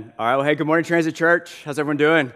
Amen. 0.00 0.12
All 0.18 0.26
right, 0.26 0.36
well, 0.36 0.46
hey, 0.46 0.54
good 0.54 0.66
morning, 0.66 0.84
Transit 0.84 1.14
Church. 1.14 1.62
How's 1.62 1.78
everyone 1.78 1.98
doing? 1.98 2.32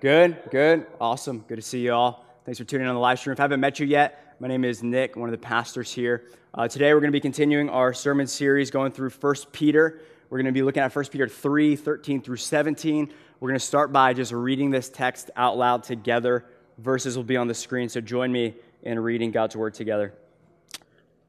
Good, 0.00 0.38
good, 0.50 0.86
awesome. 1.00 1.42
Good 1.48 1.56
to 1.56 1.62
see 1.62 1.80
you 1.80 1.94
all. 1.94 2.26
Thanks 2.44 2.58
for 2.58 2.64
tuning 2.64 2.84
in 2.84 2.88
on 2.88 2.94
the 2.94 3.00
live 3.00 3.18
stream. 3.18 3.32
If 3.32 3.40
I 3.40 3.44
haven't 3.44 3.60
met 3.60 3.80
you 3.80 3.86
yet, 3.86 4.36
my 4.38 4.48
name 4.48 4.66
is 4.66 4.82
Nick, 4.82 5.16
one 5.16 5.26
of 5.26 5.32
the 5.32 5.38
pastors 5.38 5.90
here. 5.90 6.26
Uh, 6.52 6.68
today, 6.68 6.92
we're 6.92 7.00
going 7.00 7.10
to 7.10 7.16
be 7.16 7.20
continuing 7.20 7.70
our 7.70 7.94
sermon 7.94 8.26
series 8.26 8.70
going 8.70 8.92
through 8.92 9.08
1 9.08 9.34
Peter. 9.52 10.02
We're 10.28 10.36
going 10.36 10.46
to 10.46 10.52
be 10.52 10.62
looking 10.62 10.82
at 10.82 10.94
1 10.94 11.06
Peter 11.06 11.26
3 11.26 11.74
13 11.74 12.20
through 12.20 12.36
17. 12.36 13.10
We're 13.40 13.48
going 13.48 13.58
to 13.58 13.64
start 13.64 13.90
by 13.90 14.12
just 14.12 14.32
reading 14.32 14.70
this 14.70 14.90
text 14.90 15.30
out 15.36 15.56
loud 15.56 15.84
together. 15.84 16.44
Verses 16.76 17.16
will 17.16 17.24
be 17.24 17.38
on 17.38 17.48
the 17.48 17.54
screen, 17.54 17.88
so 17.88 18.02
join 18.02 18.30
me 18.30 18.56
in 18.82 18.98
reading 18.98 19.30
God's 19.30 19.56
word 19.56 19.72
together. 19.72 20.12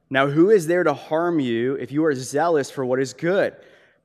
Now, 0.09 0.28
who 0.28 0.50
is 0.50 0.67
there 0.67 0.84
to 0.84 0.94
harm 0.94 1.40
you 1.40 1.75
if 1.75 1.94
you 1.94 2.03
are 2.03 2.14
zealous 2.14 2.69
for 2.69 2.86
what 2.86 3.00
is 3.00 3.14
good? 3.14 3.56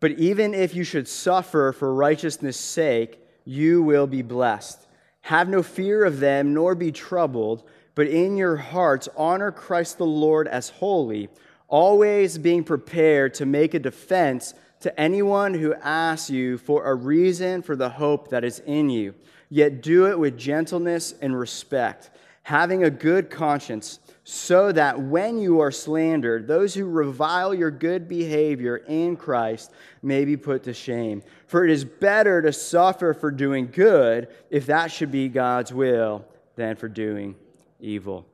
But 0.01 0.13
even 0.13 0.55
if 0.55 0.75
you 0.75 0.83
should 0.83 1.07
suffer 1.07 1.73
for 1.73 1.95
righteousness' 1.95 2.59
sake, 2.59 3.23
you 3.45 3.83
will 3.83 4.07
be 4.07 4.23
blessed. 4.23 4.87
Have 5.23 5.49
no 5.49 5.63
fear 5.63 6.05
of 6.05 6.21
them, 6.21 6.55
nor 6.55 6.75
be 6.75 6.91
troubled, 6.91 7.63
but 7.95 8.07
in 8.07 8.37
your 8.37 8.57
hearts 8.57 9.09
honor 9.17 9.53
Christ 9.53 9.99
the 9.99 10.07
Lord 10.07 10.49
as 10.49 10.71
holy, 10.71 11.29
always 11.69 12.39
being 12.39 12.65
prepared 12.65 13.35
to 13.35 13.47
make 13.47 13.75
a 13.75 13.79
defense 13.79 14.55
to 14.81 14.99
anyone 14.99 15.53
who 15.53 15.75
asks 15.75 16.31
you 16.31 16.57
for 16.57 16.87
a 16.87 16.95
reason 16.95 17.61
for 17.61 17.77
the 17.77 17.91
hope 17.91 18.29
that 18.31 18.45
is 18.45 18.61
in 18.61 18.89
you. 18.89 19.15
Yet 19.51 19.83
do 19.83 20.07
it 20.07 20.19
with 20.19 20.39
gentleness 20.39 21.15
and 21.21 21.39
respect, 21.39 22.11
having 22.43 22.85
a 22.85 22.91
good 22.91 23.31
conscience 23.31 24.01
so 24.25 24.73
that 24.73 25.01
when 25.01 25.39
you 25.39 25.61
are 25.61 25.71
slandered, 25.71 26.47
those 26.47 26.75
who 26.75 26.87
revile 26.87 27.55
your 27.55 27.71
good 27.71 28.09
behavior 28.09 28.77
in 28.77 29.17
Christ 29.17 29.73
may 30.03 30.25
be 30.25 30.37
put 30.37 30.65
to 30.65 30.73
shame. 30.73 31.23
For 31.47 31.65
it 31.65 31.71
is 31.71 31.85
better 31.85 32.41
to 32.43 32.53
suffer 32.53 33.15
for 33.15 33.31
doing 33.31 33.69
good, 33.71 34.29
if 34.51 34.67
that 34.67 34.93
should 34.93 35.11
be 35.11 35.29
God's 35.29 35.73
will, 35.73 36.25
than 36.57 36.77
for 36.77 36.89
doing 36.89 37.35
evil. 37.81 38.27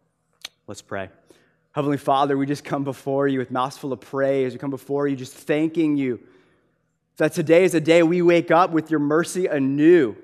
Let's 0.67 0.83
pray. 0.83 1.09
Heavenly 1.73 1.99
Father, 1.99 2.37
we 2.37 2.47
just 2.47 2.65
come 2.65 2.85
before 2.85 3.29
you 3.29 3.39
with 3.39 3.51
mouths 3.51 3.77
full 3.77 3.93
of 3.93 4.01
praise. 4.01 4.53
We 4.53 4.59
come 4.59 4.71
before 4.71 5.09
you 5.09 5.17
just 5.17 5.35
thanking 5.35 5.97
you 5.97 6.21
that 7.17 7.33
today 7.33 7.65
is 7.65 7.75
a 7.75 7.81
day 7.81 8.03
we 8.03 8.23
wake 8.23 8.51
up 8.51 8.71
with 8.71 8.91
your 8.91 9.01
mercy 9.01 9.47
anew. 9.47 10.17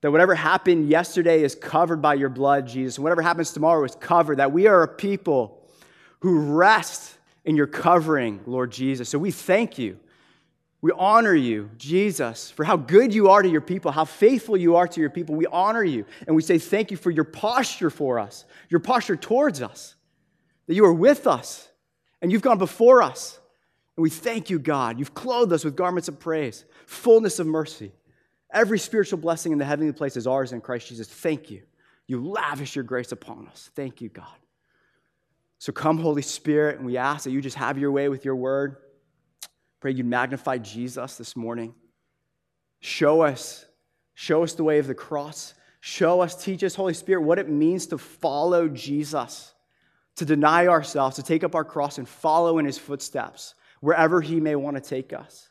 That 0.00 0.12
whatever 0.12 0.34
happened 0.34 0.88
yesterday 0.88 1.42
is 1.42 1.54
covered 1.54 2.00
by 2.00 2.14
your 2.14 2.28
blood, 2.28 2.66
Jesus. 2.68 2.98
Whatever 2.98 3.22
happens 3.22 3.52
tomorrow 3.52 3.84
is 3.84 3.96
covered. 3.96 4.38
That 4.38 4.52
we 4.52 4.66
are 4.66 4.82
a 4.82 4.88
people 4.88 5.66
who 6.20 6.38
rest 6.56 7.16
in 7.44 7.56
your 7.56 7.66
covering, 7.66 8.40
Lord 8.46 8.70
Jesus. 8.70 9.08
So 9.08 9.18
we 9.18 9.30
thank 9.30 9.78
you. 9.78 9.98
We 10.80 10.92
honor 10.96 11.34
you, 11.34 11.70
Jesus, 11.76 12.52
for 12.52 12.64
how 12.64 12.76
good 12.76 13.12
you 13.12 13.30
are 13.30 13.42
to 13.42 13.48
your 13.48 13.60
people, 13.60 13.90
how 13.90 14.04
faithful 14.04 14.56
you 14.56 14.76
are 14.76 14.86
to 14.86 15.00
your 15.00 15.10
people. 15.10 15.34
We 15.34 15.46
honor 15.46 15.82
you. 15.82 16.04
And 16.26 16.36
we 16.36 16.42
say 16.42 16.58
thank 16.58 16.92
you 16.92 16.96
for 16.96 17.10
your 17.10 17.24
posture 17.24 17.90
for 17.90 18.20
us, 18.20 18.44
your 18.68 18.78
posture 18.78 19.16
towards 19.16 19.60
us, 19.60 19.96
that 20.68 20.74
you 20.74 20.84
are 20.84 20.94
with 20.94 21.26
us 21.26 21.68
and 22.22 22.30
you've 22.30 22.42
gone 22.42 22.58
before 22.58 23.02
us. 23.02 23.40
And 23.96 24.02
we 24.02 24.10
thank 24.10 24.50
you, 24.50 24.60
God. 24.60 25.00
You've 25.00 25.14
clothed 25.14 25.52
us 25.52 25.64
with 25.64 25.74
garments 25.74 26.06
of 26.06 26.20
praise, 26.20 26.64
fullness 26.86 27.40
of 27.40 27.48
mercy. 27.48 27.90
Every 28.52 28.78
spiritual 28.78 29.18
blessing 29.18 29.52
in 29.52 29.58
the 29.58 29.64
heavenly 29.64 29.92
place 29.92 30.16
is 30.16 30.26
ours 30.26 30.52
in 30.52 30.60
Christ 30.60 30.88
Jesus. 30.88 31.08
Thank 31.08 31.50
you. 31.50 31.62
You 32.06 32.26
lavish 32.26 32.74
your 32.74 32.84
grace 32.84 33.12
upon 33.12 33.46
us. 33.48 33.70
Thank 33.74 34.00
you, 34.00 34.08
God. 34.08 34.26
So 35.58 35.72
come, 35.72 35.98
Holy 35.98 36.22
Spirit, 36.22 36.78
and 36.78 36.86
we 36.86 36.96
ask 36.96 37.24
that 37.24 37.30
you 37.30 37.40
just 37.40 37.56
have 37.56 37.78
your 37.78 37.92
way 37.92 38.08
with 38.08 38.24
your 38.24 38.36
word. 38.36 38.76
Pray 39.80 39.92
you 39.92 40.04
magnify 40.04 40.58
Jesus 40.58 41.16
this 41.16 41.36
morning. 41.36 41.74
Show 42.80 43.22
us, 43.22 43.66
show 44.14 44.42
us 44.42 44.54
the 44.54 44.64
way 44.64 44.78
of 44.78 44.86
the 44.86 44.94
cross. 44.94 45.54
Show 45.80 46.20
us, 46.20 46.42
teach 46.42 46.64
us, 46.64 46.74
Holy 46.74 46.94
Spirit, 46.94 47.22
what 47.22 47.38
it 47.38 47.48
means 47.48 47.86
to 47.88 47.98
follow 47.98 48.68
Jesus, 48.68 49.52
to 50.16 50.24
deny 50.24 50.66
ourselves, 50.66 51.16
to 51.16 51.22
take 51.22 51.44
up 51.44 51.54
our 51.54 51.64
cross 51.64 51.98
and 51.98 52.08
follow 52.08 52.58
in 52.58 52.64
his 52.64 52.78
footsteps 52.78 53.54
wherever 53.80 54.20
he 54.20 54.40
may 54.40 54.56
want 54.56 54.76
to 54.76 54.80
take 54.80 55.12
us. 55.12 55.48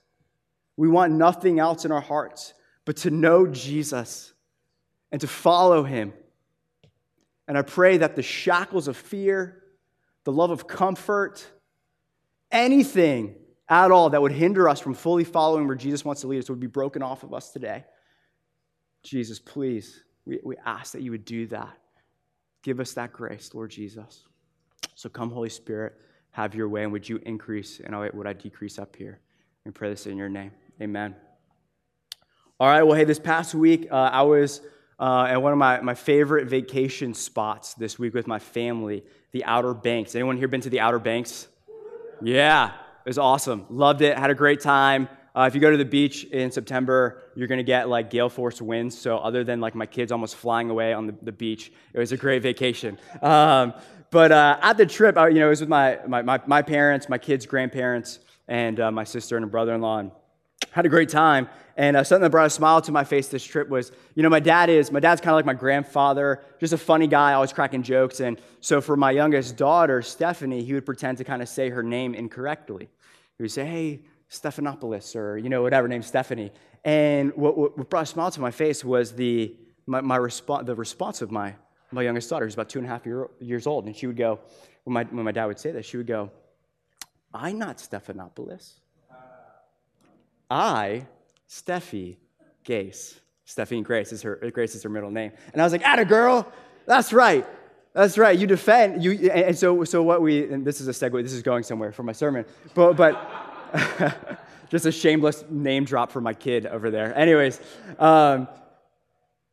We 0.75 0.87
want 0.87 1.13
nothing 1.13 1.59
else 1.59 1.85
in 1.85 1.91
our 1.91 2.01
hearts 2.01 2.53
but 2.87 2.95
to 2.95 3.11
know 3.11 3.45
Jesus 3.45 4.31
and 5.11 5.19
to 5.19 5.27
follow 5.27 5.83
him. 5.83 6.13
And 7.45 7.57
I 7.57 7.61
pray 7.61 7.97
that 7.97 8.15
the 8.15 8.23
shackles 8.23 8.87
of 8.87 8.95
fear, 8.95 9.61
the 10.23 10.31
love 10.31 10.51
of 10.51 10.67
comfort, 10.67 11.45
anything 12.49 13.35
at 13.67 13.91
all 13.91 14.11
that 14.11 14.21
would 14.21 14.31
hinder 14.31 14.69
us 14.69 14.79
from 14.79 14.93
fully 14.93 15.25
following 15.25 15.67
where 15.67 15.75
Jesus 15.75 16.05
wants 16.05 16.21
to 16.21 16.27
lead 16.27 16.39
us 16.39 16.49
would 16.49 16.61
be 16.61 16.67
broken 16.67 17.03
off 17.03 17.23
of 17.23 17.33
us 17.33 17.51
today. 17.51 17.83
Jesus, 19.03 19.37
please, 19.37 20.01
we, 20.25 20.39
we 20.41 20.55
ask 20.65 20.93
that 20.93 21.01
you 21.01 21.11
would 21.11 21.25
do 21.25 21.45
that. 21.47 21.77
Give 22.63 22.79
us 22.79 22.93
that 22.93 23.11
grace, 23.11 23.53
Lord 23.53 23.69
Jesus. 23.69 24.23
So 24.95 25.09
come, 25.09 25.29
Holy 25.29 25.49
Spirit, 25.49 25.95
have 26.31 26.55
your 26.55 26.69
way, 26.69 26.83
and 26.83 26.93
would 26.93 27.09
you 27.09 27.19
increase 27.25 27.81
and 27.81 27.93
would 28.13 28.27
I 28.27 28.31
decrease 28.31 28.79
up 28.79 28.95
here? 28.95 29.19
We 29.65 29.71
pray 29.71 29.89
this 29.89 30.07
in 30.07 30.15
your 30.15 30.29
name. 30.29 30.51
Amen. 30.81 31.15
All 32.59 32.67
right, 32.67 32.81
well, 32.81 32.97
hey, 32.97 33.03
this 33.03 33.19
past 33.19 33.53
week, 33.53 33.87
uh, 33.91 33.93
I 33.93 34.23
was 34.23 34.61
uh, 34.99 35.27
at 35.29 35.39
one 35.39 35.51
of 35.51 35.59
my, 35.59 35.79
my 35.81 35.93
favorite 35.93 36.47
vacation 36.47 37.13
spots 37.13 37.75
this 37.75 37.99
week 37.99 38.15
with 38.15 38.25
my 38.25 38.39
family, 38.39 39.03
the 39.31 39.45
Outer 39.45 39.75
Banks. 39.75 40.15
Anyone 40.15 40.37
here 40.37 40.47
been 40.47 40.61
to 40.61 40.69
the 40.71 40.79
Outer 40.79 40.97
Banks? 40.97 41.47
Yeah, 42.19 42.69
it 42.69 43.09
was 43.09 43.19
awesome. 43.19 43.67
Loved 43.69 44.01
it, 44.01 44.17
had 44.17 44.31
a 44.31 44.33
great 44.33 44.59
time. 44.59 45.07
Uh, 45.35 45.45
if 45.47 45.53
you 45.53 45.61
go 45.61 45.69
to 45.69 45.77
the 45.77 45.85
beach 45.85 46.23
in 46.23 46.49
September, 46.49 47.21
you're 47.35 47.47
going 47.47 47.59
to 47.59 47.63
get 47.63 47.89
like 47.89 48.09
gale 48.09 48.27
force 48.27 48.59
winds. 48.59 48.97
So, 48.97 49.19
other 49.19 49.43
than 49.43 49.61
like 49.61 49.75
my 49.75 49.85
kids 49.85 50.11
almost 50.11 50.35
flying 50.35 50.71
away 50.71 50.93
on 50.93 51.05
the, 51.05 51.15
the 51.21 51.31
beach, 51.31 51.71
it 51.93 51.99
was 51.99 52.11
a 52.11 52.17
great 52.17 52.41
vacation. 52.41 52.97
Um, 53.21 53.75
but 54.09 54.31
uh, 54.31 54.57
at 54.63 54.77
the 54.77 54.87
trip, 54.87 55.15
I, 55.15 55.27
you 55.27 55.41
know, 55.41 55.45
it 55.45 55.49
was 55.49 55.59
with 55.59 55.69
my, 55.69 55.99
my, 56.07 56.23
my, 56.23 56.41
my 56.47 56.63
parents, 56.63 57.07
my 57.07 57.19
kids' 57.19 57.45
grandparents, 57.45 58.17
and 58.47 58.79
uh, 58.79 58.91
my 58.91 59.03
sister 59.03 59.37
and 59.37 59.51
brother 59.51 59.75
in 59.75 59.81
law. 59.81 60.09
Had 60.71 60.85
a 60.85 60.89
great 60.89 61.09
time. 61.09 61.49
And 61.75 61.95
uh, 61.95 62.03
something 62.03 62.23
that 62.23 62.31
brought 62.31 62.47
a 62.47 62.49
smile 62.49 62.81
to 62.81 62.91
my 62.91 63.03
face 63.03 63.27
this 63.27 63.43
trip 63.43 63.69
was, 63.69 63.91
you 64.15 64.23
know, 64.23 64.29
my 64.29 64.39
dad 64.39 64.69
is, 64.69 64.91
my 64.91 64.99
dad's 64.99 65.21
kind 65.21 65.29
of 65.31 65.35
like 65.35 65.45
my 65.45 65.53
grandfather, 65.53 66.43
just 66.59 66.73
a 66.73 66.77
funny 66.77 67.05
guy, 67.05 67.33
always 67.33 67.53
cracking 67.53 67.83
jokes. 67.83 68.19
And 68.19 68.41
so 68.61 68.81
for 68.81 68.97
my 68.97 69.11
youngest 69.11 69.57
daughter, 69.57 70.01
Stephanie, 70.01 70.63
he 70.63 70.73
would 70.73 70.87
pretend 70.87 71.19
to 71.19 71.23
kind 71.23 71.41
of 71.43 71.47
say 71.47 71.69
her 71.69 71.83
name 71.83 72.15
incorrectly. 72.15 72.89
He 73.37 73.43
would 73.43 73.51
say, 73.51 73.65
hey, 73.65 74.01
Stephanopoulos, 74.31 75.15
or, 75.15 75.37
you 75.37 75.49
know, 75.49 75.61
whatever 75.61 75.87
name, 75.87 76.01
Stephanie. 76.01 76.51
And 76.83 77.31
what, 77.35 77.57
what 77.57 77.89
brought 77.89 78.03
a 78.03 78.07
smile 78.07 78.31
to 78.31 78.41
my 78.41 78.51
face 78.51 78.83
was 78.83 79.13
the, 79.13 79.55
my, 79.85 80.01
my 80.01 80.15
response, 80.15 80.65
the 80.65 80.75
response 80.75 81.21
of 81.21 81.29
my, 81.29 81.53
my 81.91 82.01
youngest 82.01 82.27
daughter, 82.27 82.45
who's 82.45 82.55
about 82.55 82.69
two 82.69 82.79
and 82.79 82.87
a 82.87 82.89
half 82.89 83.05
year, 83.05 83.29
years 83.39 83.67
old. 83.67 83.85
And 83.85 83.95
she 83.95 84.07
would 84.07 84.17
go, 84.17 84.39
when 84.83 84.93
my, 84.95 85.03
when 85.03 85.25
my 85.25 85.31
dad 85.31 85.45
would 85.45 85.59
say 85.59 85.71
this, 85.71 85.85
she 85.85 85.97
would 85.97 86.07
go, 86.07 86.31
I'm 87.33 87.59
not 87.59 87.77
Stephanopoulos. 87.77 88.79
I, 90.49 91.07
Steffi 91.49 92.17
Gase. 92.65 93.19
Steffi 93.45 93.81
Grace 93.83 94.11
is 94.11 94.21
her 94.23 94.35
Grace 94.53 94.75
is 94.75 94.83
her 94.83 94.89
middle 94.89 95.11
name. 95.11 95.31
And 95.53 95.61
I 95.61 95.65
was 95.65 95.71
like, 95.71 95.83
"Atta 95.83 96.05
girl, 96.05 96.51
that's 96.85 97.13
right. 97.13 97.45
That's 97.93 98.17
right. 98.17 98.37
You 98.37 98.45
defend 98.45 99.03
you." 99.03 99.31
And 99.31 99.57
so, 99.57 99.83
so 99.85 100.03
what 100.03 100.21
we 100.21 100.51
and 100.51 100.65
this 100.65 100.81
is 100.81 100.87
a 100.87 100.91
segue. 100.91 101.23
This 101.23 101.33
is 101.33 101.43
going 101.43 101.63
somewhere 101.63 101.91
for 101.91 102.03
my 102.03 102.11
sermon, 102.11 102.45
but 102.73 102.93
but 102.97 103.17
just 104.69 104.85
a 104.85 104.91
shameless 104.91 105.45
name 105.49 105.85
drop 105.85 106.11
for 106.11 106.19
my 106.19 106.33
kid 106.33 106.65
over 106.65 106.91
there. 106.91 107.17
Anyways, 107.17 107.61
um, 107.99 108.49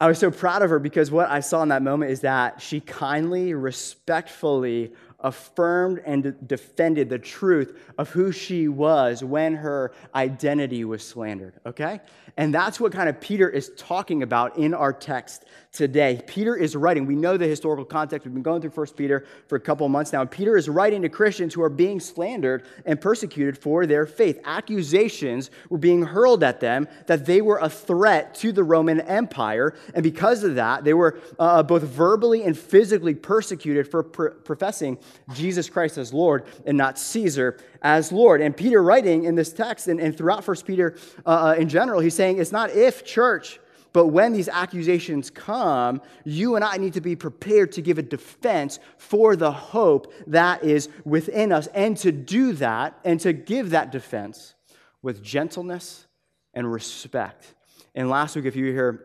I 0.00 0.08
was 0.08 0.19
so 0.19 0.31
proud 0.31 0.62
of 0.62 0.70
her 0.70 0.81
because 0.81 1.11
what 1.11 1.31
I 1.31 1.41
saw 1.41 1.62
in 1.62 1.69
that 1.69 1.82
moment 1.82 2.11
is 2.11 2.20
that 2.20 2.61
she 2.61 2.81
kindly, 2.81 3.55
respectfully 3.55 4.93
affirmed 5.25 6.00
and 6.05 6.37
defended 6.47 7.09
the 7.09 7.19
truth 7.19 7.76
of 7.99 8.11
who 8.11 8.31
she 8.31 8.69
was 8.69 9.25
when 9.25 9.55
her 9.55 9.93
identity 10.15 10.85
was 10.85 11.05
slandered, 11.05 11.55
okay? 11.67 12.00
And 12.37 12.53
that's 12.53 12.81
what 12.81 12.93
kind 12.93 13.09
of 13.09 13.21
Peter 13.21 13.49
is 13.49 13.71
talking 13.77 14.23
about 14.23 14.59
in 14.59 14.75
our 14.75 14.93
text 14.93 15.45
today. 15.71 16.21
Peter 16.27 16.57
is 16.57 16.75
writing, 16.75 17.07
we 17.07 17.15
know 17.15 17.37
the 17.37 17.47
historical 17.47 17.85
context. 17.85 18.25
We've 18.25 18.35
been 18.35 18.43
going 18.43 18.61
through 18.61 18.71
1 18.71 18.87
Peter 18.97 19.25
for 19.47 19.57
a 19.57 19.61
couple 19.61 19.89
months 19.89 20.13
now. 20.13 20.25
Peter 20.25 20.57
is 20.57 20.69
writing 20.69 21.03
to 21.03 21.09
Christians 21.09 21.55
who 21.55 21.63
are 21.63 21.69
being 21.69 22.01
slandered 22.01 22.65
and 22.87 23.01
persecuted 23.01 23.57
for 23.57 23.87
their 23.87 24.07
faith. 24.07 24.41
Accusations 24.45 25.51
were 25.69 25.79
being 25.79 26.03
hurled 26.03 26.43
at 26.43 26.61
them 26.61 26.89
that 27.07 27.27
they 27.27 27.41
were 27.41 27.59
a 27.59 27.69
threat 27.69 28.35
to 28.37 28.53
the 28.53 28.65
Roman 28.65 29.01
Empire. 29.01 29.75
And 29.95 30.03
because 30.03 30.43
of 30.43 30.57
that, 30.57 30.83
they 30.83 30.95
were 30.95 31.21
uh, 31.39 31.63
both 31.63 31.83
verbally 31.83 32.43
and 32.43 32.59
physically 32.59 33.15
persecuted 33.15 33.89
for 33.89 34.03
pr- 34.03 34.29
professing 34.29 34.99
Jesus 35.35 35.69
Christ 35.69 35.99
as 35.99 36.13
Lord 36.13 36.45
and 36.67 36.77
not 36.77 36.99
Caesar 36.99 37.59
as 37.85 38.11
Lord. 38.11 38.41
And 38.41 38.57
Peter, 38.57 38.83
writing 38.83 39.25
in 39.25 39.35
this 39.35 39.53
text 39.53 39.89
and, 39.89 40.01
and 40.01 40.17
throughout 40.17 40.43
First 40.43 40.67
Peter 40.67 40.97
uh, 41.27 41.29
uh, 41.29 41.55
in 41.57 41.69
general, 41.69 42.01
he's 42.01 42.15
saying 42.15 42.39
it's 42.39 42.51
not 42.51 42.71
if 42.71 43.05
church, 43.05 43.61
but 43.93 44.07
when 44.07 44.33
these 44.33 44.49
accusations 44.49 45.31
come, 45.31 46.01
you 46.25 46.57
and 46.57 46.65
I 46.65 46.79
need 46.79 46.95
to 46.95 47.03
be 47.03 47.15
prepared 47.15 47.73
to 47.73 47.83
give 47.83 47.99
a 47.99 48.03
defense 48.03 48.81
for 48.97 49.37
the 49.37 49.53
hope 49.53 50.13
that 50.27 50.65
is 50.65 50.89
within 51.05 51.53
us, 51.53 51.69
and 51.69 51.97
to 51.99 52.11
do 52.11 52.55
that 52.55 52.99
and 53.05 53.21
to 53.21 53.33
give 53.33 53.71
that 53.71 53.93
defense 53.93 54.55
with 55.03 55.23
gentleness 55.23 56.07
and 56.55 56.73
respect. 56.73 57.55
And 57.95 58.09
last 58.09 58.35
week, 58.35 58.47
if 58.47 58.57
you 58.57 58.65
were 58.65 58.73
here 58.73 59.05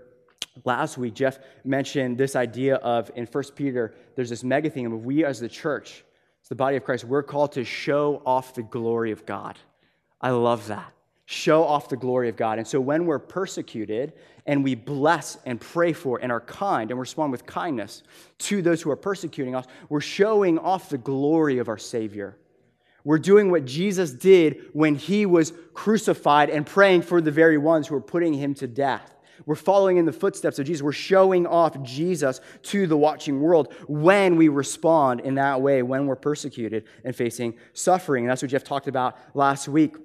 last 0.63 0.97
week, 0.97 1.13
Jeff 1.13 1.37
mentioned 1.65 2.17
this 2.17 2.35
idea 2.35 2.75
of 2.75 3.11
in 3.15 3.25
First 3.25 3.55
Peter, 3.55 3.93
there's 4.15 4.29
this 4.29 4.43
mega 4.43 4.69
theme 4.69 4.93
of 4.93 5.05
we 5.05 5.25
as 5.25 5.41
the 5.41 5.49
church 5.49 6.05
the 6.49 6.55
body 6.55 6.77
of 6.77 6.83
Christ, 6.83 7.05
we're 7.05 7.23
called 7.23 7.53
to 7.53 7.63
show 7.63 8.21
off 8.25 8.55
the 8.55 8.63
glory 8.63 9.11
of 9.11 9.25
God. 9.25 9.57
I 10.19 10.31
love 10.31 10.67
that. 10.67 10.91
Show 11.25 11.63
off 11.63 11.89
the 11.89 11.95
glory 11.95 12.27
of 12.27 12.35
God. 12.35 12.57
And 12.57 12.67
so 12.67 12.81
when 12.81 13.05
we're 13.05 13.19
persecuted 13.19 14.13
and 14.47 14.63
we 14.63 14.73
bless 14.73 15.37
and 15.45 15.61
pray 15.61 15.93
for 15.93 16.17
and 16.17 16.31
are 16.31 16.41
kind 16.41 16.89
and 16.89 16.99
respond 16.99 17.31
with 17.31 17.45
kindness 17.45 18.01
to 18.39 18.63
those 18.63 18.81
who 18.81 18.89
are 18.89 18.95
persecuting 18.95 19.55
us, 19.55 19.65
we're 19.89 20.01
showing 20.01 20.57
off 20.57 20.89
the 20.89 20.97
glory 20.97 21.59
of 21.59 21.69
our 21.69 21.77
Savior. 21.77 22.35
We're 23.03 23.19
doing 23.19 23.51
what 23.51 23.65
Jesus 23.65 24.11
did 24.11 24.69
when 24.73 24.95
he 24.95 25.27
was 25.27 25.53
crucified 25.73 26.49
and 26.49 26.65
praying 26.65 27.03
for 27.03 27.21
the 27.21 27.31
very 27.31 27.59
ones 27.59 27.87
who 27.87 27.93
were 27.93 28.01
putting 28.01 28.33
him 28.33 28.55
to 28.55 28.67
death. 28.67 29.15
We're 29.45 29.55
following 29.55 29.97
in 29.97 30.05
the 30.05 30.13
footsteps 30.13 30.59
of 30.59 30.65
Jesus. 30.65 30.83
We're 30.83 30.91
showing 30.91 31.47
off 31.47 31.81
Jesus 31.83 32.41
to 32.63 32.87
the 32.87 32.97
watching 32.97 33.41
world 33.41 33.73
when 33.87 34.35
we 34.35 34.47
respond 34.47 35.21
in 35.21 35.35
that 35.35 35.61
way, 35.61 35.81
when 35.81 36.07
we're 36.07 36.15
persecuted 36.15 36.85
and 37.03 37.15
facing 37.15 37.55
suffering. 37.73 38.25
And 38.25 38.31
that's 38.31 38.41
what 38.41 38.51
Jeff 38.51 38.63
talked 38.63 38.87
about 38.87 39.17
last 39.33 39.67
week. 39.67 39.95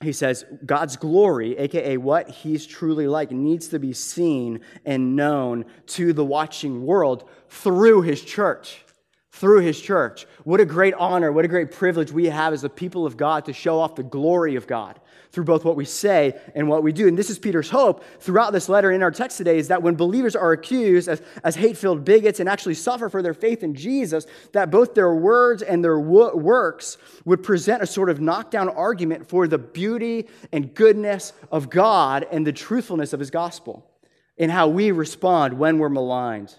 He 0.00 0.12
says, 0.12 0.44
God's 0.64 0.96
glory, 0.96 1.58
aka 1.58 1.96
what 1.96 2.30
he's 2.30 2.66
truly 2.66 3.08
like, 3.08 3.32
needs 3.32 3.68
to 3.68 3.78
be 3.78 3.92
seen 3.92 4.60
and 4.84 5.16
known 5.16 5.64
to 5.88 6.12
the 6.12 6.24
watching 6.24 6.86
world 6.86 7.28
through 7.48 8.02
his 8.02 8.22
church 8.22 8.84
through 9.30 9.60
his 9.60 9.80
church. 9.80 10.26
What 10.42 10.58
a 10.58 10.64
great 10.64 10.94
honor, 10.94 11.30
what 11.30 11.44
a 11.44 11.48
great 11.48 11.70
privilege 11.70 12.10
we 12.10 12.26
have 12.26 12.52
as 12.52 12.62
the 12.62 12.68
people 12.68 13.06
of 13.06 13.16
God 13.16 13.44
to 13.44 13.52
show 13.52 13.78
off 13.78 13.94
the 13.94 14.02
glory 14.02 14.56
of 14.56 14.66
God 14.66 14.98
through 15.30 15.44
both 15.44 15.64
what 15.64 15.76
we 15.76 15.84
say 15.84 16.38
and 16.54 16.68
what 16.68 16.82
we 16.82 16.92
do. 16.92 17.06
And 17.06 17.16
this 17.16 17.30
is 17.30 17.38
Peter's 17.38 17.70
hope 17.70 18.02
throughout 18.20 18.52
this 18.52 18.68
letter 18.68 18.90
in 18.90 19.02
our 19.02 19.10
text 19.10 19.38
today 19.38 19.58
is 19.58 19.68
that 19.68 19.82
when 19.82 19.94
believers 19.94 20.34
are 20.34 20.52
accused 20.52 21.08
as, 21.08 21.22
as 21.44 21.56
hate 21.56 21.76
filled 21.76 22.04
bigots 22.04 22.40
and 22.40 22.48
actually 22.48 22.74
suffer 22.74 23.08
for 23.08 23.22
their 23.22 23.34
faith 23.34 23.62
in 23.62 23.74
Jesus, 23.74 24.26
that 24.52 24.70
both 24.70 24.94
their 24.94 25.14
words 25.14 25.62
and 25.62 25.84
their 25.84 25.98
wo- 25.98 26.34
works 26.34 26.98
would 27.24 27.42
present 27.42 27.82
a 27.82 27.86
sort 27.86 28.10
of 28.10 28.20
knockdown 28.20 28.68
argument 28.68 29.28
for 29.28 29.46
the 29.46 29.58
beauty 29.58 30.26
and 30.52 30.74
goodness 30.74 31.32
of 31.50 31.70
God 31.70 32.26
and 32.30 32.46
the 32.46 32.52
truthfulness 32.52 33.12
of 33.12 33.20
his 33.20 33.30
gospel 33.30 33.90
and 34.38 34.50
how 34.50 34.68
we 34.68 34.92
respond 34.92 35.58
when 35.58 35.78
we're 35.78 35.88
maligned 35.88 36.54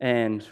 and 0.00 0.46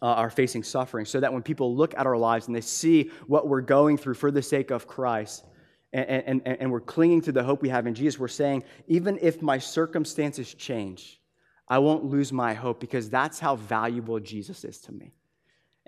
uh, 0.00 0.06
are 0.06 0.30
facing 0.30 0.62
suffering, 0.62 1.04
so 1.04 1.20
that 1.20 1.32
when 1.32 1.42
people 1.42 1.76
look 1.76 1.94
at 1.98 2.06
our 2.06 2.16
lives 2.16 2.46
and 2.46 2.56
they 2.56 2.60
see 2.60 3.10
what 3.26 3.48
we're 3.48 3.60
going 3.60 3.98
through 3.98 4.14
for 4.14 4.30
the 4.30 4.40
sake 4.40 4.70
of 4.70 4.86
Christ, 4.86 5.44
and, 5.92 6.42
and, 6.44 6.56
and 6.60 6.70
we're 6.70 6.80
clinging 6.80 7.20
to 7.22 7.32
the 7.32 7.42
hope 7.42 7.62
we 7.62 7.68
have 7.68 7.86
in 7.86 7.94
Jesus, 7.94 8.18
we're 8.18 8.28
saying, 8.28 8.62
even 8.86 9.18
if 9.20 9.42
my 9.42 9.58
circumstances 9.58 10.54
change, 10.54 11.20
I 11.66 11.78
won't 11.78 12.04
lose 12.04 12.32
my 12.32 12.54
hope 12.54 12.80
because 12.80 13.10
that's 13.10 13.38
how 13.38 13.56
valuable 13.56 14.18
Jesus 14.20 14.64
is 14.64 14.78
to 14.82 14.92
me. 14.92 15.12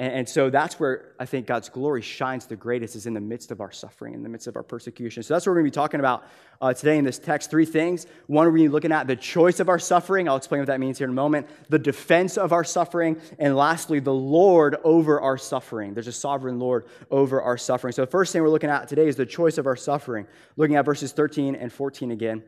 And, 0.03 0.13
and, 0.15 0.29
so 0.29 0.51
that's 0.51 0.81
where 0.81 1.13
I 1.21 1.27
think 1.27 1.47
God's 1.47 1.69
glory 1.69 2.03
shines 2.03 2.47
the 2.47 2.57
greatest, 2.57 2.97
is 2.97 3.07
in 3.07 3.15
the 3.15 3.21
midst 3.21 3.53
of 3.53 3.61
our 3.61 3.71
suffering, 3.71 4.15
in 4.15 4.25
the 4.25 4.29
midst 4.29 4.49
of 4.49 4.57
our 4.57 4.65
persecution. 4.65 5.23
So 5.23 5.33
that's 5.33 5.47
what 5.47 5.53
we're 5.53 5.61
going 5.61 5.67
to 5.67 5.71
be 5.71 5.81
talking 5.81 6.01
about 6.01 6.27
uh, 6.61 6.75
today 6.75 6.99
in 6.99 7.05
this 7.05 7.21
text. 7.21 7.51
Three 7.51 7.65
things. 7.65 8.09
One, 8.27 8.47
we're 8.47 8.51
going 8.51 8.65
to 8.65 8.69
be 8.71 8.73
looking 8.73 8.91
at 8.91 9.07
the 9.07 9.15
choice 9.15 9.61
of 9.61 9.69
our 9.69 9.79
suffering. 9.79 10.29
I'll 10.29 10.35
explain 10.35 10.61
what 10.61 10.67
that 10.67 10.81
means 10.81 10.99
here 10.99 11.05
in 11.05 11.13
a 11.13 11.15
moment. 11.15 11.47
The 11.69 11.79
defense 11.79 12.37
of 12.37 12.53
our 12.53 12.65
suffering. 12.65 13.17
And 13.39 13.55
lastly, 13.55 14.01
the 14.01 14.13
Lord 14.13 14.75
over 14.83 15.21
our 15.21 15.39
suffering. 15.39 15.95
There's 15.95 16.09
a 16.09 16.13
sovereign 16.13 16.59
Lord 16.59 16.87
over 17.13 17.41
our 17.41 17.57
suffering. 17.57 17.93
So 17.93 18.03
the 18.03 18.11
first 18.11 18.33
thing 18.33 18.43
we're 18.43 18.49
looking 18.49 18.71
at 18.71 18.89
today 18.89 19.07
is 19.07 19.15
the 19.15 19.25
choice 19.25 19.57
of 19.57 19.69
our 19.69 19.77
suffering. 19.77 20.27
Looking 20.57 20.75
at 20.75 20.85
verses 20.85 21.13
13 21.13 21.55
and 21.55 21.73
14 21.73 22.11
again. 22.11 22.43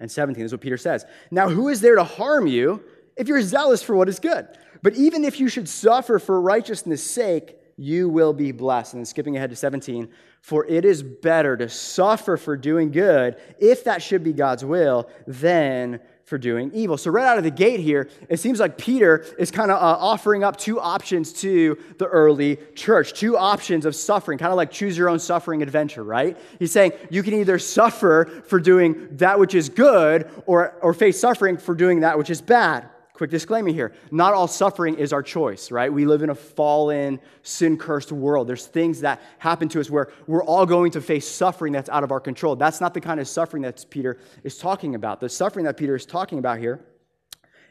And 0.00 0.10
17 0.10 0.44
is 0.44 0.50
what 0.50 0.60
Peter 0.60 0.76
says. 0.76 1.06
Now, 1.30 1.48
who 1.48 1.68
is 1.68 1.80
there 1.80 1.94
to 1.94 2.02
harm 2.02 2.48
you 2.48 2.82
if 3.16 3.28
you're 3.28 3.40
zealous 3.42 3.84
for 3.84 3.94
what 3.94 4.08
is 4.08 4.18
good? 4.18 4.48
But 4.82 4.94
even 4.94 5.24
if 5.24 5.38
you 5.38 5.48
should 5.48 5.68
suffer 5.68 6.18
for 6.18 6.40
righteousness' 6.40 7.02
sake, 7.02 7.56
you 7.76 8.08
will 8.08 8.32
be 8.32 8.52
blessed. 8.52 8.94
And 8.94 9.00
then 9.00 9.06
skipping 9.06 9.36
ahead 9.36 9.50
to 9.50 9.56
17, 9.56 10.08
for 10.40 10.66
it 10.66 10.84
is 10.84 11.02
better 11.02 11.56
to 11.56 11.68
suffer 11.68 12.36
for 12.36 12.56
doing 12.56 12.90
good, 12.90 13.36
if 13.58 13.84
that 13.84 14.02
should 14.02 14.24
be 14.24 14.32
God's 14.32 14.64
will, 14.64 15.08
than 15.26 16.00
for 16.24 16.38
doing 16.38 16.70
evil. 16.72 16.96
So, 16.96 17.10
right 17.10 17.26
out 17.26 17.38
of 17.38 17.44
the 17.44 17.50
gate 17.50 17.80
here, 17.80 18.08
it 18.28 18.38
seems 18.38 18.60
like 18.60 18.78
Peter 18.78 19.24
is 19.38 19.50
kind 19.50 19.70
of 19.70 19.76
uh, 19.76 19.96
offering 19.98 20.44
up 20.44 20.56
two 20.56 20.80
options 20.80 21.32
to 21.34 21.78
the 21.98 22.06
early 22.06 22.58
church, 22.74 23.12
two 23.12 23.36
options 23.36 23.84
of 23.84 23.94
suffering, 23.94 24.38
kind 24.38 24.52
of 24.52 24.56
like 24.56 24.70
choose 24.70 24.96
your 24.96 25.08
own 25.08 25.18
suffering 25.18 25.62
adventure, 25.62 26.02
right? 26.02 26.38
He's 26.58 26.72
saying 26.72 26.92
you 27.10 27.22
can 27.22 27.34
either 27.34 27.58
suffer 27.58 28.42
for 28.46 28.60
doing 28.60 29.08
that 29.16 29.38
which 29.38 29.54
is 29.54 29.68
good 29.68 30.30
or, 30.46 30.74
or 30.80 30.94
face 30.94 31.20
suffering 31.20 31.56
for 31.56 31.74
doing 31.74 32.00
that 32.00 32.16
which 32.16 32.30
is 32.30 32.40
bad. 32.40 32.88
Quick 33.14 33.30
disclaimer 33.30 33.70
here 33.70 33.92
not 34.10 34.32
all 34.32 34.48
suffering 34.48 34.94
is 34.94 35.12
our 35.12 35.22
choice, 35.22 35.70
right? 35.70 35.92
We 35.92 36.06
live 36.06 36.22
in 36.22 36.30
a 36.30 36.34
fallen, 36.34 37.20
sin 37.42 37.76
cursed 37.76 38.10
world. 38.10 38.48
There's 38.48 38.66
things 38.66 39.00
that 39.02 39.20
happen 39.38 39.68
to 39.70 39.80
us 39.80 39.90
where 39.90 40.10
we're 40.26 40.44
all 40.44 40.64
going 40.64 40.92
to 40.92 41.00
face 41.00 41.28
suffering 41.28 41.72
that's 41.72 41.90
out 41.90 42.04
of 42.04 42.10
our 42.10 42.20
control. 42.20 42.56
That's 42.56 42.80
not 42.80 42.94
the 42.94 43.00
kind 43.00 43.20
of 43.20 43.28
suffering 43.28 43.62
that 43.64 43.84
Peter 43.90 44.18
is 44.44 44.56
talking 44.56 44.94
about. 44.94 45.20
The 45.20 45.28
suffering 45.28 45.66
that 45.66 45.76
Peter 45.76 45.94
is 45.94 46.06
talking 46.06 46.38
about 46.38 46.58
here 46.58 46.80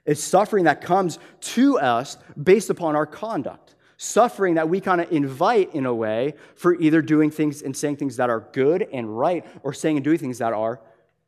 is 0.06 0.22
suffering 0.22 0.66
that 0.66 0.82
comes 0.82 1.18
to 1.40 1.80
us 1.80 2.18
based 2.42 2.70
upon 2.70 2.96
our 2.96 3.06
conduct. 3.06 3.76
Suffering 3.98 4.56
that 4.56 4.68
we 4.68 4.80
kind 4.82 5.00
of 5.00 5.12
invite 5.12 5.76
in 5.76 5.86
a 5.86 5.94
way 5.94 6.34
for 6.56 6.74
either 6.76 7.04
doing 7.04 7.30
things 7.30 7.62
and 7.62 7.76
saying 7.76 7.98
things 7.98 8.18
that 8.18 8.32
are 8.32 8.48
good 8.52 8.88
and 8.92 9.18
right 9.18 9.46
or 9.62 9.74
saying 9.74 9.98
and 9.98 10.04
doing 10.04 10.18
things 10.18 10.40
that 10.40 10.54
are 10.54 10.82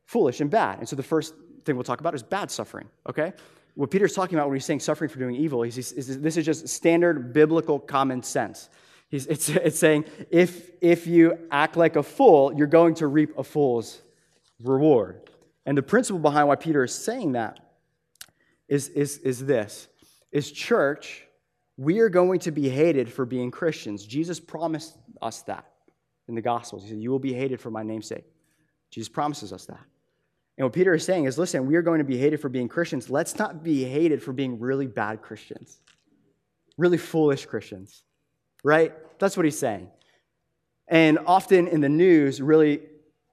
foolish 0.05 0.41
and 0.41 0.49
bad. 0.49 0.79
And 0.79 0.89
so 0.89 0.95
the 0.95 1.03
first 1.03 1.35
thing 1.65 1.75
we'll 1.75 1.83
talk 1.83 1.99
about 1.99 2.15
is 2.15 2.23
bad 2.23 2.49
suffering, 2.49 2.89
okay? 3.07 3.33
What 3.75 3.89
Peter's 3.89 4.13
talking 4.13 4.37
about 4.37 4.47
when 4.47 4.55
he's 4.55 4.65
saying 4.65 4.81
suffering 4.81 5.09
for 5.09 5.19
doing 5.19 5.35
evil, 5.35 5.63
this 5.63 5.91
is 5.91 6.45
just 6.45 6.67
standard 6.67 7.33
biblical 7.33 7.79
common 7.79 8.21
sense. 8.21 8.69
He's, 9.09 9.25
it's, 9.27 9.49
it's 9.49 9.79
saying 9.79 10.05
if, 10.29 10.71
if 10.81 11.07
you 11.07 11.37
act 11.51 11.77
like 11.77 11.95
a 11.95 12.03
fool, 12.03 12.53
you're 12.53 12.67
going 12.67 12.95
to 12.95 13.07
reap 13.07 13.37
a 13.37 13.43
fool's 13.43 14.01
reward. 14.63 15.29
And 15.65 15.77
the 15.77 15.83
principle 15.83 16.19
behind 16.19 16.47
why 16.47 16.55
Peter 16.55 16.83
is 16.83 16.93
saying 16.93 17.33
that 17.33 17.59
is, 18.67 18.89
is, 18.89 19.19
is 19.19 19.45
this 19.45 19.87
is 20.31 20.51
church, 20.51 21.23
we 21.77 21.99
are 21.99 22.09
going 22.09 22.39
to 22.39 22.51
be 22.51 22.67
hated 22.69 23.11
for 23.11 23.25
being 23.25 23.51
Christians. 23.51 24.05
Jesus 24.05 24.39
promised 24.39 24.97
us 25.21 25.43
that 25.43 25.65
in 26.27 26.35
the 26.35 26.41
Gospels. 26.41 26.83
He 26.83 26.89
said, 26.89 26.99
You 26.99 27.11
will 27.11 27.19
be 27.19 27.33
hated 27.33 27.61
for 27.61 27.69
my 27.69 27.83
name's 27.83 28.07
sake. 28.07 28.25
Jesus 28.89 29.09
promises 29.09 29.53
us 29.53 29.65
that. 29.67 29.79
And 30.57 30.65
what 30.65 30.73
Peter 30.73 30.93
is 30.93 31.03
saying 31.03 31.25
is 31.25 31.37
listen, 31.37 31.65
we 31.65 31.75
are 31.75 31.81
going 31.81 31.99
to 31.99 32.05
be 32.05 32.17
hated 32.17 32.39
for 32.39 32.49
being 32.49 32.67
Christians. 32.67 33.09
Let's 33.09 33.37
not 33.37 33.63
be 33.63 33.83
hated 33.83 34.21
for 34.21 34.33
being 34.33 34.59
really 34.59 34.87
bad 34.87 35.21
Christians, 35.21 35.79
really 36.77 36.97
foolish 36.97 37.45
Christians, 37.45 38.03
right? 38.63 38.93
That's 39.19 39.35
what 39.35 39.45
he's 39.45 39.57
saying. 39.57 39.89
And 40.87 41.19
often 41.25 41.67
in 41.67 41.81
the 41.81 41.89
news, 41.89 42.41
really 42.41 42.81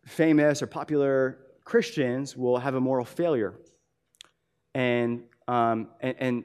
famous 0.07 0.63
or 0.63 0.67
popular 0.67 1.39
Christians 1.65 2.37
will 2.37 2.59
have 2.59 2.75
a 2.75 2.81
moral 2.81 3.05
failure. 3.05 3.55
And, 4.75 5.25
um, 5.47 5.89
and, 6.01 6.15
and, 6.19 6.45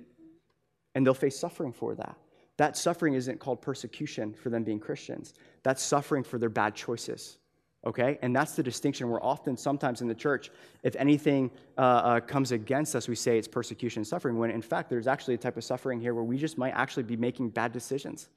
and 0.94 1.06
they'll 1.06 1.14
face 1.14 1.40
suffering 1.40 1.72
for 1.72 1.96
that. 1.96 2.18
That 2.58 2.78
suffering 2.78 3.14
isn't 3.14 3.40
called 3.40 3.62
persecution 3.62 4.34
for 4.34 4.50
them 4.50 4.64
being 4.64 4.80
Christians, 4.80 5.34
that's 5.64 5.82
suffering 5.82 6.24
for 6.24 6.38
their 6.38 6.50
bad 6.50 6.76
choices. 6.76 7.38
Okay? 7.86 8.18
And 8.22 8.36
that's 8.36 8.54
the 8.54 8.64
distinction 8.64 9.10
We're 9.10 9.22
often, 9.22 9.56
sometimes 9.58 10.02
in 10.02 10.08
the 10.08 10.16
church, 10.16 10.50
if 10.84 10.96
anything 10.96 11.52
uh, 11.78 11.82
uh, 11.82 12.20
comes 12.20 12.52
against 12.52 12.96
us, 12.96 13.08
we 13.08 13.16
say 13.16 13.38
it's 13.38 13.48
persecution 13.48 14.00
and 14.00 14.08
suffering, 14.08 14.38
when 14.38 14.52
in 14.52 14.62
fact, 14.62 14.90
there's 14.90 15.08
actually 15.08 15.36
a 15.36 15.38
type 15.38 15.58
of 15.58 15.64
suffering 15.64 16.00
here 16.00 16.14
where 16.14 16.24
we 16.24 16.38
just 16.38 16.58
might 16.58 16.74
actually 16.74 17.04
be 17.04 17.16
making 17.16 17.50
bad 17.50 17.72
decisions. 17.72 18.30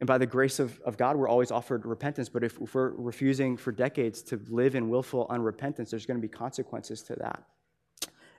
And 0.00 0.06
by 0.06 0.18
the 0.18 0.26
grace 0.26 0.60
of, 0.60 0.78
of 0.80 0.96
God, 0.96 1.16
we're 1.16 1.28
always 1.28 1.50
offered 1.50 1.84
repentance. 1.84 2.28
But 2.28 2.44
if, 2.44 2.60
if 2.60 2.74
we're 2.74 2.90
refusing 2.90 3.56
for 3.56 3.72
decades 3.72 4.22
to 4.22 4.40
live 4.48 4.74
in 4.74 4.88
willful 4.88 5.26
unrepentance, 5.28 5.90
there's 5.90 6.06
going 6.06 6.20
to 6.20 6.22
be 6.22 6.28
consequences 6.28 7.02
to 7.04 7.16
that. 7.16 7.42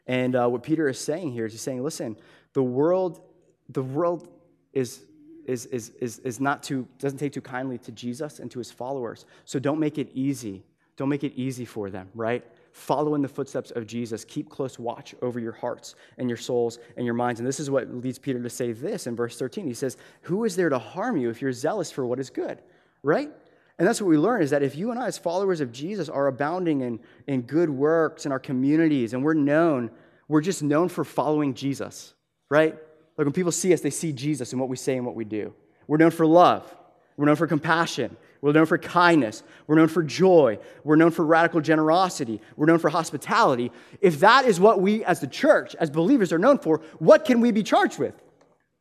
And 0.08 0.36
uh, 0.36 0.48
what 0.48 0.64
Peter 0.64 0.88
is 0.88 1.00
saying 1.00 1.34
here 1.34 1.46
is 1.46 1.52
he's 1.52 1.62
saying, 1.62 1.84
listen, 1.84 2.18
the 2.54 2.64
world, 2.64 3.22
the 3.68 3.84
world 3.84 4.30
is, 4.74 5.04
is, 5.50 5.66
is, 5.68 5.90
is, 6.00 6.20
is 6.20 6.40
not 6.40 6.62
too, 6.62 6.88
doesn't 7.00 7.18
take 7.18 7.34
too 7.34 7.42
kindly 7.42 7.78
to 7.80 7.92
Jesus 7.92 8.40
and 8.40 8.50
to 8.52 8.60
his 8.60 8.72
followers. 8.72 9.26
So 9.46 9.60
don't 9.60 9.80
make 9.80 9.98
it 9.98 10.10
easy. 10.14 10.64
Don't 10.96 11.10
make 11.10 11.24
it 11.24 11.34
easy 11.36 11.66
for 11.66 11.90
them, 11.90 12.10
right? 12.14 12.46
Follow 12.72 13.16
in 13.16 13.22
the 13.22 13.28
footsteps 13.28 13.72
of 13.72 13.88
Jesus. 13.88 14.24
Keep 14.26 14.50
close 14.50 14.78
watch 14.78 15.16
over 15.22 15.40
your 15.40 15.54
hearts 15.54 15.96
and 16.18 16.30
your 16.30 16.38
souls 16.38 16.78
and 16.98 17.06
your 17.06 17.16
minds. 17.16 17.40
And 17.40 17.48
this 17.48 17.60
is 17.60 17.72
what 17.72 17.90
leads 17.90 18.20
Peter 18.20 18.42
to 18.42 18.50
say 18.50 18.74
this 18.74 19.08
in 19.08 19.16
verse 19.16 19.38
13. 19.40 19.66
He 19.66 19.74
says, 19.74 19.98
Who 20.24 20.44
is 20.44 20.56
there 20.56 20.70
to 20.70 20.78
harm 20.78 21.18
you 21.18 21.30
if 21.30 21.42
you're 21.42 21.54
zealous 21.54 21.92
for 21.92 22.06
what 22.06 22.20
is 22.20 22.30
good? 22.30 22.62
Right? 23.02 23.32
And 23.80 23.88
that's 23.88 24.02
what 24.02 24.10
we 24.10 24.18
learn 24.18 24.42
is 24.42 24.50
that 24.50 24.62
if 24.62 24.76
you 24.76 24.92
and 24.92 25.00
I, 25.00 25.08
as 25.08 25.18
followers 25.18 25.62
of 25.62 25.72
Jesus, 25.72 26.10
are 26.10 26.28
abounding 26.28 26.82
in, 26.82 27.00
in 27.28 27.44
good 27.44 27.70
works 27.70 28.26
in 28.26 28.32
our 28.34 28.40
communities 28.40 29.14
and 29.14 29.24
we're 29.24 29.34
known, 29.34 29.90
we're 30.28 30.42
just 30.42 30.62
known 30.62 30.90
for 30.90 31.06
following 31.06 31.54
Jesus, 31.54 32.14
right? 32.50 32.78
Like 33.20 33.26
when 33.26 33.34
people 33.34 33.52
see 33.52 33.74
us, 33.74 33.82
they 33.82 33.90
see 33.90 34.14
Jesus 34.14 34.54
in 34.54 34.60
what 34.60 34.70
we 34.70 34.78
say 34.78 34.96
and 34.96 35.06
what 35.06 35.14
we 35.14 35.26
do. 35.26 35.54
We're 35.88 35.98
known 35.98 36.12
for 36.12 36.26
love, 36.26 36.74
we're 37.18 37.26
known 37.26 37.36
for 37.36 37.48
compassion, 37.48 38.16
we're 38.40 38.54
known 38.54 38.66
for 38.66 38.78
kindness. 38.78 39.44
We're 39.68 39.76
known 39.76 39.90
for 39.90 40.02
joy. 40.02 40.60
We're 40.86 40.96
known 40.96 41.12
for 41.12 41.26
radical 41.26 41.60
generosity. 41.60 42.40
We're 42.56 42.68
known 42.68 42.80
for 42.80 42.90
hospitality. 42.90 43.74
If 44.00 44.22
that 44.22 44.46
is 44.46 44.62
what 44.62 44.80
we 44.80 45.04
as 45.04 45.20
the 45.20 45.28
church, 45.28 45.76
as 45.76 45.90
believers, 45.90 46.32
are 46.32 46.40
known 46.40 46.60
for, 46.60 46.78
what 47.00 47.26
can 47.26 47.42
we 47.42 47.52
be 47.52 47.64
charged 47.64 48.00
with? 48.00 48.14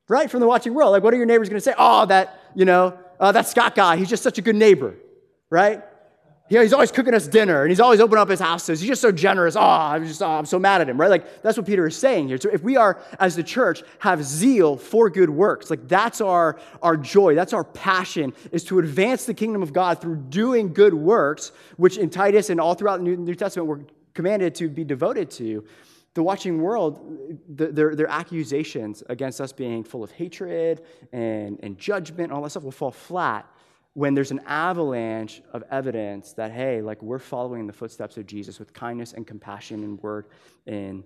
Right? 0.07 0.31
From 0.31 0.39
the 0.39 0.47
watching 0.47 0.75
world. 0.75 0.93
Like, 0.93 1.03
what 1.03 1.13
are 1.13 1.17
your 1.17 1.27
neighbors 1.27 1.49
going 1.49 1.57
to 1.57 1.65
say? 1.65 1.75
Oh, 1.77 2.07
that, 2.07 2.41
you 2.55 2.67
know, 2.67 2.97
uh, 3.19 3.33
that 3.33 3.49
Scott 3.49 3.75
guy, 3.75 3.97
he's 3.97 4.09
just 4.09 4.23
such 4.23 4.39
a 4.39 4.43
good 4.43 4.55
neighbor. 4.55 4.95
Right? 5.51 5.83
Know, 6.51 6.63
he's 6.63 6.73
always 6.73 6.91
cooking 6.91 7.13
us 7.13 7.29
dinner 7.29 7.63
and 7.63 7.71
he's 7.71 7.81
always 7.81 8.01
opening 8.01 8.23
up 8.23 8.29
his 8.29 8.41
houses. 8.41 8.81
He's 8.81 8.89
just 8.89 9.03
so 9.03 9.13
generous. 9.13 9.55
Oh, 9.55 9.61
I'm 9.61 10.07
just, 10.07 10.23
oh, 10.23 10.31
I'm 10.31 10.47
so 10.47 10.59
mad 10.59 10.81
at 10.81 10.89
him, 10.89 10.99
right? 10.99 11.11
Like, 11.11 11.43
that's 11.43 11.59
what 11.59 11.67
Peter 11.67 11.87
is 11.87 11.97
saying 11.97 12.29
here. 12.29 12.39
So 12.41 12.49
if 12.51 12.63
we 12.63 12.77
are, 12.77 13.03
as 13.19 13.37
the 13.37 13.43
church, 13.43 13.83
have 13.99 14.25
zeal 14.25 14.77
for 14.77 15.11
good 15.11 15.29
works, 15.29 15.69
like 15.69 15.87
that's 15.87 16.23
our, 16.23 16.59
our 16.83 16.97
joy, 16.97 17.35
that's 17.35 17.53
our 17.53 17.65
passion, 17.65 18.33
is 18.51 18.65
to 18.65 18.79
advance 18.79 19.27
the 19.27 19.35
kingdom 19.35 19.63
of 19.63 19.75
God 19.75 20.01
through 20.01 20.17
doing 20.17 20.73
good 20.73 20.95
works, 20.95 21.53
which 21.77 21.99
in 21.99 22.09
Titus 22.09 22.49
and 22.49 22.61
all 22.61 22.75
throughout 22.75 22.99
the 22.99 23.05
New, 23.05 23.17
New 23.17 23.35
Testament 23.35 23.69
we're 23.69 23.81
commanded 24.15 24.55
to 24.57 24.69
be 24.69 24.85
devoted 24.85 25.31
to. 25.33 25.65
The 26.15 26.23
watching 26.23 26.63
world, 26.63 27.39
the, 27.55 27.69
their, 27.69 27.95
their 27.95 28.09
accusations 28.09 29.03
against 29.09 29.41
us 29.41 29.53
being 29.53 29.85
full 29.85 30.03
of 30.03 30.11
hatred 30.11 30.81
and, 31.13 31.61
and 31.63 31.79
judgment 31.79 32.31
and 32.31 32.33
all 32.33 32.43
that 32.43 32.51
stuff 32.51 32.65
will 32.65 32.73
fall 32.73 32.91
flat 32.91 33.47
when 33.99 34.15
there's 34.15 34.31
an 34.31 34.41
avalanche 34.47 35.43
of 35.53 35.65
evidence 35.73 36.33
that, 36.33 36.53
hey, 36.53 36.81
like 36.81 37.03
we're 37.03 37.19
following 37.19 37.67
the 37.67 37.73
footsteps 37.73 38.17
of 38.17 38.25
Jesus 38.27 38.61
with 38.61 38.73
kindness 38.73 39.13
and 39.13 39.27
compassion 39.27 39.83
and 39.83 40.01
word 40.01 40.27
and 40.69 41.03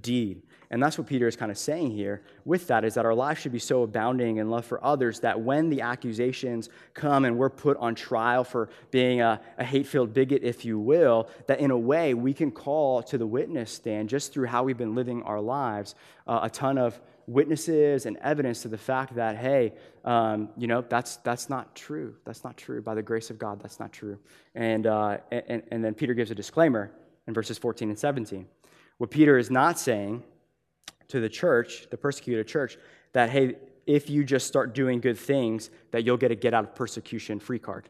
deed. 0.00 0.40
And 0.70 0.82
that's 0.82 0.96
what 0.96 1.06
Peter 1.06 1.26
is 1.26 1.36
kind 1.36 1.50
of 1.50 1.58
saying 1.58 1.90
here 1.90 2.22
with 2.46 2.68
that 2.68 2.86
is 2.86 2.94
that 2.94 3.04
our 3.04 3.14
life 3.14 3.38
should 3.38 3.52
be 3.52 3.58
so 3.58 3.82
abounding 3.82 4.38
in 4.38 4.48
love 4.48 4.64
for 4.64 4.82
others 4.82 5.20
that 5.20 5.38
when 5.38 5.68
the 5.68 5.82
accusations 5.82 6.70
come 6.94 7.26
and 7.26 7.36
we're 7.36 7.50
put 7.50 7.76
on 7.76 7.94
trial 7.94 8.44
for 8.44 8.70
being 8.90 9.20
a, 9.20 9.38
a 9.58 9.64
hate 9.64 9.86
filled 9.86 10.14
bigot, 10.14 10.42
if 10.42 10.64
you 10.64 10.78
will, 10.78 11.28
that 11.48 11.60
in 11.60 11.70
a 11.70 11.78
way 11.78 12.14
we 12.14 12.32
can 12.32 12.50
call 12.50 13.02
to 13.02 13.18
the 13.18 13.26
witness 13.26 13.70
stand 13.70 14.08
just 14.08 14.32
through 14.32 14.46
how 14.46 14.62
we've 14.62 14.78
been 14.78 14.94
living 14.94 15.22
our 15.24 15.40
lives 15.40 15.94
uh, 16.26 16.40
a 16.44 16.48
ton 16.48 16.78
of 16.78 16.98
witnesses 17.26 18.06
and 18.06 18.16
evidence 18.18 18.62
to 18.62 18.68
the 18.68 18.78
fact 18.78 19.14
that, 19.16 19.36
hey, 19.36 19.72
um, 20.04 20.48
you 20.56 20.66
know, 20.66 20.84
that's, 20.88 21.16
that's 21.18 21.48
not 21.50 21.74
true. 21.74 22.14
That's 22.24 22.44
not 22.44 22.56
true. 22.56 22.80
By 22.80 22.94
the 22.94 23.02
grace 23.02 23.30
of 23.30 23.38
God, 23.38 23.60
that's 23.60 23.80
not 23.80 23.92
true. 23.92 24.18
And, 24.54 24.86
uh, 24.86 25.18
and, 25.32 25.62
and 25.70 25.84
then 25.84 25.94
Peter 25.94 26.14
gives 26.14 26.30
a 26.30 26.34
disclaimer 26.34 26.92
in 27.26 27.34
verses 27.34 27.58
14 27.58 27.88
and 27.88 27.98
17. 27.98 28.46
What 28.98 29.10
Peter 29.10 29.38
is 29.38 29.50
not 29.50 29.78
saying 29.78 30.22
to 31.08 31.20
the 31.20 31.28
church, 31.28 31.88
the 31.90 31.96
persecuted 31.96 32.46
church, 32.46 32.78
that, 33.12 33.30
hey, 33.30 33.56
if 33.86 34.10
you 34.10 34.24
just 34.24 34.46
start 34.46 34.74
doing 34.74 35.00
good 35.00 35.18
things, 35.18 35.70
that 35.90 36.04
you'll 36.04 36.16
get 36.16 36.30
a 36.30 36.34
get 36.34 36.54
out 36.54 36.64
of 36.64 36.74
persecution 36.74 37.38
free 37.38 37.58
card. 37.58 37.88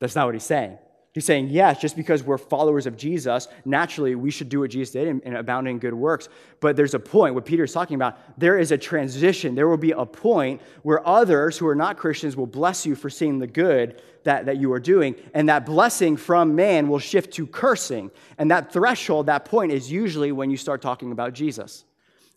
That's 0.00 0.14
not 0.14 0.26
what 0.26 0.34
he's 0.34 0.44
saying. 0.44 0.78
He's 1.14 1.24
saying, 1.24 1.48
yes, 1.48 1.80
just 1.80 1.96
because 1.96 2.22
we're 2.22 2.36
followers 2.36 2.86
of 2.86 2.96
Jesus, 2.96 3.48
naturally 3.64 4.14
we 4.14 4.30
should 4.30 4.50
do 4.50 4.60
what 4.60 4.70
Jesus 4.70 4.92
did 4.92 5.08
and, 5.08 5.36
abound 5.36 5.66
in 5.66 5.78
good 5.78 5.94
works. 5.94 6.28
But 6.60 6.76
there's 6.76 6.92
a 6.92 6.98
point, 6.98 7.34
what 7.34 7.46
Peter's 7.46 7.72
talking 7.72 7.94
about, 7.94 8.18
there 8.38 8.58
is 8.58 8.72
a 8.72 8.78
transition. 8.78 9.54
There 9.54 9.68
will 9.68 9.78
be 9.78 9.92
a 9.92 10.04
point 10.04 10.60
where 10.82 11.06
others 11.08 11.56
who 11.56 11.66
are 11.66 11.74
not 11.74 11.96
Christians 11.96 12.36
will 12.36 12.46
bless 12.46 12.84
you 12.84 12.94
for 12.94 13.08
seeing 13.08 13.38
the 13.38 13.46
good 13.46 14.02
that, 14.24 14.44
that 14.46 14.58
you 14.58 14.70
are 14.72 14.80
doing. 14.80 15.14
And 15.32 15.48
that 15.48 15.64
blessing 15.64 16.16
from 16.18 16.54
man 16.54 16.88
will 16.88 16.98
shift 16.98 17.32
to 17.34 17.46
cursing. 17.46 18.10
And 18.36 18.50
that 18.50 18.70
threshold, 18.70 19.26
that 19.26 19.46
point, 19.46 19.72
is 19.72 19.90
usually 19.90 20.30
when 20.30 20.50
you 20.50 20.58
start 20.58 20.82
talking 20.82 21.10
about 21.10 21.32
Jesus 21.32 21.84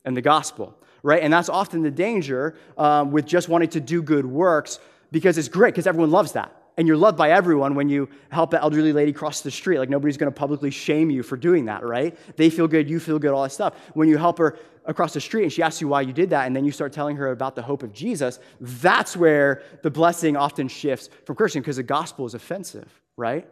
and 0.05 0.15
the 0.15 0.21
gospel, 0.21 0.77
right? 1.03 1.21
And 1.21 1.33
that's 1.33 1.49
often 1.49 1.83
the 1.83 1.91
danger 1.91 2.55
um, 2.77 3.11
with 3.11 3.25
just 3.25 3.49
wanting 3.49 3.69
to 3.69 3.81
do 3.81 4.01
good 4.01 4.25
works 4.25 4.79
because 5.11 5.37
it's 5.37 5.49
great 5.49 5.73
because 5.73 5.87
everyone 5.87 6.09
loves 6.09 6.31
that 6.31 6.55
and 6.77 6.87
you're 6.87 6.97
loved 6.97 7.17
by 7.17 7.31
everyone 7.31 7.75
when 7.75 7.89
you 7.89 8.09
help 8.29 8.53
an 8.53 8.59
elderly 8.61 8.93
lady 8.93 9.11
cross 9.11 9.41
the 9.41 9.51
street. 9.51 9.77
Like 9.77 9.89
nobody's 9.89 10.17
going 10.17 10.31
to 10.31 10.37
publicly 10.37 10.71
shame 10.71 11.09
you 11.09 11.23
for 11.23 11.37
doing 11.37 11.65
that, 11.65 11.83
right? 11.83 12.17
They 12.37 12.49
feel 12.49 12.67
good, 12.67 12.89
you 12.89 12.99
feel 12.99 13.19
good, 13.19 13.31
all 13.31 13.43
that 13.43 13.51
stuff. 13.51 13.75
When 13.93 14.07
you 14.07 14.17
help 14.17 14.37
her 14.37 14.57
across 14.85 15.13
the 15.13 15.21
street 15.21 15.43
and 15.43 15.51
she 15.51 15.61
asks 15.61 15.81
you 15.81 15.87
why 15.87 16.01
you 16.01 16.13
did 16.13 16.29
that, 16.31 16.47
and 16.47 16.55
then 16.55 16.65
you 16.65 16.71
start 16.71 16.93
telling 16.93 17.15
her 17.17 17.31
about 17.31 17.55
the 17.55 17.61
hope 17.61 17.83
of 17.83 17.93
Jesus, 17.93 18.39
that's 18.59 19.15
where 19.17 19.63
the 19.83 19.91
blessing 19.91 20.35
often 20.37 20.67
shifts 20.67 21.09
from 21.25 21.35
Christian 21.35 21.61
because 21.61 21.75
the 21.75 21.83
gospel 21.83 22.25
is 22.25 22.33
offensive, 22.33 22.89
right? 23.17 23.47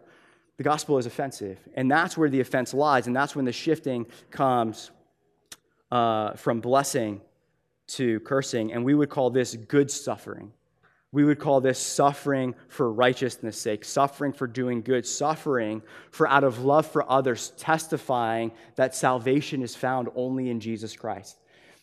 The 0.57 0.63
gospel 0.63 0.97
is 0.97 1.05
offensive. 1.05 1.59
And 1.75 1.89
that's 1.89 2.17
where 2.17 2.29
the 2.29 2.39
offense 2.39 2.73
lies, 2.73 3.07
and 3.07 3.15
that's 3.15 3.35
when 3.35 3.45
the 3.45 3.51
shifting 3.51 4.07
comes 4.31 4.91
uh, 5.91 6.33
from 6.33 6.61
blessing 6.61 7.21
to 7.88 8.19
cursing. 8.21 8.73
And 8.73 8.83
we 8.83 8.93
would 8.93 9.09
call 9.09 9.29
this 9.29 9.55
good 9.55 9.91
suffering 9.91 10.51
we 11.11 11.23
would 11.23 11.39
call 11.39 11.59
this 11.59 11.79
suffering 11.79 12.53
for 12.67 12.91
righteousness' 12.91 13.59
sake, 13.59 13.83
suffering 13.83 14.31
for 14.31 14.45
doing 14.45 14.81
good, 14.81 15.07
suffering 15.07 15.81
for 16.11 16.27
out 16.27 16.43
of 16.43 16.63
love 16.63 16.85
for 16.85 17.09
others, 17.09 17.51
testifying 17.57 18.51
that 18.75 18.93
salvation 18.93 19.63
is 19.63 19.75
found 19.75 20.09
only 20.15 20.49
in 20.49 20.59
Jesus 20.59 20.95
Christ. 20.95 21.37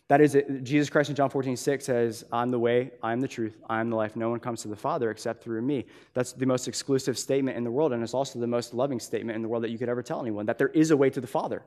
That 0.08 0.20
is, 0.20 0.36
Jesus 0.62 0.88
Christ 0.88 1.10
in 1.10 1.16
John 1.16 1.30
14, 1.30 1.56
6 1.56 1.84
says, 1.84 2.24
I'm 2.30 2.52
the 2.52 2.58
way, 2.60 2.92
I'm 3.02 3.20
the 3.20 3.26
truth, 3.26 3.56
I'm 3.68 3.90
the 3.90 3.96
life. 3.96 4.14
No 4.14 4.30
one 4.30 4.38
comes 4.38 4.62
to 4.62 4.68
the 4.68 4.76
Father 4.76 5.10
except 5.10 5.42
through 5.42 5.62
me. 5.62 5.86
That's 6.14 6.32
the 6.32 6.46
most 6.46 6.68
exclusive 6.68 7.18
statement 7.18 7.56
in 7.56 7.64
the 7.64 7.72
world, 7.72 7.92
and 7.92 8.04
it's 8.04 8.14
also 8.14 8.38
the 8.38 8.46
most 8.46 8.72
loving 8.72 9.00
statement 9.00 9.34
in 9.34 9.42
the 9.42 9.48
world 9.48 9.64
that 9.64 9.70
you 9.70 9.78
could 9.78 9.88
ever 9.88 10.04
tell 10.04 10.20
anyone 10.20 10.46
that 10.46 10.58
there 10.58 10.68
is 10.68 10.92
a 10.92 10.96
way 10.96 11.10
to 11.10 11.20
the 11.20 11.26
Father 11.26 11.64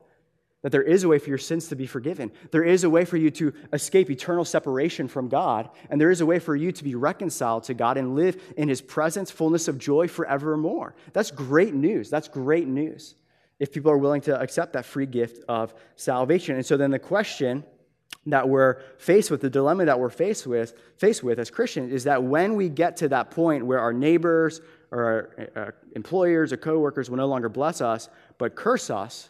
that 0.62 0.72
there 0.72 0.84
is 0.84 1.04
a 1.04 1.08
way 1.08 1.20
for 1.20 1.30
your 1.30 1.38
sins 1.38 1.68
to 1.70 1.76
be 1.76 1.88
forgiven. 1.88 2.32
There 2.52 2.64
is 2.64 2.84
a 2.84 2.90
way 2.90 3.06
for 3.06 3.16
you 3.16 3.32
to 3.32 3.54
escape 3.72 4.10
eternal 4.10 4.44
separation 4.44 5.08
from 5.08 5.30
God. 5.30 5.70
And 5.90 6.02
there 6.02 6.12
is 6.12 6.22
a 6.22 6.26
way 6.26 6.40
for 6.40 6.56
you 6.56 6.72
to 6.74 6.84
be 6.84 6.96
reconciled 6.96 7.64
to 7.66 7.74
God 7.74 7.98
and 7.98 8.16
live 8.16 8.42
in 8.58 8.68
His 8.68 8.82
presence, 8.82 9.32
fullness 9.32 9.68
of 9.68 9.78
joy 9.78 10.08
forevermore. 10.08 10.96
That's 11.14 11.32
great 11.32 11.74
news. 11.74 12.10
That's 12.10 12.28
great 12.28 12.68
news 12.68 13.16
if 13.60 13.72
people 13.72 13.92
are 13.92 13.98
willing 13.98 14.22
to 14.22 14.40
accept 14.40 14.74
that 14.74 14.86
free 14.86 15.06
gift 15.06 15.44
of 15.48 15.74
salvation. 15.96 16.56
And 16.56 16.66
so 16.66 16.78
then 16.78 16.92
the 16.92 17.00
question 17.00 17.64
that 18.26 18.48
we're 18.48 18.82
faced 18.98 19.32
with, 19.32 19.42
the 19.42 19.50
dilemma 19.50 19.86
that 19.86 20.00
we're 20.00 20.10
faced 20.10 20.46
with, 20.46 20.74
faced 20.98 21.24
with 21.24 21.40
as 21.40 21.50
Christians, 21.50 21.92
is 21.92 22.04
that 22.06 22.24
when 22.24 22.56
we 22.56 22.70
get 22.70 22.98
to 22.98 23.10
that 23.10 23.32
point 23.32 23.66
where 23.66 23.80
our 23.80 23.94
neighbors 23.94 24.62
or 24.92 25.04
our, 25.04 25.50
our 25.56 25.76
employers 25.96 26.52
or 26.52 26.58
coworkers 26.58 27.10
will 27.10 27.18
no 27.18 27.28
longer 27.28 27.50
bless 27.50 27.82
us, 27.82 28.10
but 28.38 28.56
curse 28.56 28.90
us, 28.90 29.30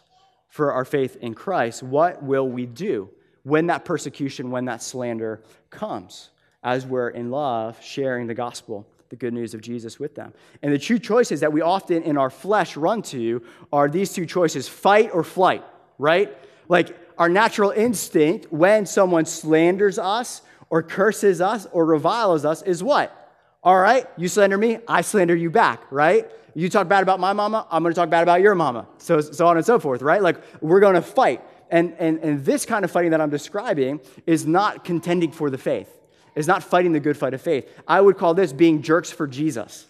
for 0.50 0.72
our 0.72 0.84
faith 0.84 1.16
in 1.20 1.32
Christ, 1.32 1.82
what 1.82 2.22
will 2.22 2.46
we 2.46 2.66
do 2.66 3.08
when 3.44 3.68
that 3.68 3.84
persecution, 3.84 4.50
when 4.50 4.66
that 4.66 4.82
slander 4.82 5.42
comes, 5.70 6.30
as 6.62 6.84
we're 6.84 7.08
in 7.08 7.30
love 7.30 7.82
sharing 7.82 8.26
the 8.26 8.34
gospel, 8.34 8.86
the 9.08 9.16
good 9.16 9.32
news 9.32 9.54
of 9.54 9.62
Jesus 9.62 9.98
with 9.98 10.14
them? 10.14 10.34
And 10.62 10.72
the 10.72 10.78
two 10.78 10.98
choices 10.98 11.40
that 11.40 11.52
we 11.52 11.62
often 11.62 12.02
in 12.02 12.18
our 12.18 12.30
flesh 12.30 12.76
run 12.76 13.00
to 13.02 13.42
are 13.72 13.88
these 13.88 14.12
two 14.12 14.26
choices 14.26 14.68
fight 14.68 15.10
or 15.14 15.24
flight, 15.24 15.64
right? 15.98 16.36
Like 16.68 16.96
our 17.16 17.28
natural 17.28 17.70
instinct 17.70 18.52
when 18.52 18.86
someone 18.86 19.26
slanders 19.26 19.98
us 19.98 20.42
or 20.68 20.82
curses 20.82 21.40
us 21.40 21.66
or 21.72 21.84
reviles 21.84 22.44
us 22.44 22.62
is 22.62 22.82
what? 22.82 23.16
All 23.62 23.78
right, 23.78 24.06
you 24.16 24.28
slander 24.28 24.56
me, 24.56 24.78
I 24.88 25.02
slander 25.02 25.36
you 25.36 25.50
back, 25.50 25.82
right? 25.90 26.30
You 26.54 26.70
talk 26.70 26.88
bad 26.88 27.02
about 27.02 27.20
my 27.20 27.34
mama, 27.34 27.66
I'm 27.70 27.82
gonna 27.82 27.94
talk 27.94 28.08
bad 28.08 28.22
about 28.22 28.40
your 28.40 28.54
mama. 28.54 28.86
So, 28.96 29.20
so 29.20 29.46
on 29.46 29.58
and 29.58 29.66
so 29.66 29.78
forth, 29.78 30.00
right? 30.00 30.22
Like 30.22 30.40
we're 30.62 30.80
gonna 30.80 31.02
fight. 31.02 31.42
And, 31.70 31.94
and, 31.98 32.18
and 32.20 32.44
this 32.44 32.64
kind 32.64 32.84
of 32.84 32.90
fighting 32.90 33.10
that 33.10 33.20
I'm 33.20 33.30
describing 33.30 34.00
is 34.26 34.46
not 34.46 34.82
contending 34.82 35.30
for 35.30 35.50
the 35.50 35.58
faith, 35.58 35.88
is 36.34 36.46
not 36.46 36.62
fighting 36.62 36.92
the 36.92 37.00
good 37.00 37.18
fight 37.18 37.34
of 37.34 37.42
faith. 37.42 37.70
I 37.86 38.00
would 38.00 38.16
call 38.16 38.32
this 38.32 38.52
being 38.52 38.80
jerks 38.80 39.10
for 39.10 39.26
Jesus, 39.26 39.86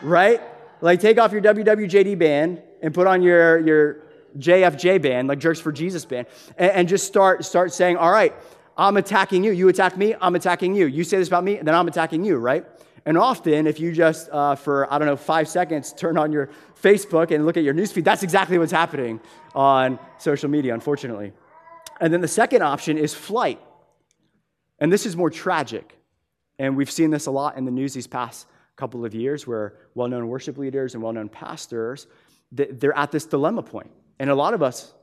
right? 0.00 0.40
Like 0.80 1.00
take 1.00 1.18
off 1.18 1.32
your 1.32 1.42
WWJD 1.42 2.16
band 2.16 2.62
and 2.80 2.94
put 2.94 3.08
on 3.08 3.22
your, 3.22 3.58
your 3.58 4.04
JFJ 4.38 5.02
band, 5.02 5.28
like 5.28 5.40
Jerks 5.40 5.58
for 5.58 5.72
Jesus 5.72 6.04
band, 6.04 6.28
and, 6.56 6.70
and 6.70 6.88
just 6.88 7.06
start, 7.06 7.44
start 7.44 7.72
saying, 7.72 7.96
all 7.96 8.10
right, 8.10 8.34
I'm 8.76 8.96
attacking 8.96 9.44
you. 9.44 9.52
You 9.52 9.68
attack 9.68 9.96
me, 9.96 10.14
I'm 10.20 10.34
attacking 10.34 10.74
you. 10.74 10.86
You 10.86 11.04
say 11.04 11.18
this 11.18 11.28
about 11.28 11.44
me, 11.44 11.56
then 11.56 11.74
I'm 11.74 11.88
attacking 11.88 12.24
you, 12.24 12.36
right? 12.36 12.64
And 13.06 13.18
often, 13.18 13.66
if 13.66 13.78
you 13.78 13.92
just, 13.92 14.30
uh, 14.30 14.54
for, 14.54 14.90
I 14.92 14.98
don't 14.98 15.06
know, 15.06 15.16
five 15.16 15.46
seconds, 15.48 15.92
turn 15.92 16.16
on 16.16 16.32
your 16.32 16.48
Facebook 16.82 17.34
and 17.34 17.44
look 17.44 17.56
at 17.56 17.62
your 17.62 17.74
newsfeed, 17.74 18.04
that's 18.04 18.22
exactly 18.22 18.56
what's 18.58 18.72
happening 18.72 19.20
on 19.54 19.98
social 20.18 20.48
media, 20.48 20.72
unfortunately. 20.72 21.32
And 22.00 22.12
then 22.12 22.22
the 22.22 22.28
second 22.28 22.62
option 22.62 22.96
is 22.96 23.12
flight. 23.12 23.60
And 24.78 24.92
this 24.92 25.06
is 25.06 25.16
more 25.16 25.30
tragic. 25.30 25.98
And 26.58 26.76
we've 26.76 26.90
seen 26.90 27.10
this 27.10 27.26
a 27.26 27.30
lot 27.30 27.56
in 27.56 27.64
the 27.64 27.70
news 27.70 27.94
these 27.94 28.06
past 28.06 28.46
couple 28.76 29.04
of 29.04 29.14
years 29.14 29.46
where 29.46 29.74
well 29.94 30.08
known 30.08 30.28
worship 30.28 30.58
leaders 30.58 30.94
and 30.94 31.02
well 31.02 31.12
known 31.12 31.28
pastors, 31.28 32.06
they're 32.50 32.96
at 32.96 33.12
this 33.12 33.26
dilemma 33.26 33.62
point. 33.62 33.90
And 34.18 34.30
a 34.30 34.34
lot 34.34 34.54
of 34.54 34.62
us 34.62 34.94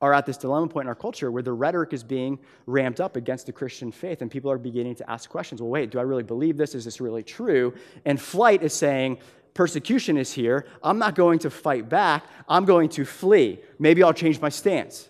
are 0.00 0.12
at 0.12 0.26
this 0.26 0.36
dilemma 0.36 0.68
point 0.68 0.84
in 0.84 0.88
our 0.88 0.94
culture 0.94 1.30
where 1.30 1.42
the 1.42 1.52
rhetoric 1.52 1.92
is 1.92 2.04
being 2.04 2.38
ramped 2.66 3.00
up 3.00 3.16
against 3.16 3.46
the 3.46 3.52
Christian 3.52 3.90
faith, 3.90 4.22
and 4.22 4.30
people 4.30 4.50
are 4.50 4.58
beginning 4.58 4.94
to 4.96 5.10
ask 5.10 5.28
questions 5.28 5.60
well, 5.60 5.70
wait, 5.70 5.90
do 5.90 5.98
I 5.98 6.02
really 6.02 6.22
believe 6.22 6.56
this? 6.56 6.74
Is 6.74 6.84
this 6.84 7.00
really 7.00 7.22
true? 7.22 7.74
And 8.04 8.20
flight 8.20 8.62
is 8.62 8.72
saying, 8.72 9.18
persecution 9.54 10.16
is 10.16 10.32
here. 10.32 10.66
I'm 10.82 10.98
not 10.98 11.14
going 11.14 11.40
to 11.40 11.50
fight 11.50 11.88
back, 11.88 12.24
I'm 12.48 12.64
going 12.64 12.90
to 12.90 13.04
flee. 13.04 13.60
Maybe 13.78 14.02
I'll 14.02 14.12
change 14.12 14.40
my 14.40 14.48
stance. 14.50 15.08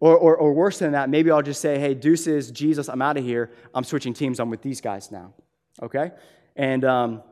Or, 0.00 0.16
or, 0.16 0.36
or 0.36 0.52
worse 0.52 0.78
than 0.78 0.92
that, 0.92 1.10
maybe 1.10 1.30
I'll 1.32 1.42
just 1.42 1.60
say, 1.60 1.78
hey, 1.80 1.92
deuces, 1.92 2.52
Jesus, 2.52 2.88
I'm 2.88 3.02
out 3.02 3.16
of 3.16 3.24
here. 3.24 3.50
I'm 3.74 3.82
switching 3.82 4.14
teams. 4.14 4.38
I'm 4.38 4.48
with 4.48 4.62
these 4.62 4.80
guys 4.80 5.10
now. 5.10 5.34
Okay? 5.82 6.12
And 6.54 6.84
um, 6.84 7.22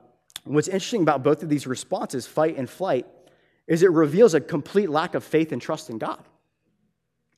what's 0.42 0.66
interesting 0.66 1.02
about 1.02 1.22
both 1.22 1.44
of 1.44 1.48
these 1.48 1.68
responses, 1.68 2.26
fight 2.26 2.56
and 2.56 2.68
flight, 2.68 3.06
is 3.68 3.84
it 3.84 3.92
reveals 3.92 4.34
a 4.34 4.40
complete 4.40 4.90
lack 4.90 5.14
of 5.14 5.22
faith 5.22 5.52
and 5.52 5.62
trust 5.62 5.90
in 5.90 5.98
God 5.98 6.24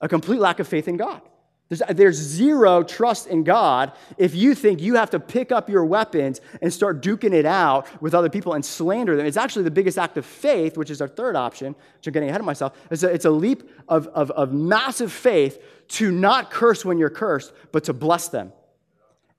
a 0.00 0.08
complete 0.08 0.40
lack 0.40 0.60
of 0.60 0.68
faith 0.68 0.88
in 0.88 0.96
God. 0.96 1.22
There's, 1.68 1.82
there's, 1.90 2.16
zero 2.16 2.82
trust 2.82 3.26
in 3.26 3.44
God 3.44 3.92
if 4.16 4.34
you 4.34 4.54
think 4.54 4.80
you 4.80 4.94
have 4.94 5.10
to 5.10 5.20
pick 5.20 5.52
up 5.52 5.68
your 5.68 5.84
weapons 5.84 6.40
and 6.62 6.72
start 6.72 7.02
duking 7.02 7.34
it 7.34 7.44
out 7.44 7.86
with 8.00 8.14
other 8.14 8.30
people 8.30 8.54
and 8.54 8.64
slander 8.64 9.16
them. 9.16 9.26
It's 9.26 9.36
actually 9.36 9.64
the 9.64 9.70
biggest 9.70 9.98
act 9.98 10.16
of 10.16 10.24
faith, 10.24 10.78
which 10.78 10.88
is 10.88 11.02
our 11.02 11.08
third 11.08 11.36
option, 11.36 11.74
which 11.96 12.06
I'm 12.06 12.14
getting 12.14 12.30
ahead 12.30 12.40
of 12.40 12.46
myself. 12.46 12.74
It's 12.90 13.02
a, 13.02 13.12
it's 13.12 13.26
a 13.26 13.30
leap 13.30 13.68
of, 13.86 14.06
of, 14.08 14.30
of 14.30 14.50
massive 14.50 15.12
faith 15.12 15.62
to 15.88 16.10
not 16.10 16.50
curse 16.50 16.86
when 16.86 16.96
you're 16.96 17.10
cursed, 17.10 17.52
but 17.70 17.84
to 17.84 17.92
bless 17.92 18.28
them 18.28 18.52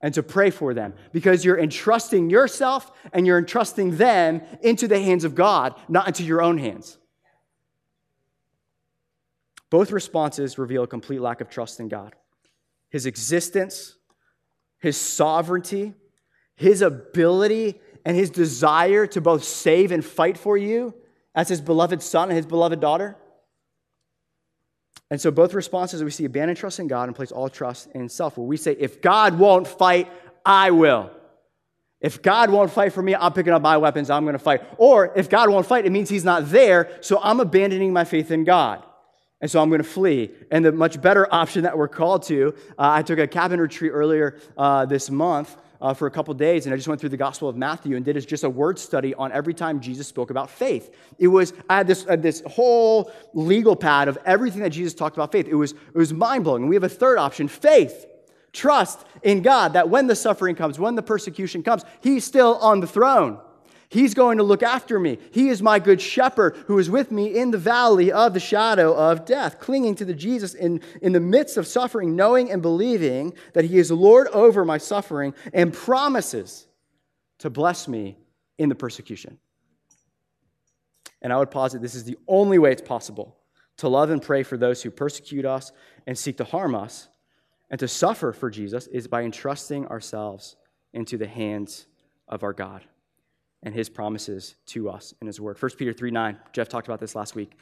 and 0.00 0.14
to 0.14 0.22
pray 0.22 0.50
for 0.50 0.72
them 0.72 0.94
because 1.12 1.44
you're 1.44 1.58
entrusting 1.58 2.30
yourself 2.30 2.92
and 3.12 3.26
you're 3.26 3.38
entrusting 3.38 3.96
them 3.96 4.40
into 4.62 4.86
the 4.86 5.00
hands 5.00 5.24
of 5.24 5.34
God, 5.34 5.74
not 5.88 6.06
into 6.06 6.22
your 6.22 6.42
own 6.42 6.58
hands. 6.58 6.96
Both 9.70 9.92
responses 9.92 10.58
reveal 10.58 10.82
a 10.82 10.88
complete 10.88 11.20
lack 11.20 11.40
of 11.40 11.48
trust 11.48 11.80
in 11.80 11.88
God. 11.88 12.14
His 12.90 13.06
existence, 13.06 13.94
his 14.78 14.96
sovereignty, 14.96 15.94
his 16.56 16.82
ability, 16.82 17.80
and 18.04 18.16
his 18.16 18.30
desire 18.30 19.06
to 19.06 19.20
both 19.20 19.44
save 19.44 19.92
and 19.92 20.04
fight 20.04 20.36
for 20.36 20.56
you 20.56 20.94
as 21.34 21.48
his 21.48 21.60
beloved 21.60 22.02
son 22.02 22.28
and 22.28 22.36
his 22.36 22.46
beloved 22.46 22.80
daughter. 22.80 23.16
And 25.10 25.20
so, 25.20 25.30
both 25.30 25.54
responses 25.54 26.02
we 26.02 26.10
see 26.10 26.24
abandon 26.24 26.56
trust 26.56 26.78
in 26.78 26.86
God 26.86 27.08
and 27.08 27.16
place 27.16 27.32
all 27.32 27.48
trust 27.48 27.88
in 27.94 28.08
self, 28.08 28.38
where 28.38 28.46
we 28.46 28.56
say, 28.56 28.76
if 28.78 29.00
God 29.00 29.38
won't 29.38 29.66
fight, 29.66 30.10
I 30.44 30.70
will. 30.70 31.10
If 32.00 32.22
God 32.22 32.50
won't 32.50 32.70
fight 32.70 32.92
for 32.92 33.02
me, 33.02 33.14
I'm 33.14 33.32
picking 33.32 33.52
up 33.52 33.60
my 33.60 33.76
weapons, 33.76 34.08
I'm 34.08 34.24
going 34.24 34.34
to 34.34 34.38
fight. 34.38 34.62
Or 34.78 35.12
if 35.16 35.28
God 35.28 35.50
won't 35.50 35.66
fight, 35.66 35.84
it 35.84 35.90
means 35.90 36.08
he's 36.08 36.24
not 36.24 36.48
there, 36.48 36.96
so 37.02 37.20
I'm 37.22 37.40
abandoning 37.40 37.92
my 37.92 38.04
faith 38.04 38.30
in 38.30 38.44
God. 38.44 38.84
And 39.40 39.50
so 39.50 39.60
I'm 39.60 39.68
going 39.68 39.82
to 39.82 39.88
flee. 39.88 40.30
And 40.50 40.64
the 40.64 40.72
much 40.72 41.00
better 41.00 41.26
option 41.34 41.62
that 41.62 41.76
we're 41.76 41.88
called 41.88 42.24
to, 42.24 42.54
uh, 42.78 42.90
I 42.90 43.02
took 43.02 43.18
a 43.18 43.26
cabin 43.26 43.60
retreat 43.60 43.92
earlier 43.92 44.38
uh, 44.56 44.86
this 44.86 45.10
month 45.10 45.56
uh, 45.80 45.94
for 45.94 46.06
a 46.06 46.10
couple 46.10 46.34
days, 46.34 46.66
and 46.66 46.74
I 46.74 46.76
just 46.76 46.88
went 46.88 47.00
through 47.00 47.08
the 47.08 47.16
Gospel 47.16 47.48
of 47.48 47.56
Matthew 47.56 47.96
and 47.96 48.04
did 48.04 48.26
just 48.26 48.44
a 48.44 48.50
word 48.50 48.78
study 48.78 49.14
on 49.14 49.32
every 49.32 49.54
time 49.54 49.80
Jesus 49.80 50.06
spoke 50.06 50.30
about 50.30 50.50
faith. 50.50 50.94
It 51.18 51.28
was, 51.28 51.54
I 51.70 51.78
had 51.78 51.86
this, 51.86 52.04
this 52.04 52.42
whole 52.46 53.10
legal 53.32 53.74
pad 53.74 54.08
of 54.08 54.18
everything 54.26 54.62
that 54.62 54.70
Jesus 54.70 54.92
talked 54.92 55.16
about 55.16 55.32
faith. 55.32 55.48
It 55.48 55.54
was, 55.54 55.72
it 55.72 55.94
was 55.94 56.12
mind 56.12 56.44
blowing. 56.44 56.64
And 56.64 56.68
we 56.68 56.76
have 56.76 56.84
a 56.84 56.88
third 56.88 57.18
option 57.18 57.48
faith. 57.48 58.06
Trust 58.52 59.06
in 59.22 59.42
God 59.42 59.74
that 59.74 59.88
when 59.88 60.06
the 60.06 60.16
suffering 60.16 60.56
comes, 60.56 60.78
when 60.78 60.96
the 60.96 61.02
persecution 61.02 61.62
comes, 61.62 61.84
He's 62.00 62.24
still 62.24 62.56
on 62.56 62.80
the 62.80 62.86
throne. 62.86 63.38
He's 63.90 64.14
going 64.14 64.38
to 64.38 64.44
look 64.44 64.62
after 64.62 65.00
me. 65.00 65.18
He 65.32 65.48
is 65.48 65.60
my 65.60 65.80
good 65.80 66.00
shepherd 66.00 66.56
who 66.68 66.78
is 66.78 66.88
with 66.88 67.10
me 67.10 67.36
in 67.36 67.50
the 67.50 67.58
valley 67.58 68.12
of 68.12 68.34
the 68.34 68.40
shadow 68.40 68.94
of 68.94 69.24
death, 69.24 69.58
clinging 69.58 69.96
to 69.96 70.04
the 70.04 70.14
Jesus 70.14 70.54
in, 70.54 70.80
in 71.02 71.12
the 71.12 71.18
midst 71.18 71.56
of 71.56 71.66
suffering, 71.66 72.14
knowing 72.14 72.52
and 72.52 72.62
believing 72.62 73.34
that 73.52 73.64
He 73.64 73.78
is 73.78 73.90
Lord 73.90 74.28
over 74.28 74.64
my 74.64 74.78
suffering 74.78 75.34
and 75.52 75.72
promises 75.72 76.68
to 77.38 77.50
bless 77.50 77.88
me 77.88 78.16
in 78.58 78.68
the 78.68 78.76
persecution. 78.76 79.38
And 81.20 81.32
I 81.32 81.38
would 81.38 81.50
posit 81.50 81.82
this 81.82 81.96
is 81.96 82.04
the 82.04 82.18
only 82.28 82.60
way 82.60 82.70
it's 82.70 82.80
possible 82.80 83.38
to 83.78 83.88
love 83.88 84.10
and 84.10 84.22
pray 84.22 84.44
for 84.44 84.56
those 84.56 84.84
who 84.84 84.92
persecute 84.92 85.44
us 85.44 85.72
and 86.06 86.16
seek 86.16 86.36
to 86.36 86.44
harm 86.44 86.76
us, 86.76 87.08
and 87.70 87.80
to 87.80 87.88
suffer 87.88 88.32
for 88.32 88.50
Jesus 88.50 88.86
is 88.86 89.08
by 89.08 89.22
entrusting 89.22 89.88
ourselves 89.88 90.54
into 90.92 91.18
the 91.18 91.26
hands 91.26 91.86
of 92.28 92.44
our 92.44 92.52
God 92.52 92.84
and 93.62 93.74
his 93.74 93.88
promises 93.88 94.56
to 94.66 94.88
us 94.88 95.14
in 95.20 95.26
his 95.26 95.40
word. 95.40 95.60
1 95.60 95.72
Peter 95.76 95.92
3 95.92 96.10
9, 96.10 96.38
Jeff 96.52 96.68
talked 96.68 96.88
about 96.88 97.00
this 97.00 97.14
last 97.14 97.34
week. 97.34 97.52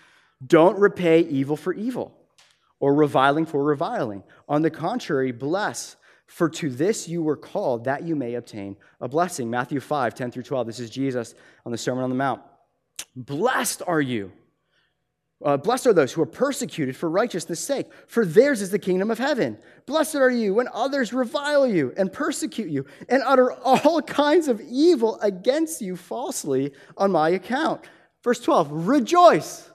Don't 0.46 0.78
repay 0.78 1.20
evil 1.20 1.56
for 1.56 1.72
evil 1.72 2.14
or 2.80 2.94
reviling 2.94 3.44
for 3.46 3.62
reviling. 3.62 4.22
On 4.48 4.62
the 4.62 4.70
contrary, 4.70 5.32
bless, 5.32 5.96
for 6.26 6.48
to 6.48 6.70
this 6.70 7.08
you 7.08 7.22
were 7.22 7.36
called 7.36 7.84
that 7.84 8.04
you 8.04 8.14
may 8.14 8.34
obtain 8.34 8.76
a 9.00 9.08
blessing. 9.08 9.50
Matthew 9.50 9.80
5 9.80 10.14
10 10.14 10.30
through 10.30 10.44
12. 10.44 10.66
This 10.66 10.80
is 10.80 10.90
Jesus 10.90 11.34
on 11.66 11.72
the 11.72 11.78
Sermon 11.78 12.04
on 12.04 12.10
the 12.10 12.16
Mount. 12.16 12.42
Blessed 13.16 13.82
are 13.86 14.00
you 14.00 14.32
uh, 15.44 15.56
blessed 15.56 15.86
are 15.86 15.92
those 15.92 16.12
who 16.12 16.22
are 16.22 16.26
persecuted 16.26 16.96
for 16.96 17.08
righteousness' 17.08 17.60
sake, 17.60 17.86
for 18.08 18.24
theirs 18.26 18.60
is 18.60 18.70
the 18.70 18.78
kingdom 18.78 19.10
of 19.10 19.18
heaven. 19.18 19.56
Blessed 19.86 20.16
are 20.16 20.30
you 20.30 20.54
when 20.54 20.68
others 20.72 21.12
revile 21.12 21.66
you 21.66 21.92
and 21.96 22.12
persecute 22.12 22.68
you 22.68 22.86
and 23.08 23.22
utter 23.24 23.52
all 23.52 24.02
kinds 24.02 24.48
of 24.48 24.60
evil 24.60 25.18
against 25.20 25.80
you 25.80 25.96
falsely 25.96 26.72
on 26.96 27.12
my 27.12 27.28
account. 27.30 27.82
Verse 28.24 28.40
12 28.40 28.88
Rejoice 28.88 29.70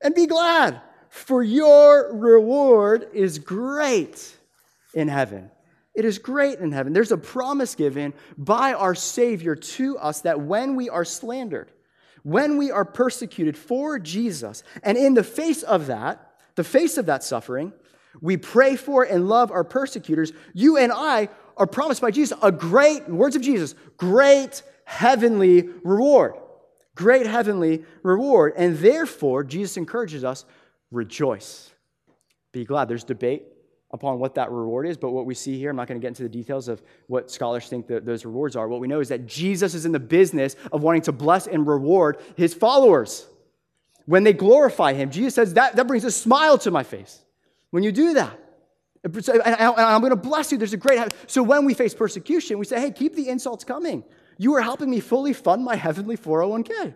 and 0.00 0.14
be 0.14 0.26
glad, 0.26 0.80
for 1.08 1.42
your 1.42 2.14
reward 2.16 3.08
is 3.12 3.40
great 3.40 4.36
in 4.94 5.08
heaven. 5.08 5.50
It 5.92 6.04
is 6.04 6.20
great 6.20 6.60
in 6.60 6.70
heaven. 6.70 6.92
There's 6.92 7.10
a 7.10 7.18
promise 7.18 7.74
given 7.74 8.14
by 8.38 8.74
our 8.74 8.94
Savior 8.94 9.56
to 9.56 9.98
us 9.98 10.20
that 10.20 10.40
when 10.40 10.76
we 10.76 10.88
are 10.88 11.04
slandered, 11.04 11.72
when 12.22 12.56
we 12.56 12.70
are 12.70 12.84
persecuted 12.84 13.56
for 13.56 13.98
Jesus, 13.98 14.62
and 14.82 14.96
in 14.98 15.14
the 15.14 15.24
face 15.24 15.62
of 15.62 15.86
that, 15.86 16.32
the 16.54 16.64
face 16.64 16.98
of 16.98 17.06
that 17.06 17.22
suffering, 17.22 17.72
we 18.20 18.36
pray 18.36 18.76
for 18.76 19.04
and 19.04 19.28
love 19.28 19.50
our 19.50 19.64
persecutors, 19.64 20.32
you 20.52 20.76
and 20.76 20.92
I 20.92 21.28
are 21.56 21.66
promised 21.66 22.00
by 22.00 22.10
Jesus 22.10 22.36
a 22.42 22.50
great, 22.50 23.08
words 23.08 23.36
of 23.36 23.42
Jesus, 23.42 23.74
great 23.96 24.62
heavenly 24.84 25.68
reward. 25.84 26.34
Great 26.96 27.26
heavenly 27.26 27.84
reward. 28.02 28.54
And 28.56 28.76
therefore, 28.76 29.44
Jesus 29.44 29.76
encourages 29.76 30.24
us 30.24 30.44
rejoice. 30.90 31.70
Be 32.52 32.64
glad. 32.64 32.88
There's 32.88 33.04
debate 33.04 33.44
upon 33.92 34.18
what 34.18 34.34
that 34.36 34.50
reward 34.50 34.86
is. 34.86 34.96
But 34.96 35.10
what 35.10 35.26
we 35.26 35.34
see 35.34 35.58
here, 35.58 35.70
I'm 35.70 35.76
not 35.76 35.88
going 35.88 36.00
to 36.00 36.04
get 36.04 36.08
into 36.08 36.22
the 36.22 36.28
details 36.28 36.68
of 36.68 36.82
what 37.06 37.30
scholars 37.30 37.68
think 37.68 37.86
that 37.88 38.04
those 38.04 38.24
rewards 38.24 38.56
are. 38.56 38.68
What 38.68 38.80
we 38.80 38.88
know 38.88 39.00
is 39.00 39.08
that 39.08 39.26
Jesus 39.26 39.74
is 39.74 39.84
in 39.84 39.92
the 39.92 40.00
business 40.00 40.56
of 40.72 40.82
wanting 40.82 41.02
to 41.02 41.12
bless 41.12 41.46
and 41.46 41.66
reward 41.66 42.18
his 42.36 42.54
followers. 42.54 43.26
When 44.06 44.24
they 44.24 44.32
glorify 44.32 44.92
him, 44.94 45.10
Jesus 45.10 45.34
says, 45.34 45.54
that, 45.54 45.76
that 45.76 45.86
brings 45.86 46.04
a 46.04 46.10
smile 46.10 46.58
to 46.58 46.70
my 46.70 46.82
face. 46.82 47.20
When 47.70 47.82
you 47.82 47.92
do 47.92 48.14
that, 48.14 48.38
And 49.02 49.14
I'm 49.32 50.00
going 50.00 50.10
to 50.10 50.16
bless 50.16 50.52
you. 50.52 50.58
There's 50.58 50.72
a 50.72 50.76
great. 50.76 51.00
So 51.26 51.42
when 51.42 51.64
we 51.64 51.74
face 51.74 51.94
persecution, 51.94 52.58
we 52.58 52.66
say, 52.66 52.80
hey, 52.80 52.90
keep 52.90 53.14
the 53.14 53.28
insults 53.28 53.64
coming. 53.64 54.04
You 54.36 54.54
are 54.56 54.60
helping 54.60 54.90
me 54.90 55.00
fully 55.00 55.32
fund 55.32 55.64
my 55.64 55.76
heavenly 55.76 56.16
401k. 56.16 56.94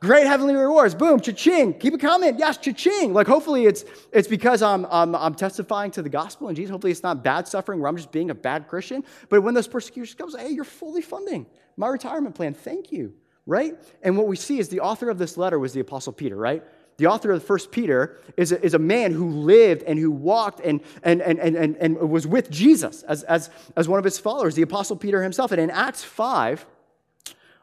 Great 0.00 0.26
heavenly 0.26 0.54
rewards. 0.54 0.94
Boom, 0.94 1.20
cha-ching. 1.20 1.74
Keep 1.74 1.94
it 1.94 2.00
coming. 2.00 2.38
Yes, 2.38 2.56
cha-ching. 2.56 3.12
Like 3.12 3.26
hopefully 3.26 3.66
it's 3.66 3.84
it's 4.12 4.26
because 4.26 4.62
I'm, 4.62 4.86
I'm 4.86 5.14
I'm 5.14 5.34
testifying 5.34 5.90
to 5.92 6.02
the 6.02 6.08
gospel 6.08 6.48
and 6.48 6.56
Jesus. 6.56 6.70
Hopefully 6.70 6.90
it's 6.90 7.02
not 7.02 7.22
bad 7.22 7.46
suffering 7.46 7.80
where 7.80 7.88
I'm 7.88 7.96
just 7.96 8.10
being 8.10 8.30
a 8.30 8.34
bad 8.34 8.66
Christian. 8.66 9.04
But 9.28 9.42
when 9.42 9.52
those 9.52 9.68
persecutions 9.68 10.14
comes, 10.14 10.34
hey, 10.34 10.48
you're 10.48 10.64
fully 10.64 11.02
funding 11.02 11.46
my 11.76 11.88
retirement 11.88 12.34
plan. 12.34 12.54
Thank 12.54 12.92
you. 12.92 13.12
Right? 13.46 13.74
And 14.02 14.16
what 14.16 14.26
we 14.26 14.36
see 14.36 14.58
is 14.58 14.68
the 14.68 14.80
author 14.80 15.10
of 15.10 15.18
this 15.18 15.36
letter 15.36 15.58
was 15.58 15.72
the 15.72 15.80
Apostle 15.80 16.12
Peter, 16.12 16.36
right? 16.36 16.62
The 16.98 17.06
author 17.06 17.32
of 17.32 17.42
First 17.42 17.72
Peter 17.72 18.18
is 18.36 18.52
a, 18.52 18.62
is 18.62 18.74
a 18.74 18.78
man 18.78 19.12
who 19.12 19.30
lived 19.30 19.82
and 19.84 19.98
who 19.98 20.10
walked 20.10 20.60
and, 20.60 20.80
and, 21.02 21.22
and, 21.22 21.38
and, 21.38 21.76
and 21.76 21.96
was 21.96 22.26
with 22.26 22.50
Jesus 22.50 23.02
as, 23.04 23.22
as, 23.24 23.50
as 23.76 23.88
one 23.88 23.98
of 23.98 24.04
his 24.04 24.18
followers, 24.18 24.54
the 24.54 24.62
Apostle 24.62 24.96
Peter 24.96 25.22
himself. 25.22 25.50
And 25.50 25.60
in 25.60 25.70
Acts 25.70 26.04
5, 26.04 26.66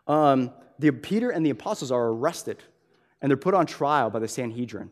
um, 0.08 0.52
the 0.80 0.92
Peter 0.92 1.30
and 1.30 1.46
the 1.46 1.50
apostles 1.50 1.92
are 1.92 2.08
arrested 2.08 2.64
and 3.22 3.30
they're 3.30 3.38
put 3.38 3.54
on 3.54 3.66
trial 3.66 4.10
by 4.10 4.20
the 4.20 4.28
Sanhedrin. 4.28 4.92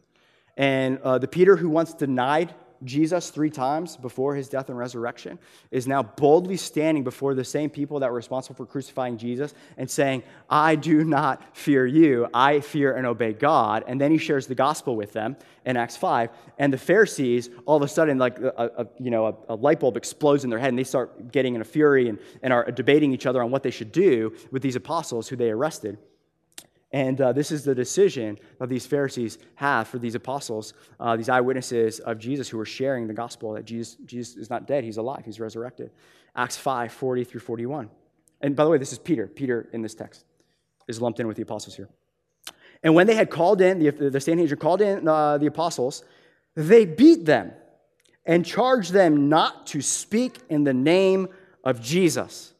And 0.57 0.99
uh, 0.99 1.17
the 1.17 1.27
Peter 1.27 1.57
who 1.57 1.69
once 1.69 1.93
denied 1.93 2.53
Jesus 2.83 3.29
three 3.29 3.49
times 3.49 3.97
before 3.97 4.35
his 4.35 4.49
death 4.49 4.69
and 4.69 4.77
resurrection 4.77 5.39
is 5.71 5.87
now 5.87 6.03
boldly 6.03 6.57
standing 6.57 7.03
before 7.03 7.33
the 7.33 7.43
same 7.43 7.69
people 7.69 7.99
that 7.99 8.09
were 8.09 8.15
responsible 8.15 8.55
for 8.55 8.65
crucifying 8.65 9.17
Jesus 9.17 9.53
and 9.77 9.89
saying, 9.89 10.23
I 10.49 10.75
do 10.75 11.03
not 11.03 11.55
fear 11.55 11.85
you, 11.85 12.27
I 12.33 12.59
fear 12.59 12.95
and 12.95 13.07
obey 13.07 13.33
God. 13.33 13.83
And 13.87 13.99
then 13.99 14.11
he 14.11 14.17
shares 14.17 14.47
the 14.47 14.55
gospel 14.55 14.95
with 14.95 15.13
them 15.13 15.37
in 15.65 15.77
Acts 15.77 15.97
5. 15.97 16.29
And 16.57 16.71
the 16.71 16.77
Pharisees, 16.77 17.49
all 17.65 17.77
of 17.77 17.83
a 17.83 17.87
sudden, 17.87 18.17
like 18.17 18.39
a, 18.39 18.71
a 18.77 18.87
you 18.99 19.11
know, 19.11 19.27
a, 19.27 19.53
a, 19.53 19.55
light 19.55 19.79
bulb 19.79 19.97
explodes 19.97 20.43
in 20.43 20.49
their 20.49 20.59
head 20.59 20.69
and 20.69 20.79
they 20.79 20.83
start 20.83 21.31
getting 21.31 21.55
in 21.55 21.61
a 21.61 21.65
fury 21.65 22.09
and, 22.09 22.19
and 22.43 22.53
are 22.53 22.69
debating 22.71 23.11
each 23.13 23.25
other 23.25 23.41
on 23.41 23.51
what 23.51 23.63
they 23.63 23.71
should 23.71 23.91
do 23.91 24.33
with 24.51 24.61
these 24.61 24.75
apostles 24.75 25.27
who 25.27 25.35
they 25.35 25.49
arrested. 25.49 25.97
And 26.95 27.19
uh, 27.19 27.33
this 27.33 27.51
is 27.51 27.65
the 27.65 27.75
decision 27.75 28.39
that 28.57 28.69
these 28.69 28.85
Pharisees 28.85 29.37
have 29.55 29.89
for 29.89 29.99
these 29.99 30.15
apostles, 30.15 30.73
uh, 30.97 31.17
these 31.17 31.27
eyewitnesses 31.27 31.99
of 31.99 32.17
Jesus 32.17 32.47
who 32.47 32.57
are 32.57 32.65
sharing 32.65 33.05
the 33.05 33.13
gospel 33.13 33.51
that 33.51 33.65
Jesus, 33.65 33.97
Jesus 34.05 34.37
is 34.37 34.49
not 34.49 34.65
dead, 34.65 34.85
he's 34.85 34.95
alive, 34.95 35.23
he's 35.25 35.37
resurrected. 35.37 35.91
Acts 36.37 36.55
5 36.55 36.93
40 36.93 37.25
through 37.25 37.41
41. 37.41 37.89
And 38.39 38.55
by 38.55 38.63
the 38.63 38.69
way, 38.69 38.77
this 38.77 38.93
is 38.93 38.97
Peter. 38.97 39.27
Peter 39.27 39.67
in 39.73 39.81
this 39.81 39.93
text 39.93 40.23
is 40.87 41.01
lumped 41.01 41.19
in 41.19 41.27
with 41.27 41.35
the 41.35 41.43
apostles 41.43 41.75
here. 41.75 41.89
And 42.81 42.95
when 42.95 43.07
they 43.07 43.15
had 43.15 43.29
called 43.29 43.59
in, 43.59 43.79
the, 43.79 43.91
the 43.91 44.21
Sanhedrin 44.21 44.57
called 44.57 44.81
in 44.81 45.05
uh, 45.05 45.37
the 45.37 45.47
apostles, 45.47 46.05
they 46.55 46.85
beat 46.85 47.25
them 47.25 47.51
and 48.25 48.45
charged 48.45 48.93
them 48.93 49.27
not 49.27 49.67
to 49.67 49.81
speak 49.81 50.37
in 50.47 50.63
the 50.63 50.73
name 50.73 51.27
of 51.61 51.81
Jesus 51.81 52.53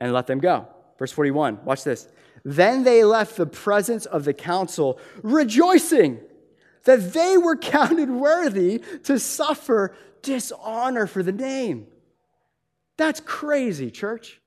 and 0.00 0.12
let 0.12 0.26
them 0.26 0.40
go. 0.40 0.66
Verse 0.98 1.12
41, 1.12 1.64
watch 1.64 1.84
this. 1.84 2.08
Then 2.48 2.84
they 2.84 3.02
left 3.02 3.36
the 3.36 3.44
presence 3.44 4.06
of 4.06 4.24
the 4.24 4.32
council, 4.32 5.00
rejoicing 5.24 6.20
that 6.84 7.12
they 7.12 7.36
were 7.36 7.56
counted 7.56 8.08
worthy 8.08 8.78
to 9.02 9.18
suffer 9.18 9.96
dishonor 10.22 11.08
for 11.08 11.24
the 11.24 11.32
name. 11.32 11.88
That's 12.98 13.18
crazy, 13.18 13.90
church. 13.90 14.40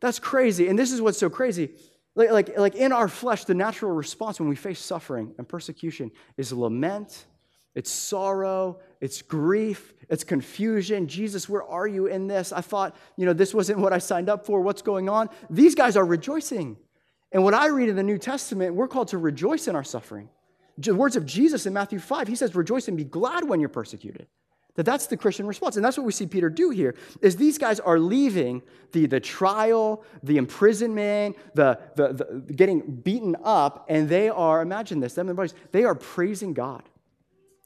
That's 0.00 0.18
crazy. 0.18 0.68
And 0.68 0.78
this 0.78 0.92
is 0.92 1.00
what's 1.00 1.16
so 1.16 1.30
crazy. 1.30 1.70
Like, 2.14 2.32
like, 2.32 2.58
like 2.58 2.74
in 2.74 2.92
our 2.92 3.08
flesh, 3.08 3.44
the 3.44 3.54
natural 3.54 3.92
response 3.92 4.38
when 4.38 4.50
we 4.50 4.56
face 4.56 4.78
suffering 4.78 5.34
and 5.38 5.48
persecution 5.48 6.10
is 6.36 6.52
lament, 6.52 7.24
it's 7.74 7.90
sorrow, 7.90 8.78
it's 9.00 9.22
grief, 9.22 9.94
it's 10.10 10.22
confusion. 10.22 11.08
Jesus, 11.08 11.48
where 11.48 11.62
are 11.62 11.86
you 11.86 12.08
in 12.08 12.26
this? 12.26 12.52
I 12.52 12.60
thought, 12.60 12.94
you 13.16 13.24
know, 13.24 13.32
this 13.32 13.54
wasn't 13.54 13.78
what 13.78 13.94
I 13.94 13.98
signed 13.98 14.28
up 14.28 14.44
for. 14.44 14.60
What's 14.60 14.82
going 14.82 15.08
on? 15.08 15.30
These 15.48 15.74
guys 15.74 15.96
are 15.96 16.04
rejoicing. 16.04 16.76
And 17.32 17.42
what 17.42 17.54
I 17.54 17.68
read 17.68 17.88
in 17.88 17.96
the 17.96 18.02
New 18.02 18.18
Testament, 18.18 18.74
we're 18.74 18.88
called 18.88 19.08
to 19.08 19.18
rejoice 19.18 19.66
in 19.68 19.74
our 19.74 19.84
suffering. 19.84 20.28
The 20.78 20.94
words 20.94 21.16
of 21.16 21.26
Jesus 21.26 21.66
in 21.66 21.72
Matthew 21.72 21.98
5, 21.98 22.28
he 22.28 22.34
says, 22.34 22.54
rejoice 22.54 22.88
and 22.88 22.96
be 22.96 23.04
glad 23.04 23.48
when 23.48 23.60
you're 23.60 23.68
persecuted. 23.68 24.26
That 24.74 24.86
that's 24.86 25.06
the 25.06 25.18
Christian 25.18 25.46
response. 25.46 25.76
And 25.76 25.84
that's 25.84 25.98
what 25.98 26.06
we 26.06 26.12
see 26.12 26.26
Peter 26.26 26.48
do 26.48 26.70
here, 26.70 26.94
is 27.20 27.36
these 27.36 27.58
guys 27.58 27.78
are 27.78 27.98
leaving 27.98 28.62
the, 28.92 29.06
the 29.06 29.20
trial, 29.20 30.02
the 30.22 30.38
imprisonment, 30.38 31.36
the, 31.54 31.78
the, 31.94 32.12
the 32.14 32.52
getting 32.54 32.80
beaten 32.80 33.36
up, 33.44 33.86
and 33.88 34.08
they 34.08 34.30
are, 34.30 34.62
imagine 34.62 35.00
this, 35.00 35.14
them 35.14 35.28
and 35.28 35.36
brothers, 35.36 35.54
they 35.72 35.84
are 35.84 35.94
praising 35.94 36.54
God. 36.54 36.82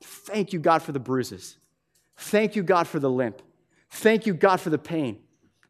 Thank 0.03 0.53
you, 0.53 0.59
God, 0.59 0.83
for 0.83 0.93
the 0.93 0.99
bruises. 0.99 1.59
Thank 2.17 2.57
you, 2.57 2.63
God, 2.63 2.89
for 2.89 2.99
the 2.99 3.11
limp. 3.11 3.41
Thank 3.91 4.27
you, 4.27 4.35
God, 4.35 4.61
for 4.61 4.71
the 4.71 4.79
pain. 4.79 5.19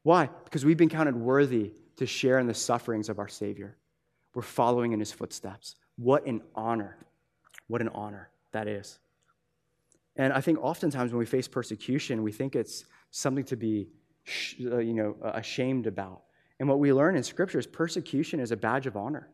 Why? 0.03 0.31
Because 0.45 0.65
we've 0.65 0.77
been 0.77 0.89
counted 0.89 1.17
worthy 1.17 1.73
to 1.97 2.07
share 2.07 2.39
in 2.39 2.47
the 2.47 2.55
sufferings 2.55 3.09
of 3.09 3.19
our 3.19 3.29
Savior. 3.29 3.77
We're 4.37 4.43
following 4.43 4.93
in 4.93 5.01
his 5.01 5.13
footsteps. 5.13 5.77
What 5.97 6.27
an 6.27 6.43
honor. 6.55 6.99
What 7.69 7.81
an 7.81 7.89
honor 7.89 8.29
that 8.53 8.69
is. 8.69 8.99
And 10.15 10.31
I 10.31 10.43
think 10.43 10.59
oftentimes 10.63 11.11
when 11.11 11.19
we 11.19 11.25
face 11.25 11.49
persecution, 11.49 12.23
we 12.23 12.33
think 12.33 12.55
it's 12.55 12.85
something 13.11 13.45
to 13.45 13.57
be 13.57 13.89
uh, 14.61 14.77
you 14.77 14.93
know, 14.93 15.17
ashamed 15.23 15.87
about. 15.87 16.25
And 16.61 16.69
what 16.69 16.81
we 16.81 16.93
learn 16.93 17.17
in 17.17 17.23
Scripture 17.23 17.59
is 17.59 17.67
persecution 17.67 18.39
is 18.39 18.53
a 18.53 18.59
badge 18.59 18.87
of 18.87 18.95
honor 18.95 19.31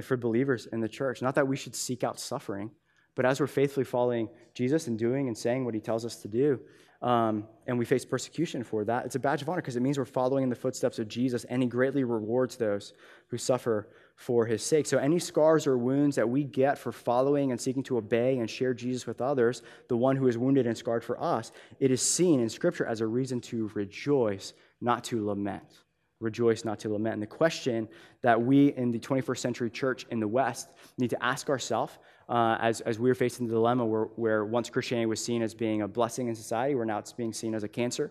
for 0.00 0.16
believers 0.16 0.64
in 0.72 0.80
the 0.80 0.88
church. 0.88 1.20
Not 1.20 1.34
that 1.34 1.46
we 1.46 1.54
should 1.54 1.76
seek 1.76 2.02
out 2.04 2.18
suffering, 2.18 2.70
but 3.14 3.26
as 3.26 3.38
we're 3.38 3.46
faithfully 3.46 3.84
following 3.84 4.30
Jesus 4.54 4.86
and 4.86 4.98
doing 4.98 5.28
and 5.28 5.36
saying 5.36 5.66
what 5.66 5.74
he 5.74 5.80
tells 5.80 6.06
us 6.06 6.16
to 6.22 6.28
do, 6.28 6.58
um, 7.04 7.46
and 7.66 7.78
we 7.78 7.84
face 7.84 8.02
persecution 8.02 8.64
for 8.64 8.82
that, 8.86 9.04
it's 9.04 9.14
a 9.14 9.18
badge 9.18 9.42
of 9.42 9.48
honor 9.50 9.60
because 9.60 9.76
it 9.76 9.82
means 9.82 9.98
we're 9.98 10.06
following 10.06 10.42
in 10.42 10.48
the 10.48 10.56
footsteps 10.56 10.98
of 10.98 11.06
Jesus, 11.06 11.44
and 11.44 11.62
He 11.62 11.68
greatly 11.68 12.02
rewards 12.02 12.56
those 12.56 12.94
who 13.28 13.36
suffer 13.36 13.88
for 14.16 14.46
His 14.46 14.62
sake. 14.62 14.86
So, 14.86 14.96
any 14.96 15.18
scars 15.18 15.66
or 15.66 15.76
wounds 15.76 16.16
that 16.16 16.26
we 16.26 16.44
get 16.44 16.78
for 16.78 16.92
following 16.92 17.50
and 17.50 17.60
seeking 17.60 17.82
to 17.84 17.98
obey 17.98 18.38
and 18.38 18.48
share 18.48 18.72
Jesus 18.72 19.06
with 19.06 19.20
others, 19.20 19.62
the 19.88 19.96
one 19.98 20.16
who 20.16 20.28
is 20.28 20.38
wounded 20.38 20.66
and 20.66 20.76
scarred 20.76 21.04
for 21.04 21.22
us, 21.22 21.52
it 21.78 21.90
is 21.90 22.00
seen 22.00 22.40
in 22.40 22.48
Scripture 22.48 22.86
as 22.86 23.02
a 23.02 23.06
reason 23.06 23.38
to 23.42 23.70
rejoice, 23.74 24.54
not 24.80 25.04
to 25.04 25.26
lament. 25.26 25.83
Rejoice, 26.24 26.64
not 26.64 26.80
to 26.80 26.88
lament. 26.88 27.14
And 27.14 27.22
the 27.22 27.26
question 27.26 27.88
that 28.22 28.40
we 28.40 28.72
in 28.72 28.90
the 28.90 28.98
21st 28.98 29.38
century 29.38 29.70
church 29.70 30.06
in 30.10 30.18
the 30.18 30.26
West 30.26 30.70
need 30.98 31.10
to 31.10 31.22
ask 31.22 31.48
ourselves 31.48 31.98
uh, 32.28 32.56
as, 32.60 32.80
as 32.80 32.98
we 32.98 33.10
are 33.10 33.14
facing 33.14 33.46
the 33.46 33.52
dilemma 33.52 33.84
where, 33.84 34.04
where 34.16 34.44
once 34.44 34.70
Christianity 34.70 35.06
was 35.06 35.22
seen 35.22 35.42
as 35.42 35.54
being 35.54 35.82
a 35.82 35.88
blessing 35.88 36.28
in 36.28 36.34
society, 36.34 36.74
where 36.74 36.86
now 36.86 36.98
it's 36.98 37.12
being 37.12 37.32
seen 37.32 37.54
as 37.54 37.62
a 37.62 37.68
cancer, 37.68 38.10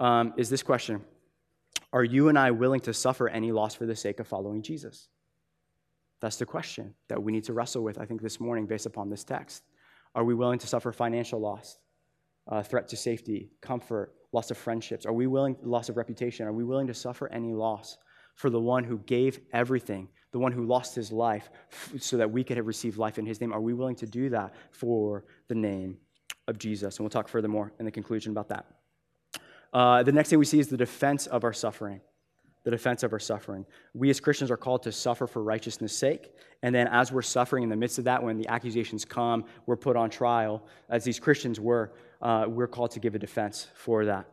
um, 0.00 0.34
is 0.36 0.50
this 0.50 0.62
question 0.62 1.02
Are 1.92 2.04
you 2.04 2.28
and 2.28 2.38
I 2.38 2.50
willing 2.50 2.80
to 2.80 2.92
suffer 2.92 3.28
any 3.28 3.52
loss 3.52 3.74
for 3.74 3.86
the 3.86 3.96
sake 3.96 4.20
of 4.20 4.26
following 4.26 4.62
Jesus? 4.62 5.08
That's 6.20 6.36
the 6.36 6.46
question 6.46 6.94
that 7.08 7.22
we 7.22 7.32
need 7.32 7.44
to 7.44 7.52
wrestle 7.52 7.82
with, 7.82 7.98
I 7.98 8.04
think, 8.04 8.22
this 8.22 8.38
morning 8.38 8.66
based 8.66 8.86
upon 8.86 9.10
this 9.10 9.24
text. 9.24 9.62
Are 10.14 10.24
we 10.24 10.34
willing 10.34 10.58
to 10.58 10.66
suffer 10.66 10.92
financial 10.92 11.40
loss, 11.40 11.78
uh, 12.48 12.62
threat 12.62 12.88
to 12.88 12.96
safety, 12.96 13.50
comfort, 13.60 14.14
loss 14.32 14.50
of 14.50 14.58
friendships? 14.58 15.06
Are 15.06 15.12
we 15.12 15.26
willing, 15.26 15.56
loss 15.62 15.88
of 15.88 15.96
reputation? 15.96 16.46
Are 16.46 16.52
we 16.52 16.64
willing 16.64 16.86
to 16.86 16.94
suffer 16.94 17.30
any 17.32 17.52
loss 17.52 17.98
for 18.34 18.50
the 18.50 18.60
one 18.60 18.84
who 18.84 18.98
gave 18.98 19.40
everything 19.52 20.08
the 20.32 20.38
one 20.38 20.50
who 20.50 20.64
lost 20.64 20.94
his 20.94 21.12
life 21.12 21.50
so 21.98 22.16
that 22.16 22.30
we 22.30 22.42
could 22.42 22.56
have 22.56 22.66
received 22.66 22.96
life 22.96 23.18
in 23.18 23.26
his 23.26 23.40
name. 23.40 23.52
Are 23.52 23.60
we 23.60 23.74
willing 23.74 23.96
to 23.96 24.06
do 24.06 24.30
that 24.30 24.54
for 24.72 25.24
the 25.48 25.54
name 25.54 25.98
of 26.48 26.58
Jesus? 26.58 26.96
And 26.96 27.04
we'll 27.04 27.10
talk 27.10 27.28
furthermore 27.28 27.72
in 27.78 27.84
the 27.84 27.90
conclusion 27.90 28.32
about 28.32 28.48
that. 28.48 28.66
Uh, 29.72 30.02
the 30.02 30.12
next 30.12 30.30
thing 30.30 30.38
we 30.38 30.44
see 30.44 30.58
is 30.58 30.68
the 30.68 30.76
defense 30.76 31.26
of 31.26 31.44
our 31.44 31.52
suffering. 31.52 32.00
The 32.64 32.70
defense 32.70 33.02
of 33.02 33.12
our 33.12 33.18
suffering. 33.18 33.66
We 33.92 34.08
as 34.08 34.20
Christians 34.20 34.50
are 34.50 34.56
called 34.56 34.84
to 34.84 34.92
suffer 34.92 35.26
for 35.26 35.42
righteousness' 35.42 35.96
sake. 35.96 36.32
And 36.62 36.72
then, 36.72 36.86
as 36.86 37.10
we're 37.10 37.22
suffering 37.22 37.64
in 37.64 37.68
the 37.68 37.76
midst 37.76 37.98
of 37.98 38.04
that, 38.04 38.22
when 38.22 38.38
the 38.38 38.46
accusations 38.46 39.04
come, 39.04 39.44
we're 39.66 39.76
put 39.76 39.96
on 39.96 40.10
trial, 40.10 40.64
as 40.88 41.02
these 41.02 41.18
Christians 41.18 41.58
were, 41.58 41.92
uh, 42.22 42.46
we're 42.48 42.68
called 42.68 42.92
to 42.92 43.00
give 43.00 43.14
a 43.14 43.18
defense 43.18 43.68
for 43.74 44.06
that 44.06 44.26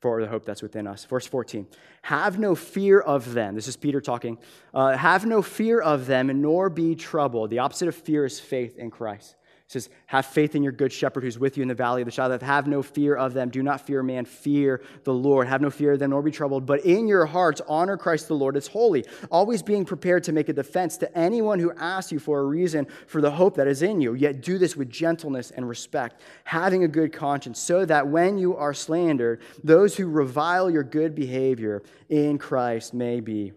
for 0.00 0.20
the 0.22 0.28
hope 0.28 0.44
that's 0.44 0.62
within 0.62 0.86
us. 0.86 1.04
Verse 1.04 1.26
14 1.26 1.66
Have 2.02 2.38
no 2.38 2.54
fear 2.54 3.00
of 3.00 3.34
them. 3.34 3.54
This 3.54 3.68
is 3.68 3.76
Peter 3.76 4.00
talking. 4.00 4.38
Uh, 4.72 4.96
have 4.96 5.26
no 5.26 5.42
fear 5.42 5.80
of 5.80 6.06
them, 6.06 6.40
nor 6.40 6.70
be 6.70 6.94
troubled. 6.94 7.50
The 7.50 7.58
opposite 7.58 7.88
of 7.88 7.94
fear 7.94 8.24
is 8.24 8.40
faith 8.40 8.78
in 8.78 8.90
Christ. 8.90 9.36
It 9.70 9.74
says, 9.74 9.88
Have 10.06 10.26
faith 10.26 10.56
in 10.56 10.64
your 10.64 10.72
good 10.72 10.92
shepherd 10.92 11.22
who's 11.22 11.38
with 11.38 11.56
you 11.56 11.62
in 11.62 11.68
the 11.68 11.76
valley 11.76 12.02
of 12.02 12.06
the 12.06 12.10
shadow 12.10 12.34
of 12.34 12.42
Have 12.42 12.66
no 12.66 12.82
fear 12.82 13.14
of 13.14 13.34
them. 13.34 13.50
Do 13.50 13.62
not 13.62 13.80
fear 13.80 14.02
man. 14.02 14.24
Fear 14.24 14.82
the 15.04 15.14
Lord. 15.14 15.46
Have 15.46 15.60
no 15.60 15.70
fear 15.70 15.92
of 15.92 16.00
them, 16.00 16.10
nor 16.10 16.22
be 16.22 16.32
troubled. 16.32 16.66
But 16.66 16.84
in 16.84 17.06
your 17.06 17.24
hearts, 17.24 17.62
honor 17.68 17.96
Christ 17.96 18.26
the 18.26 18.34
Lord 18.34 18.56
as 18.56 18.66
holy, 18.66 19.04
always 19.30 19.62
being 19.62 19.84
prepared 19.84 20.24
to 20.24 20.32
make 20.32 20.48
a 20.48 20.52
defense 20.52 20.96
to 20.96 21.16
anyone 21.16 21.60
who 21.60 21.70
asks 21.76 22.10
you 22.10 22.18
for 22.18 22.40
a 22.40 22.44
reason 22.44 22.84
for 23.06 23.20
the 23.20 23.30
hope 23.30 23.54
that 23.54 23.68
is 23.68 23.82
in 23.82 24.00
you. 24.00 24.14
Yet 24.14 24.40
do 24.40 24.58
this 24.58 24.76
with 24.76 24.90
gentleness 24.90 25.52
and 25.52 25.68
respect, 25.68 26.20
having 26.42 26.82
a 26.82 26.88
good 26.88 27.12
conscience, 27.12 27.60
so 27.60 27.84
that 27.84 28.08
when 28.08 28.38
you 28.38 28.56
are 28.56 28.74
slandered, 28.74 29.40
those 29.62 29.96
who 29.96 30.08
revile 30.08 30.68
your 30.68 30.82
good 30.82 31.14
behavior 31.14 31.84
in 32.08 32.38
Christ 32.38 32.92
may 32.92 33.20
be 33.20 33.52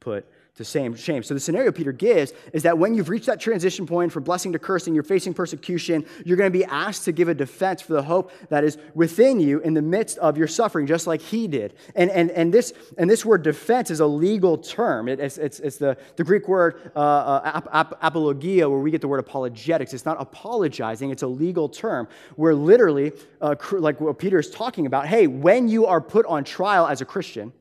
put 0.00 0.26
to 0.58 0.64
shame. 0.64 0.94
shame. 0.94 1.22
So 1.22 1.34
the 1.34 1.40
scenario 1.40 1.72
Peter 1.72 1.92
gives 1.92 2.32
is 2.52 2.64
that 2.64 2.76
when 2.76 2.92
you've 2.92 3.08
reached 3.08 3.26
that 3.26 3.40
transition 3.40 3.86
point 3.86 4.12
from 4.12 4.24
blessing 4.24 4.52
to 4.52 4.58
cursing, 4.58 4.92
you're 4.92 5.04
facing 5.04 5.32
persecution, 5.32 6.04
you're 6.24 6.36
going 6.36 6.52
to 6.52 6.58
be 6.58 6.64
asked 6.64 7.04
to 7.04 7.12
give 7.12 7.28
a 7.28 7.34
defense 7.34 7.80
for 7.80 7.92
the 7.92 8.02
hope 8.02 8.32
that 8.48 8.64
is 8.64 8.76
within 8.94 9.40
you 9.40 9.60
in 9.60 9.74
the 9.74 9.82
midst 9.82 10.18
of 10.18 10.36
your 10.36 10.48
suffering, 10.48 10.86
just 10.86 11.06
like 11.06 11.22
he 11.22 11.46
did. 11.46 11.74
And, 11.94 12.10
and, 12.10 12.30
and, 12.32 12.52
this, 12.52 12.74
and 12.98 13.08
this 13.08 13.24
word 13.24 13.42
defense 13.42 13.90
is 13.90 14.00
a 14.00 14.06
legal 14.06 14.58
term. 14.58 15.08
It, 15.08 15.20
it's, 15.20 15.38
it's, 15.38 15.60
it's 15.60 15.76
the, 15.76 15.96
the 16.16 16.24
Greek 16.24 16.48
word 16.48 16.90
uh, 16.94 16.98
uh, 16.98 17.52
ap, 17.54 17.68
ap, 17.72 17.98
apologia, 18.02 18.68
where 18.68 18.80
we 18.80 18.90
get 18.90 19.00
the 19.00 19.08
word 19.08 19.20
apologetics. 19.20 19.94
It's 19.94 20.04
not 20.04 20.20
apologizing, 20.20 21.10
it's 21.10 21.22
a 21.22 21.28
legal 21.28 21.68
term 21.68 22.08
where 22.34 22.54
literally, 22.54 23.12
uh, 23.40 23.54
like 23.72 24.00
what 24.00 24.18
Peter 24.18 24.40
is 24.40 24.50
talking 24.50 24.86
about, 24.86 25.06
hey, 25.06 25.28
when 25.28 25.68
you 25.68 25.86
are 25.86 26.00
put 26.00 26.26
on 26.26 26.42
trial 26.42 26.88
as 26.88 27.00
a 27.00 27.04
Christian, 27.04 27.52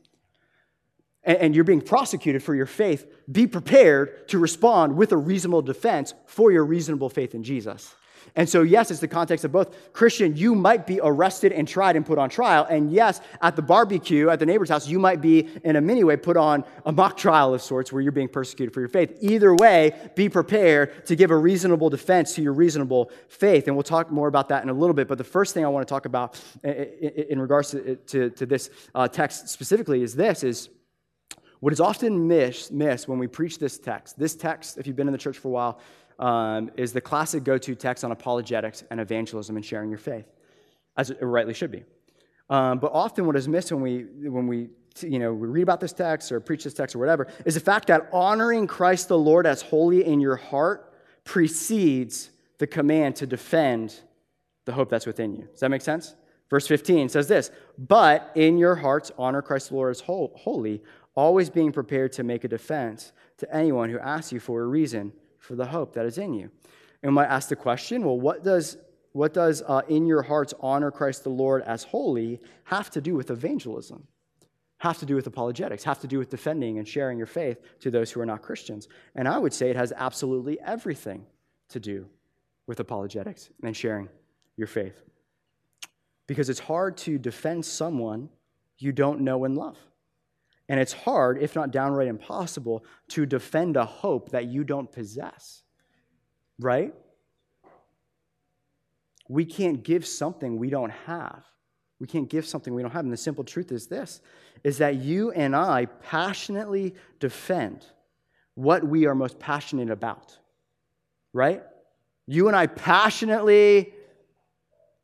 and 1.27 1.53
you're 1.53 1.63
being 1.63 1.81
prosecuted 1.81 2.41
for 2.41 2.55
your 2.55 2.65
faith, 2.65 3.05
be 3.31 3.45
prepared 3.45 4.27
to 4.29 4.39
respond 4.39 4.95
with 4.95 5.11
a 5.11 5.17
reasonable 5.17 5.61
defense 5.61 6.13
for 6.25 6.51
your 6.51 6.65
reasonable 6.65 7.09
faith 7.09 7.35
in 7.35 7.43
Jesus. 7.43 7.93
And 8.35 8.47
so, 8.47 8.61
yes, 8.61 8.91
it's 8.91 8.99
the 8.99 9.07
context 9.07 9.45
of 9.45 9.51
both. 9.51 9.93
Christian, 9.93 10.35
you 10.35 10.53
might 10.53 10.85
be 10.85 10.99
arrested 11.01 11.51
and 11.53 11.67
tried 11.67 11.95
and 11.95 12.05
put 12.05 12.19
on 12.19 12.29
trial. 12.29 12.67
And 12.69 12.91
yes, 12.91 13.21
at 13.41 13.55
the 13.55 13.61
barbecue 13.61 14.29
at 14.29 14.39
the 14.39 14.45
neighbor's 14.45 14.69
house, 14.69 14.87
you 14.87 14.99
might 14.99 15.21
be, 15.21 15.47
in 15.63 15.75
a 15.75 15.81
mini 15.81 16.03
way, 16.03 16.17
put 16.17 16.37
on 16.37 16.63
a 16.85 16.91
mock 16.91 17.17
trial 17.17 17.53
of 17.53 17.61
sorts 17.61 17.91
where 17.91 18.01
you're 18.01 18.11
being 18.11 18.27
persecuted 18.27 18.73
for 18.73 18.79
your 18.81 18.89
faith. 18.89 19.17
Either 19.21 19.55
way, 19.55 19.93
be 20.15 20.29
prepared 20.29 21.05
to 21.07 21.15
give 21.15 21.31
a 21.31 21.37
reasonable 21.37 21.89
defense 21.89 22.35
to 22.35 22.41
your 22.41 22.53
reasonable 22.53 23.11
faith. 23.27 23.67
And 23.67 23.75
we'll 23.75 23.83
talk 23.83 24.11
more 24.11 24.27
about 24.27 24.49
that 24.49 24.61
in 24.61 24.69
a 24.69 24.73
little 24.73 24.93
bit. 24.93 25.07
But 25.07 25.17
the 25.17 25.23
first 25.23 25.53
thing 25.53 25.65
I 25.65 25.69
want 25.69 25.87
to 25.87 25.91
talk 25.91 26.05
about 26.05 26.39
in 26.63 27.39
regards 27.39 27.71
to, 27.71 28.29
this 28.29 28.69
uh, 28.93 29.07
text 29.07 29.49
specifically 29.49 30.03
is 30.03 30.15
this 30.15 30.43
is 30.43 30.69
what 31.59 31.73
is 31.73 31.79
often 31.79 32.27
missed, 32.27 32.71
missed 32.71 33.07
when 33.07 33.19
we 33.19 33.27
preach 33.27 33.59
this 33.59 33.77
text, 33.77 34.17
this 34.19 34.35
text, 34.35 34.77
if 34.77 34.87
you've 34.87 34.95
been 34.95 35.07
in 35.07 35.11
the 35.11 35.17
church 35.17 35.37
for 35.37 35.47
a 35.47 35.51
while, 35.51 35.79
um, 36.19 36.71
is 36.77 36.93
the 36.93 37.01
classic 37.01 37.43
go 37.43 37.57
to 37.57 37.75
text 37.75 38.03
on 38.03 38.11
apologetics 38.11 38.83
and 38.89 38.99
evangelism 38.99 39.55
and 39.55 39.65
sharing 39.65 39.89
your 39.89 39.99
faith, 39.99 40.25
as 40.95 41.09
it 41.09 41.17
rightly 41.21 41.53
should 41.53 41.71
be. 41.71 41.83
Um, 42.49 42.79
but 42.79 42.91
often, 42.93 43.25
what 43.25 43.35
is 43.35 43.47
missed 43.47 43.71
when 43.71 43.81
we, 43.81 44.05
when 44.29 44.47
we 44.47 44.69
you 45.03 45.19
know, 45.19 45.33
we 45.33 45.47
read 45.47 45.61
about 45.61 45.79
this 45.79 45.93
text 45.93 46.31
or 46.31 46.39
preach 46.39 46.63
this 46.63 46.73
text 46.73 46.95
or 46.95 46.99
whatever, 46.99 47.27
is 47.45 47.53
the 47.53 47.59
fact 47.59 47.87
that 47.87 48.09
honoring 48.11 48.67
Christ 48.67 49.07
the 49.07 49.17
Lord 49.17 49.45
as 49.45 49.61
holy 49.61 50.05
in 50.05 50.19
your 50.19 50.35
heart 50.35 50.93
precedes 51.23 52.31
the 52.57 52.67
command 52.67 53.15
to 53.17 53.27
defend 53.27 53.99
the 54.65 54.73
hope 54.73 54.89
that's 54.89 55.05
within 55.05 55.35
you. 55.35 55.43
Does 55.43 55.59
that 55.59 55.69
make 55.69 55.81
sense? 55.81 56.15
Verse 56.49 56.67
15 56.67 57.09
says 57.09 57.27
this 57.27 57.51
But 57.77 58.31
in 58.35 58.57
your 58.57 58.75
hearts, 58.75 59.11
honor 59.17 59.41
Christ 59.41 59.69
the 59.69 59.75
Lord 59.75 59.91
as 59.91 59.99
holy, 60.01 60.81
always 61.17 61.49
being 61.49 61.71
prepared 61.71 62.13
to 62.13 62.23
make 62.23 62.43
a 62.43 62.47
defense 62.47 63.11
to 63.37 63.53
anyone 63.53 63.89
who 63.89 63.99
asks 63.99 64.31
you 64.31 64.39
for 64.39 64.61
a 64.61 64.67
reason 64.67 65.11
for 65.39 65.55
the 65.55 65.65
hope 65.65 65.93
that 65.93 66.05
is 66.05 66.19
in 66.19 66.33
you. 66.33 66.49
And 67.01 67.11
we 67.11 67.15
might 67.15 67.27
ask 67.27 67.49
the 67.49 67.55
question, 67.55 68.03
well, 68.03 68.19
what 68.19 68.43
does 68.43 68.77
what 69.13 69.33
does 69.33 69.63
uh, 69.67 69.81
in 69.87 70.05
your 70.05 70.21
hearts 70.21 70.53
honor 70.59 70.91
Christ 70.91 71.23
the 71.23 71.31
Lord 71.31 71.63
as 71.63 71.81
holy 71.81 72.39
have 72.65 72.91
to 72.91 73.01
do 73.01 73.15
with 73.15 73.31
evangelism? 73.31 74.05
Have 74.77 74.99
to 74.99 75.07
do 75.07 75.15
with 75.15 75.25
apologetics, 75.25 75.83
have 75.85 75.99
to 76.01 76.07
do 76.07 76.19
with 76.19 76.29
defending 76.29 76.77
and 76.77 76.87
sharing 76.87 77.17
your 77.17 77.25
faith 77.25 77.57
to 77.79 77.89
those 77.89 78.11
who 78.11 78.21
are 78.21 78.27
not 78.27 78.43
Christians. 78.43 78.87
And 79.15 79.27
I 79.27 79.39
would 79.39 79.53
say 79.53 79.71
it 79.71 79.75
has 79.75 79.91
absolutely 79.95 80.59
everything 80.61 81.25
to 81.69 81.79
do 81.79 82.05
with 82.67 82.79
apologetics 82.79 83.49
and 83.63 83.75
sharing 83.75 84.07
your 84.55 84.67
faith. 84.67 85.01
Because 86.27 86.47
it's 86.47 86.59
hard 86.59 86.95
to 86.97 87.17
defend 87.17 87.65
someone 87.65 88.29
you 88.77 88.91
don't 88.91 89.21
know 89.21 89.45
and 89.45 89.57
love. 89.57 89.79
And 90.69 90.79
it's 90.79 90.93
hard, 90.93 91.37
if 91.41 91.55
not 91.55 91.71
downright 91.71 92.07
impossible, 92.07 92.83
to 93.09 93.25
defend 93.25 93.77
a 93.77 93.85
hope 93.85 94.31
that 94.31 94.45
you 94.45 94.63
don't 94.63 94.91
possess. 94.91 95.63
Right? 96.59 96.93
We 99.29 99.45
can't 99.45 99.83
give 99.83 100.05
something 100.05 100.57
we 100.57 100.69
don't 100.69 100.91
have. 101.05 101.43
We 101.99 102.07
can't 102.07 102.29
give 102.29 102.45
something 102.45 102.73
we 102.73 102.81
don't 102.81 102.91
have. 102.91 103.05
And 103.05 103.13
the 103.13 103.17
simple 103.17 103.43
truth 103.43 103.71
is 103.71 103.87
this 103.87 104.21
is 104.63 104.79
that 104.79 104.95
you 104.95 105.31
and 105.31 105.55
I 105.55 105.85
passionately 105.85 106.95
defend 107.19 107.85
what 108.55 108.83
we 108.83 109.05
are 109.05 109.15
most 109.15 109.39
passionate 109.39 109.91
about. 109.91 110.37
Right? 111.33 111.63
You 112.25 112.47
and 112.47 112.57
I 112.57 112.67
passionately 112.67 113.93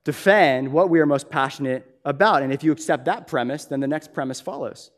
defend 0.04 0.72
what 0.72 0.90
we 0.90 1.00
are 1.00 1.06
most 1.06 1.30
passionate 1.30 1.88
about. 2.04 2.44
And 2.44 2.52
if 2.52 2.64
you 2.64 2.72
accept 2.72 3.06
that 3.06 3.28
premise, 3.28 3.66
then 3.66 3.80
the 3.80 3.88
next 3.88 4.14
premise 4.14 4.42
follows 4.42 4.92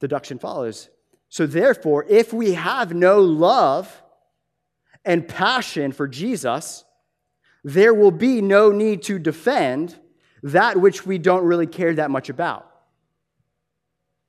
deduction 0.00 0.38
follows. 0.38 0.88
So, 1.28 1.46
therefore, 1.46 2.06
if 2.08 2.32
we 2.32 2.54
have 2.54 2.94
no 2.94 3.20
love 3.20 4.02
and 5.04 5.26
passion 5.26 5.92
for 5.92 6.08
Jesus, 6.08 6.84
there 7.64 7.92
will 7.92 8.10
be 8.10 8.40
no 8.40 8.70
need 8.70 9.02
to 9.04 9.18
defend 9.18 9.98
that 10.42 10.80
which 10.80 11.04
we 11.04 11.18
don't 11.18 11.44
really 11.44 11.66
care 11.66 11.94
that 11.94 12.10
much 12.10 12.28
about. 12.28 12.70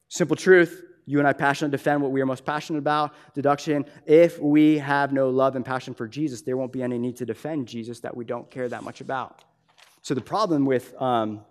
Simple 0.10 0.36
truth 0.36 0.84
you 1.10 1.17
and 1.17 1.27
I 1.27 1.34
passionately 1.34 1.75
defend 1.75 2.03
what 2.03 2.12
we 2.12 2.21
are 2.21 2.25
most 2.27 2.45
passionate 2.45 2.77
about. 2.77 3.15
Deduction 3.34 3.84
if 4.05 4.38
we 4.38 4.77
have 4.77 5.12
no 5.12 5.32
love 5.32 5.55
and 5.55 5.65
passion 5.65 5.95
for 5.95 6.08
Jesus, 6.08 6.43
there 6.43 6.55
won't 6.55 6.71
be 6.71 6.84
any 6.84 6.99
need 6.99 7.15
to 7.17 7.25
defend 7.25 7.67
Jesus 7.67 7.99
that 8.01 8.15
we 8.15 8.25
don't 8.25 8.47
care 8.51 8.69
that 8.69 8.84
much 8.84 9.01
about. 9.01 9.43
So, 10.03 10.13
the 10.13 10.21
problem 10.21 10.67
with 10.67 10.93
um, 11.01 11.41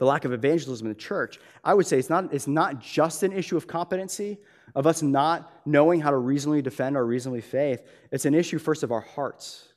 the 0.00 0.06
lack 0.06 0.24
of 0.24 0.32
evangelism 0.32 0.86
in 0.86 0.94
the 0.94 0.98
church, 0.98 1.38
I 1.62 1.74
would 1.74 1.86
say 1.86 1.98
it's 1.98 2.08
not, 2.08 2.32
it's 2.32 2.46
not 2.46 2.80
just 2.80 3.22
an 3.22 3.32
issue 3.32 3.58
of 3.58 3.66
competency, 3.66 4.38
of 4.74 4.86
us 4.86 5.02
not 5.02 5.52
knowing 5.66 6.00
how 6.00 6.10
to 6.10 6.16
reasonably 6.16 6.62
defend 6.62 6.96
our 6.96 7.04
reasonably 7.04 7.42
faith. 7.42 7.82
It's 8.10 8.24
an 8.24 8.34
issue, 8.34 8.58
first, 8.58 8.82
of 8.82 8.92
our 8.92 9.02
hearts 9.02 9.74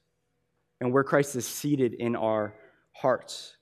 and 0.80 0.94
where 0.94 1.04
Christ 1.04 1.36
is 1.36 1.46
seated 1.46 1.96
in 1.96 2.16
our 2.16 2.56
hearts. 2.94 3.58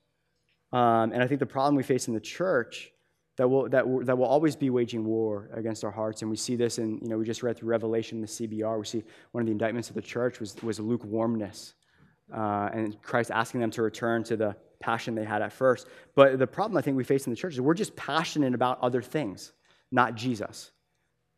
Um, 0.71 1.11
and 1.13 1.23
I 1.23 1.27
think 1.27 1.39
the 1.39 1.47
problem 1.47 1.73
we 1.73 1.81
face 1.81 2.07
in 2.07 2.13
the 2.13 2.19
church 2.19 2.91
that 3.37 3.49
will, 3.49 3.67
that, 3.69 3.85
that 4.05 4.15
will 4.15 4.25
always 4.25 4.55
be 4.55 4.69
waging 4.69 5.03
war 5.03 5.49
against 5.55 5.83
our 5.83 5.89
hearts. 5.89 6.21
And 6.21 6.29
we 6.29 6.37
see 6.37 6.55
this 6.55 6.77
in, 6.77 6.99
you 7.01 7.09
know, 7.09 7.17
we 7.17 7.25
just 7.25 7.41
read 7.41 7.57
through 7.57 7.69
Revelation, 7.69 8.19
in 8.19 8.21
the 8.21 8.27
CBR. 8.27 8.77
We 8.77 8.85
see 8.85 9.03
one 9.31 9.41
of 9.41 9.47
the 9.47 9.51
indictments 9.51 9.89
of 9.89 9.95
the 9.95 10.01
church 10.03 10.39
was, 10.39 10.55
was 10.61 10.79
lukewarmness. 10.79 11.73
Uh, 12.33 12.69
and 12.73 13.01
Christ 13.01 13.31
asking 13.31 13.61
them 13.61 13.71
to 13.71 13.81
return 13.81 14.23
to 14.25 14.37
the 14.37 14.55
passion 14.79 15.15
they 15.15 15.23
had 15.23 15.41
at 15.41 15.53
first. 15.53 15.87
But 16.15 16.39
the 16.39 16.47
problem 16.47 16.77
I 16.77 16.81
think 16.81 16.97
we 16.97 17.03
face 17.03 17.25
in 17.27 17.31
the 17.31 17.37
church 17.37 17.53
is 17.53 17.61
we're 17.61 17.73
just 17.73 17.95
passionate 17.95 18.53
about 18.53 18.79
other 18.81 19.01
things, 19.01 19.53
not 19.91 20.15
Jesus, 20.15 20.71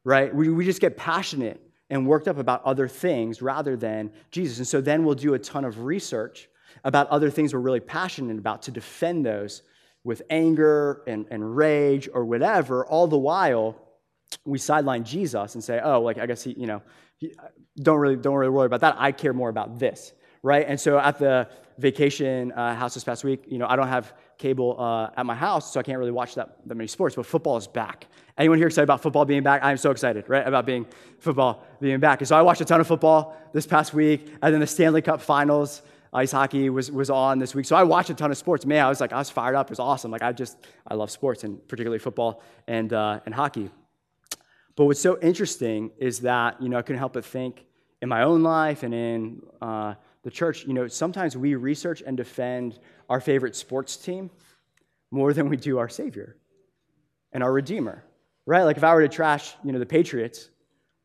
right? 0.03 0.33
We, 0.33 0.49
we 0.49 0.65
just 0.65 0.81
get 0.81 0.97
passionate 0.97 1.61
and 1.89 2.07
worked 2.07 2.27
up 2.27 2.37
about 2.37 2.63
other 2.63 2.87
things 2.87 3.41
rather 3.41 3.75
than 3.75 4.11
Jesus. 4.31 4.57
And 4.57 4.67
so 4.67 4.81
then 4.81 5.03
we'll 5.03 5.15
do 5.15 5.33
a 5.33 5.39
ton 5.39 5.65
of 5.65 5.83
research 5.83 6.47
about 6.83 7.07
other 7.09 7.29
things 7.29 7.53
we're 7.53 7.59
really 7.59 7.79
passionate 7.79 8.37
about 8.37 8.63
to 8.63 8.71
defend 8.71 9.25
those 9.25 9.61
with 10.03 10.21
anger 10.29 11.03
and, 11.07 11.25
and 11.29 11.55
rage 11.55 12.09
or 12.13 12.25
whatever, 12.25 12.85
all 12.85 13.07
the 13.07 13.17
while 13.17 13.75
we 14.45 14.57
sideline 14.57 15.03
Jesus 15.03 15.55
and 15.55 15.63
say, 15.63 15.79
oh, 15.83 16.01
like, 16.01 16.17
I 16.17 16.25
guess 16.25 16.43
he, 16.43 16.53
you 16.57 16.67
know, 16.67 16.81
don't 17.77 17.99
really, 17.99 18.15
don't 18.15 18.35
really 18.35 18.51
worry 18.51 18.65
about 18.65 18.81
that. 18.81 18.95
I 18.97 19.11
care 19.11 19.33
more 19.33 19.49
about 19.49 19.79
this 19.79 20.13
right? 20.43 20.65
And 20.67 20.79
so 20.79 20.99
at 20.99 21.17
the 21.17 21.47
vacation 21.79 22.51
uh, 22.51 22.75
house 22.75 22.93
this 22.93 23.03
past 23.03 23.23
week, 23.23 23.45
you 23.47 23.57
know, 23.57 23.65
I 23.67 23.75
don't 23.75 23.87
have 23.87 24.13
cable 24.37 24.79
uh, 24.79 25.09
at 25.17 25.25
my 25.25 25.33
house, 25.33 25.73
so 25.73 25.79
I 25.79 25.83
can't 25.83 25.97
really 25.97 26.11
watch 26.11 26.35
that, 26.35 26.57
that 26.67 26.75
many 26.75 26.87
sports, 26.87 27.15
but 27.15 27.25
football 27.25 27.57
is 27.57 27.65
back. 27.65 28.07
Anyone 28.37 28.57
here 28.57 28.67
excited 28.67 28.83
about 28.83 29.01
football 29.01 29.25
being 29.25 29.41
back? 29.41 29.63
I'm 29.63 29.77
so 29.77 29.89
excited, 29.89 30.25
right, 30.27 30.45
about 30.45 30.65
being 30.65 30.85
football 31.19 31.65
being 31.79 31.99
back. 31.99 32.19
And 32.19 32.27
so 32.27 32.35
I 32.35 32.41
watched 32.41 32.61
a 32.61 32.65
ton 32.65 32.81
of 32.81 32.87
football 32.87 33.35
this 33.53 33.65
past 33.65 33.93
week, 33.93 34.27
and 34.41 34.53
then 34.53 34.59
the 34.59 34.67
Stanley 34.67 35.01
Cup 35.01 35.21
Finals, 35.21 35.81
ice 36.11 36.31
hockey 36.31 36.69
was, 36.69 36.91
was 36.91 37.09
on 37.09 37.39
this 37.39 37.55
week. 37.55 37.65
So 37.65 37.75
I 37.75 37.83
watched 37.83 38.09
a 38.09 38.13
ton 38.13 38.29
of 38.29 38.37
sports. 38.37 38.65
Man, 38.65 38.85
I 38.85 38.89
was 38.89 38.99
like, 38.99 39.13
I 39.13 39.17
was 39.17 39.29
fired 39.29 39.55
up. 39.55 39.67
It 39.67 39.71
was 39.71 39.79
awesome. 39.79 40.11
Like, 40.11 40.21
I 40.21 40.31
just, 40.31 40.57
I 40.85 40.93
love 40.93 41.09
sports, 41.09 41.43
and 41.43 41.65
particularly 41.67 41.99
football 41.99 42.43
and, 42.67 42.91
uh, 42.91 43.21
and 43.25 43.33
hockey. 43.33 43.71
But 44.75 44.85
what's 44.85 44.99
so 44.99 45.19
interesting 45.21 45.91
is 45.97 46.19
that, 46.19 46.61
you 46.61 46.69
know, 46.69 46.77
I 46.77 46.81
couldn't 46.81 46.99
help 46.99 47.13
but 47.13 47.23
think 47.23 47.65
in 48.01 48.09
my 48.09 48.23
own 48.23 48.43
life 48.43 48.83
and 48.83 48.93
in 48.93 49.41
uh, 49.61 49.93
the 50.23 50.31
church, 50.31 50.65
you 50.65 50.73
know, 50.73 50.87
sometimes 50.87 51.35
we 51.35 51.55
research 51.55 52.01
and 52.05 52.17
defend 52.17 52.79
our 53.09 53.19
favorite 53.19 53.55
sports 53.55 53.97
team 53.97 54.29
more 55.11 55.33
than 55.33 55.49
we 55.49 55.57
do 55.57 55.77
our 55.77 55.89
Savior 55.89 56.37
and 57.33 57.43
our 57.43 57.51
Redeemer, 57.51 58.03
right? 58.45 58.63
Like 58.63 58.77
if 58.77 58.83
I 58.83 58.93
were 58.93 59.01
to 59.01 59.09
trash, 59.09 59.53
you 59.63 59.71
know, 59.71 59.79
the 59.79 59.85
Patriots, 59.85 60.49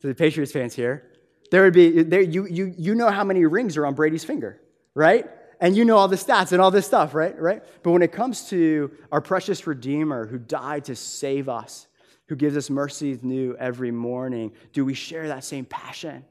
to 0.00 0.06
the 0.06 0.14
Patriots 0.14 0.52
fans 0.52 0.74
here, 0.74 1.10
there 1.50 1.62
would 1.62 1.74
be, 1.74 2.02
there, 2.02 2.20
you, 2.20 2.46
you, 2.46 2.74
you 2.78 2.94
know 2.94 3.10
how 3.10 3.24
many 3.24 3.44
rings 3.44 3.76
are 3.76 3.86
on 3.86 3.94
Brady's 3.94 4.24
finger, 4.24 4.60
right? 4.94 5.28
And 5.60 5.76
you 5.76 5.84
know 5.84 5.96
all 5.96 6.08
the 6.08 6.16
stats 6.16 6.52
and 6.52 6.60
all 6.60 6.70
this 6.70 6.86
stuff, 6.86 7.14
right? 7.14 7.38
Right? 7.38 7.62
But 7.82 7.90
when 7.90 8.02
it 8.02 8.12
comes 8.12 8.48
to 8.50 8.92
our 9.10 9.20
precious 9.20 9.66
Redeemer 9.66 10.26
who 10.26 10.38
died 10.38 10.84
to 10.84 10.94
save 10.94 11.48
us, 11.48 11.88
who 12.26 12.36
gives 12.36 12.56
us 12.56 12.70
mercies 12.70 13.22
new 13.22 13.56
every 13.56 13.90
morning, 13.90 14.52
do 14.72 14.84
we 14.84 14.94
share 14.94 15.28
that 15.28 15.42
same 15.42 15.64
passion? 15.64 16.24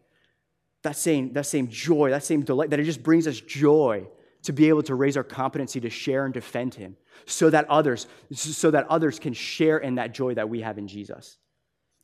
That 0.83 0.95
same, 0.95 1.33
that 1.33 1.45
same 1.45 1.67
joy, 1.69 2.09
that 2.11 2.23
same 2.23 2.41
delight, 2.43 2.69
that 2.69 2.79
it 2.79 2.83
just 2.83 3.03
brings 3.03 3.27
us 3.27 3.39
joy 3.39 4.07
to 4.43 4.53
be 4.53 4.69
able 4.69 4.83
to 4.83 4.95
raise 4.95 5.17
our 5.17 5.23
competency 5.23 5.79
to 5.81 5.89
share 5.89 6.25
and 6.25 6.33
defend 6.33 6.73
him 6.73 6.95
so 7.25 7.49
that 7.49 7.67
others 7.69 8.07
so 8.31 8.71
that 8.71 8.87
others 8.87 9.19
can 9.19 9.33
share 9.33 9.79
in 9.79 9.95
that 9.95 10.13
joy 10.13 10.33
that 10.35 10.47
we 10.47 10.61
have 10.61 10.77
in 10.77 10.87
jesus 10.87 11.37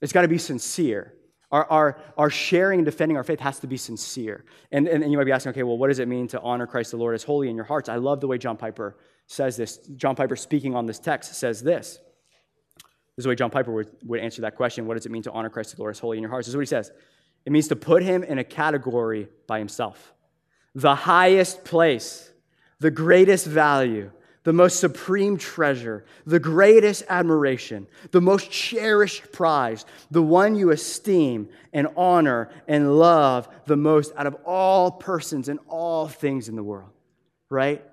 it's 0.01 0.12
got 0.12 0.23
to 0.23 0.27
be 0.27 0.38
sincere 0.39 1.13
Our, 1.53 1.65
our, 1.69 1.99
our 2.17 2.31
sharing 2.31 2.79
and 2.79 2.86
defending 2.86 3.15
our 3.15 3.23
faith 3.23 3.39
has 3.39 3.59
to 3.59 3.67
be 3.67 3.77
sincere. 3.77 4.43
And, 4.71 4.88
and, 4.88 5.03
and 5.03 5.12
you 5.12 5.19
might 5.19 5.25
be 5.25 5.31
asking, 5.31 5.51
okay, 5.51 5.62
well, 5.62 5.77
what 5.77 5.89
does 5.89 5.99
it 5.99 6.07
mean 6.07 6.27
to 6.29 6.41
honor 6.41 6.65
Christ 6.65 6.89
the 6.89 6.97
Lord 6.97 7.13
as 7.13 7.23
holy 7.23 7.47
in 7.47 7.55
your 7.55 7.65
hearts? 7.65 7.89
I 7.89 7.97
love 7.97 8.21
the 8.21 8.27
way 8.27 8.39
John 8.39 8.57
Piper 8.57 8.97
says 9.27 9.55
this. 9.55 9.77
John 9.95 10.15
Piper, 10.15 10.36
speaking 10.36 10.73
on 10.73 10.88
this 10.88 10.97
text, 10.97 11.36
says 11.36 11.62
this. 11.62 11.99
This 13.15 13.19
is 13.19 13.23
the 13.25 13.29
way 13.29 13.36
John 13.36 13.51
Piper 13.51 13.71
would, 13.71 13.89
would 14.03 14.19
answer 14.19 14.41
that 14.41 14.55
question. 14.55 14.88
What 14.88 14.95
does 14.95 15.05
it 15.05 15.12
mean 15.12 15.21
to 15.23 15.31
honor 15.31 15.51
Christ 15.51 15.75
the 15.75 15.79
Lord 15.79 15.91
as 15.91 15.99
holy 15.99 16.17
in 16.17 16.23
your 16.23 16.31
hearts? 16.31 16.47
This 16.47 16.53
is 16.53 16.57
what 16.57 16.63
he 16.63 16.73
says. 16.77 16.91
It 17.45 17.51
means 17.51 17.67
to 17.69 17.75
put 17.75 18.03
him 18.03 18.23
in 18.23 18.38
a 18.38 18.43
category 18.43 19.27
by 19.47 19.60
himself. 19.60 20.13
The 20.75 20.95
highest 20.95 21.63
place, 21.63 22.32
the 22.79 22.91
greatest 22.91 23.45
value, 23.45 24.12
the 24.43 24.53
most 24.53 24.79
supreme 24.79 25.38
treasure, 25.38 26.06
the 26.25 26.39
greatest 26.39 27.03
admiration, 27.10 27.88
the 28.12 28.21
most 28.21 28.51
cherished 28.51 29.32
prize, 29.32 29.86
the 30.12 30.21
one 30.21 30.56
you 30.56 30.71
esteem 30.71 31.49
and 31.71 31.88
honor 31.95 32.49
and 32.67 32.97
love 32.97 33.47
the 33.65 33.77
most 33.77 34.13
out 34.17 34.27
of 34.27 34.36
all 34.45 34.91
persons 34.91 35.47
and 35.47 35.60
all 35.67 36.08
things 36.08 36.49
in 36.49 36.56
the 36.56 36.63
world, 36.63 36.91
right? 37.49 37.84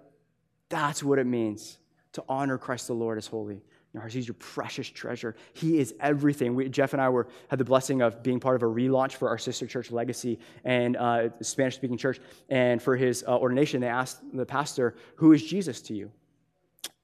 That's 0.68 1.02
what 1.02 1.18
it 1.18 1.26
means 1.26 1.78
to 2.12 2.24
honor 2.28 2.58
Christ 2.58 2.88
the 2.88 2.94
Lord 2.94 3.18
as 3.18 3.26
holy. 3.26 3.62
He's 4.08 4.28
your 4.28 4.34
precious 4.34 4.88
treasure. 4.88 5.34
He 5.52 5.78
is 5.78 5.94
everything. 5.98 6.54
We, 6.54 6.68
Jeff 6.68 6.92
and 6.92 7.02
I 7.02 7.08
were 7.08 7.26
had 7.48 7.58
the 7.58 7.64
blessing 7.64 8.02
of 8.02 8.22
being 8.22 8.38
part 8.38 8.56
of 8.56 8.62
a 8.62 8.66
relaunch 8.66 9.14
for 9.14 9.28
our 9.28 9.38
sister 9.38 9.66
church, 9.66 9.90
Legacy, 9.90 10.38
and 10.64 10.96
uh, 10.96 11.30
Spanish-speaking 11.42 11.96
church. 11.96 12.20
And 12.48 12.80
for 12.80 12.96
his 12.96 13.24
uh, 13.26 13.36
ordination, 13.36 13.80
they 13.80 13.88
asked 13.88 14.20
the 14.32 14.46
pastor, 14.46 14.94
"Who 15.16 15.32
is 15.32 15.42
Jesus 15.44 15.80
to 15.82 15.94
you?" 15.94 16.12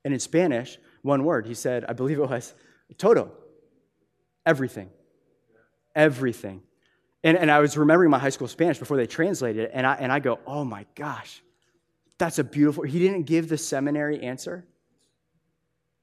And 0.05 0.14
in 0.14 0.20
Spanish, 0.20 0.79
one 1.03 1.25
word, 1.25 1.46
he 1.46 1.55
said, 1.55 1.85
I 1.88 1.92
believe 1.92 2.20
it 2.20 2.29
was 2.29 2.55
todo, 2.96 3.33
everything. 4.44 4.90
Everything. 5.96 6.62
And, 7.25 7.37
and 7.37 7.51
I 7.51 7.59
was 7.59 7.77
remembering 7.77 8.11
my 8.11 8.20
high 8.20 8.31
school 8.31 8.46
Spanish 8.46 8.79
before 8.79 8.96
they 8.96 9.07
translated 9.07 9.64
it, 9.64 9.70
and 9.75 9.85
I, 9.85 9.94
and 9.94 10.12
I 10.12 10.20
go, 10.20 10.38
oh 10.46 10.64
my 10.64 10.87
gosh, 10.94 11.42
that's 12.18 12.38
a 12.38 12.44
beautiful. 12.44 12.85
He 12.85 13.01
didn't 13.01 13.25
give 13.25 13.49
the 13.49 13.59
seminary 13.59 14.22
answer. 14.22 14.64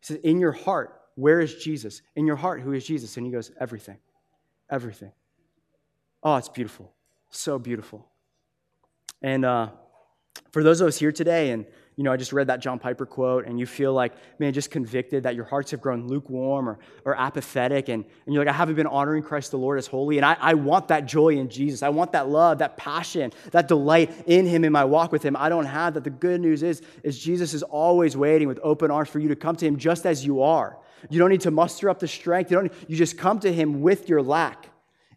He 0.03 0.13
said, 0.13 0.21
In 0.23 0.39
your 0.39 0.51
heart, 0.51 1.01
where 1.15 1.39
is 1.39 1.55
Jesus? 1.55 2.01
In 2.15 2.27
your 2.27 2.35
heart, 2.35 2.61
who 2.61 2.73
is 2.73 2.85
Jesus? 2.85 3.15
And 3.15 3.25
he 3.25 3.31
goes, 3.31 3.51
Everything. 3.59 3.97
Everything. 4.69 5.11
Oh, 6.21 6.35
it's 6.35 6.49
beautiful. 6.49 6.91
So 7.29 7.57
beautiful. 7.57 8.05
And 9.21 9.45
uh, 9.45 9.69
for 10.51 10.61
those 10.61 10.81
of 10.81 10.87
us 10.87 10.99
here 10.99 11.11
today, 11.11 11.51
and 11.51 11.65
you 11.95 12.03
know, 12.03 12.11
I 12.11 12.17
just 12.17 12.33
read 12.33 12.47
that 12.47 12.59
John 12.59 12.79
Piper 12.79 13.05
quote, 13.05 13.45
and 13.45 13.59
you 13.59 13.65
feel 13.65 13.93
like, 13.93 14.13
man, 14.39 14.53
just 14.53 14.71
convicted 14.71 15.23
that 15.23 15.35
your 15.35 15.45
hearts 15.45 15.71
have 15.71 15.81
grown 15.81 16.07
lukewarm 16.07 16.67
or, 16.67 16.79
or 17.05 17.15
apathetic, 17.19 17.89
and, 17.89 18.03
and 18.25 18.33
you're 18.33 18.43
like, 18.43 18.53
I 18.53 18.57
haven't 18.57 18.75
been 18.75 18.87
honoring 18.87 19.21
Christ 19.21 19.51
the 19.51 19.57
Lord 19.57 19.77
as 19.77 19.85
holy, 19.85 20.17
and 20.17 20.25
I, 20.25 20.35
I 20.39 20.53
want 20.55 20.87
that 20.87 21.05
joy 21.05 21.37
in 21.37 21.49
Jesus. 21.49 21.83
I 21.83 21.89
want 21.89 22.13
that 22.13 22.29
love, 22.29 22.57
that 22.59 22.77
passion, 22.77 23.31
that 23.51 23.67
delight 23.67 24.11
in 24.25 24.45
Him 24.45 24.63
in 24.65 24.71
my 24.71 24.85
walk 24.85 25.11
with 25.11 25.23
Him. 25.23 25.35
I 25.35 25.49
don't 25.49 25.65
have 25.65 25.93
that. 25.93 26.03
The 26.03 26.09
good 26.09 26.41
news 26.41 26.63
is, 26.63 26.81
is 27.03 27.19
Jesus 27.19 27.53
is 27.53 27.63
always 27.63 28.17
waiting 28.17 28.47
with 28.47 28.59
open 28.63 28.89
arms 28.89 29.09
for 29.09 29.19
you 29.19 29.27
to 29.29 29.35
come 29.35 29.55
to 29.57 29.65
Him 29.65 29.77
just 29.77 30.05
as 30.05 30.25
you 30.25 30.41
are. 30.41 30.77
You 31.09 31.19
don't 31.19 31.29
need 31.29 31.41
to 31.41 31.51
muster 31.51 31.89
up 31.89 31.99
the 31.99 32.07
strength. 32.07 32.49
You, 32.49 32.57
don't, 32.57 32.73
you 32.87 32.95
just 32.95 33.17
come 33.17 33.39
to 33.41 33.53
Him 33.53 33.81
with 33.81 34.09
your 34.09 34.21
lack 34.21 34.69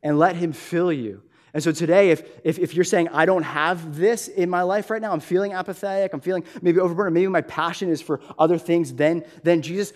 and 0.02 0.18
let 0.18 0.36
Him 0.36 0.52
fill 0.52 0.92
you. 0.92 1.22
And 1.56 1.62
so 1.62 1.72
today, 1.72 2.10
if, 2.10 2.22
if, 2.44 2.58
if, 2.58 2.74
you're 2.74 2.84
saying, 2.84 3.08
I 3.14 3.24
don't 3.24 3.42
have 3.42 3.96
this 3.96 4.28
in 4.28 4.50
my 4.50 4.60
life 4.60 4.90
right 4.90 5.00
now, 5.00 5.10
I'm 5.10 5.20
feeling 5.20 5.54
apathetic, 5.54 6.12
I'm 6.12 6.20
feeling 6.20 6.44
maybe 6.60 6.80
overburdened, 6.80 7.14
maybe 7.14 7.28
my 7.28 7.40
passion 7.40 7.88
is 7.88 8.02
for 8.02 8.20
other 8.38 8.58
things 8.58 8.92
than, 8.92 9.24
than 9.42 9.62
Jesus, 9.62 9.94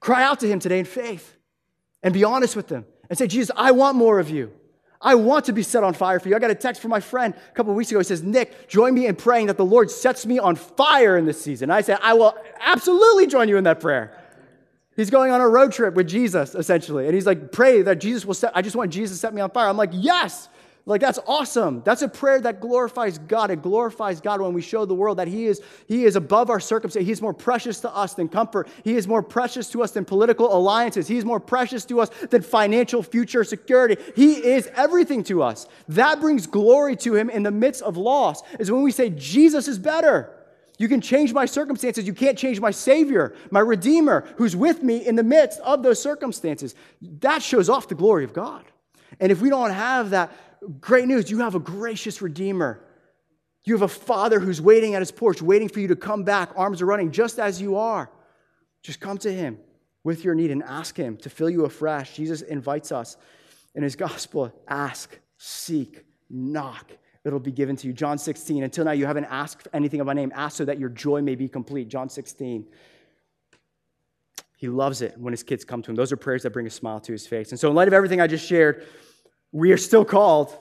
cry 0.00 0.22
out 0.22 0.40
to 0.40 0.46
him 0.46 0.58
today 0.58 0.78
in 0.78 0.84
faith 0.84 1.34
and 2.02 2.12
be 2.12 2.24
honest 2.24 2.56
with 2.56 2.68
him 2.68 2.84
and 3.08 3.18
say, 3.18 3.26
Jesus, 3.26 3.50
I 3.56 3.70
want 3.70 3.96
more 3.96 4.18
of 4.18 4.28
you. 4.28 4.52
I 5.00 5.14
want 5.14 5.46
to 5.46 5.54
be 5.54 5.62
set 5.62 5.82
on 5.82 5.94
fire 5.94 6.20
for 6.20 6.28
you. 6.28 6.36
I 6.36 6.40
got 6.40 6.50
a 6.50 6.54
text 6.54 6.82
from 6.82 6.90
my 6.90 7.00
friend 7.00 7.32
a 7.32 7.54
couple 7.54 7.72
of 7.72 7.78
weeks 7.78 7.90
ago. 7.90 8.00
He 8.00 8.04
says, 8.04 8.22
Nick, 8.22 8.68
join 8.68 8.92
me 8.92 9.06
in 9.06 9.16
praying 9.16 9.46
that 9.46 9.56
the 9.56 9.64
Lord 9.64 9.90
sets 9.90 10.26
me 10.26 10.38
on 10.38 10.56
fire 10.56 11.16
in 11.16 11.24
this 11.24 11.40
season. 11.40 11.70
I 11.70 11.80
said, 11.80 12.00
I 12.02 12.12
will 12.12 12.36
absolutely 12.60 13.28
join 13.28 13.48
you 13.48 13.56
in 13.56 13.64
that 13.64 13.80
prayer. 13.80 14.12
He's 14.94 15.08
going 15.08 15.32
on 15.32 15.40
a 15.40 15.48
road 15.48 15.72
trip 15.72 15.94
with 15.94 16.06
Jesus, 16.06 16.54
essentially. 16.54 17.06
And 17.06 17.14
he's 17.14 17.24
like, 17.24 17.50
pray 17.50 17.80
that 17.80 17.98
Jesus 17.98 18.26
will 18.26 18.34
set, 18.34 18.54
I 18.54 18.60
just 18.60 18.76
want 18.76 18.92
Jesus 18.92 19.16
to 19.16 19.20
set 19.20 19.32
me 19.32 19.40
on 19.40 19.48
fire. 19.48 19.70
I'm 19.70 19.78
like, 19.78 19.92
yes. 19.94 20.50
Like 20.88 21.02
that's 21.02 21.18
awesome. 21.26 21.82
That's 21.84 22.00
a 22.00 22.08
prayer 22.08 22.40
that 22.40 22.62
glorifies 22.62 23.18
God. 23.18 23.50
It 23.50 23.60
glorifies 23.60 24.22
God 24.22 24.40
when 24.40 24.54
we 24.54 24.62
show 24.62 24.86
the 24.86 24.94
world 24.94 25.18
that 25.18 25.28
He 25.28 25.44
is, 25.44 25.60
He 25.86 26.06
is 26.06 26.16
above 26.16 26.48
our 26.48 26.60
circumstance. 26.60 27.06
He's 27.06 27.20
more 27.20 27.34
precious 27.34 27.78
to 27.80 27.94
us 27.94 28.14
than 28.14 28.26
comfort. 28.26 28.68
He 28.84 28.96
is 28.96 29.06
more 29.06 29.22
precious 29.22 29.68
to 29.72 29.82
us 29.82 29.90
than 29.90 30.06
political 30.06 30.56
alliances. 30.56 31.06
He's 31.06 31.26
more 31.26 31.40
precious 31.40 31.84
to 31.86 32.00
us 32.00 32.08
than 32.30 32.40
financial 32.40 33.02
future 33.02 33.44
security. 33.44 34.02
He 34.16 34.36
is 34.36 34.70
everything 34.74 35.22
to 35.24 35.42
us. 35.42 35.66
That 35.88 36.20
brings 36.20 36.46
glory 36.46 36.96
to 36.96 37.14
Him 37.14 37.28
in 37.28 37.42
the 37.42 37.50
midst 37.50 37.82
of 37.82 37.98
loss, 37.98 38.42
is 38.58 38.72
when 38.72 38.82
we 38.82 38.90
say, 38.90 39.10
Jesus 39.10 39.68
is 39.68 39.78
better. 39.78 40.34
You 40.78 40.88
can 40.88 41.02
change 41.02 41.34
my 41.34 41.44
circumstances. 41.44 42.06
You 42.06 42.14
can't 42.14 42.38
change 42.38 42.60
my 42.60 42.70
Savior, 42.70 43.34
my 43.50 43.60
Redeemer, 43.60 44.26
who's 44.36 44.56
with 44.56 44.82
me 44.82 45.06
in 45.06 45.16
the 45.16 45.22
midst 45.22 45.60
of 45.60 45.82
those 45.82 46.00
circumstances. 46.00 46.74
That 47.20 47.42
shows 47.42 47.68
off 47.68 47.88
the 47.88 47.94
glory 47.94 48.24
of 48.24 48.32
God. 48.32 48.64
And 49.20 49.32
if 49.32 49.40
we 49.40 49.50
don't 49.50 49.72
have 49.72 50.10
that, 50.10 50.30
great 50.80 51.06
news 51.06 51.30
you 51.30 51.38
have 51.38 51.54
a 51.54 51.60
gracious 51.60 52.22
Redeemer. 52.22 52.84
You 53.64 53.74
have 53.74 53.82
a 53.82 53.88
Father 53.88 54.40
who's 54.40 54.60
waiting 54.60 54.94
at 54.94 55.02
his 55.02 55.10
porch, 55.10 55.42
waiting 55.42 55.68
for 55.68 55.80
you 55.80 55.88
to 55.88 55.96
come 55.96 56.22
back, 56.24 56.50
arms 56.56 56.80
are 56.80 56.86
running, 56.86 57.10
just 57.10 57.38
as 57.38 57.60
you 57.60 57.76
are. 57.76 58.10
Just 58.82 59.00
come 59.00 59.18
to 59.18 59.32
him 59.32 59.58
with 60.04 60.24
your 60.24 60.34
need 60.34 60.50
and 60.50 60.62
ask 60.62 60.96
him 60.96 61.16
to 61.18 61.28
fill 61.28 61.50
you 61.50 61.64
afresh. 61.64 62.14
Jesus 62.14 62.40
invites 62.42 62.92
us 62.92 63.16
in 63.74 63.82
his 63.82 63.96
gospel 63.96 64.52
ask, 64.68 65.18
seek, 65.36 66.04
knock. 66.30 66.90
It'll 67.24 67.38
be 67.40 67.52
given 67.52 67.76
to 67.76 67.86
you. 67.86 67.92
John 67.92 68.16
16. 68.16 68.62
Until 68.62 68.86
now, 68.86 68.92
you 68.92 69.04
haven't 69.04 69.26
asked 69.26 69.68
anything 69.74 70.00
of 70.00 70.06
my 70.06 70.14
name. 70.14 70.32
Ask 70.34 70.56
so 70.56 70.64
that 70.64 70.78
your 70.78 70.88
joy 70.88 71.20
may 71.20 71.34
be 71.34 71.48
complete. 71.48 71.88
John 71.88 72.08
16. 72.08 72.64
He 74.56 74.68
loves 74.68 75.02
it 75.02 75.16
when 75.18 75.32
his 75.32 75.42
kids 75.42 75.64
come 75.64 75.82
to 75.82 75.90
him. 75.90 75.96
Those 75.96 76.10
are 76.10 76.16
prayers 76.16 76.42
that 76.42 76.50
bring 76.50 76.66
a 76.66 76.70
smile 76.70 77.00
to 77.00 77.12
his 77.12 77.26
face. 77.26 77.50
And 77.50 77.60
so, 77.60 77.68
in 77.68 77.76
light 77.76 77.86
of 77.86 77.94
everything 77.94 78.20
I 78.20 78.26
just 78.26 78.46
shared, 78.46 78.86
we 79.52 79.72
are 79.72 79.76
still 79.76 80.04
called 80.04 80.56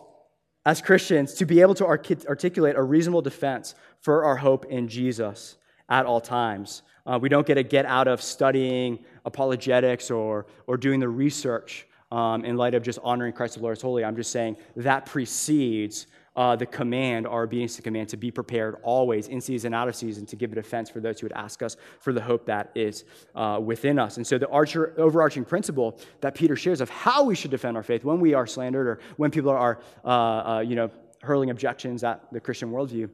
as 0.65 0.82
Christians 0.82 1.34
to 1.36 1.45
be 1.45 1.62
able 1.62 1.76
to 1.76 1.86
articulate 1.86 2.76
a 2.76 2.84
reasonable 2.84 3.21
defense 3.21 3.76
for 4.02 4.26
our 4.26 4.36
hope 4.36 4.65
in 4.65 4.88
Jesus 4.88 5.58
at 5.89 6.06
all 6.06 6.21
times. 6.21 6.82
Uh, 7.06 7.17
we 7.21 7.30
don't 7.30 7.47
get 7.47 7.56
to 7.56 7.63
get 7.63 7.86
out 7.86 8.08
of 8.08 8.21
studying 8.21 9.00
apologetics 9.26 10.12
or, 10.12 10.45
or 10.67 10.76
doing 10.76 11.00
the 11.00 11.08
research 11.08 11.88
um, 12.12 12.43
in 12.45 12.58
light 12.58 12.73
of 12.73 12.84
just 12.84 13.00
honoring 13.04 13.34
Christ 13.34 13.56
the 13.56 13.62
Lord 13.62 13.78
as 13.78 13.82
holy. 13.82 14.04
I'm 14.04 14.15
just 14.15 14.32
saying 14.32 14.58
that 14.76 15.06
precedes 15.06 16.08
uh, 16.38 16.56
the 16.56 16.65
command, 16.65 17.26
our 17.26 17.43
obedience 17.43 17.76
to 17.76 17.82
command, 17.82 18.08
to 18.10 18.15
be 18.15 18.30
prepared 18.30 18.76
always, 18.84 19.28
in 19.28 19.41
season, 19.41 19.73
out 19.73 19.88
of 19.88 19.95
season, 19.95 20.26
to 20.28 20.36
give 20.36 20.52
a 20.52 20.56
defense 20.56 20.88
for 20.88 21.00
those 21.00 21.19
who 21.19 21.26
would 21.26 21.34
ask 21.34 21.63
us 21.63 21.76
for 22.00 22.13
the 22.13 22.21
hope 22.21 22.45
that 22.45 22.71
is 22.76 23.04
uh, 23.34 23.60
within 23.62 23.97
us. 23.97 24.17
And 24.17 24.26
so, 24.26 24.38
the 24.38 24.47
archer, 24.50 24.93
overarching 24.97 25.43
principle 25.43 26.00
that 26.21 26.36
Peter 26.36 26.56
shares 26.56 26.80
of 26.80 26.91
how 26.91 27.23
we 27.23 27.36
should 27.36 27.52
defend 27.52 27.76
our 27.76 27.84
faith 27.84 28.06
when 28.06 28.19
we 28.19 28.36
are 28.36 28.45
slandered 28.45 28.88
or 28.88 29.00
when 29.17 29.32
people 29.32 29.50
are, 29.50 29.80
uh, 30.06 30.08
uh, 30.08 30.60
you 30.60 30.76
know, 30.76 30.91
hurling 31.23 31.50
objections 31.50 32.04
at 32.04 32.32
the 32.32 32.39
Christian 32.39 32.71
worldview, 32.71 33.10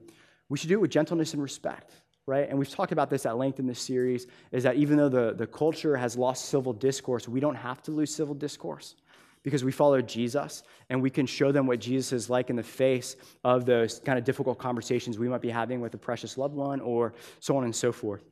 we 0.49 0.57
should 0.57 0.67
do 0.67 0.75
it 0.75 0.81
with 0.81 0.91
gentleness 0.91 1.33
and 1.33 1.41
respect 1.41 1.93
right? 2.25 2.47
And 2.49 2.57
we've 2.57 2.69
talked 2.69 2.93
about 2.93 3.09
this 3.09 3.25
at 3.25 3.37
length 3.37 3.59
in 3.59 3.67
this 3.67 3.81
series 3.81 4.27
is 4.53 4.63
that 4.63 4.77
even 4.77 4.95
though 4.95 5.09
the, 5.09 5.33
the 5.33 5.45
culture 5.45 5.97
has 5.97 6.15
lost 6.15 6.45
civil 6.45 6.71
discourse, 6.71 7.27
we 7.27 7.41
don't 7.41 7.55
have 7.55 7.81
to 7.83 7.91
lose 7.91 8.15
civil 8.15 8.33
discourse 8.33 8.95
because 9.43 9.63
we 9.63 9.71
follow 9.71 10.01
Jesus 10.01 10.63
and 10.89 11.01
we 11.01 11.09
can 11.09 11.25
show 11.25 11.51
them 11.51 11.67
what 11.67 11.79
Jesus 11.79 12.13
is 12.13 12.29
like 12.29 12.49
in 12.49 12.55
the 12.55 12.63
face 12.63 13.15
of 13.43 13.65
those 13.65 13.99
kind 13.99 14.17
of 14.17 14.23
difficult 14.23 14.57
conversations 14.57 15.19
we 15.19 15.27
might 15.27 15.41
be 15.41 15.49
having 15.49 15.81
with 15.81 15.93
a 15.93 15.97
precious 15.97 16.37
loved 16.37 16.55
one 16.55 16.79
or 16.79 17.13
so 17.39 17.55
on 17.57 17.65
and 17.65 17.75
so 17.75 17.91
forth. 17.91 18.23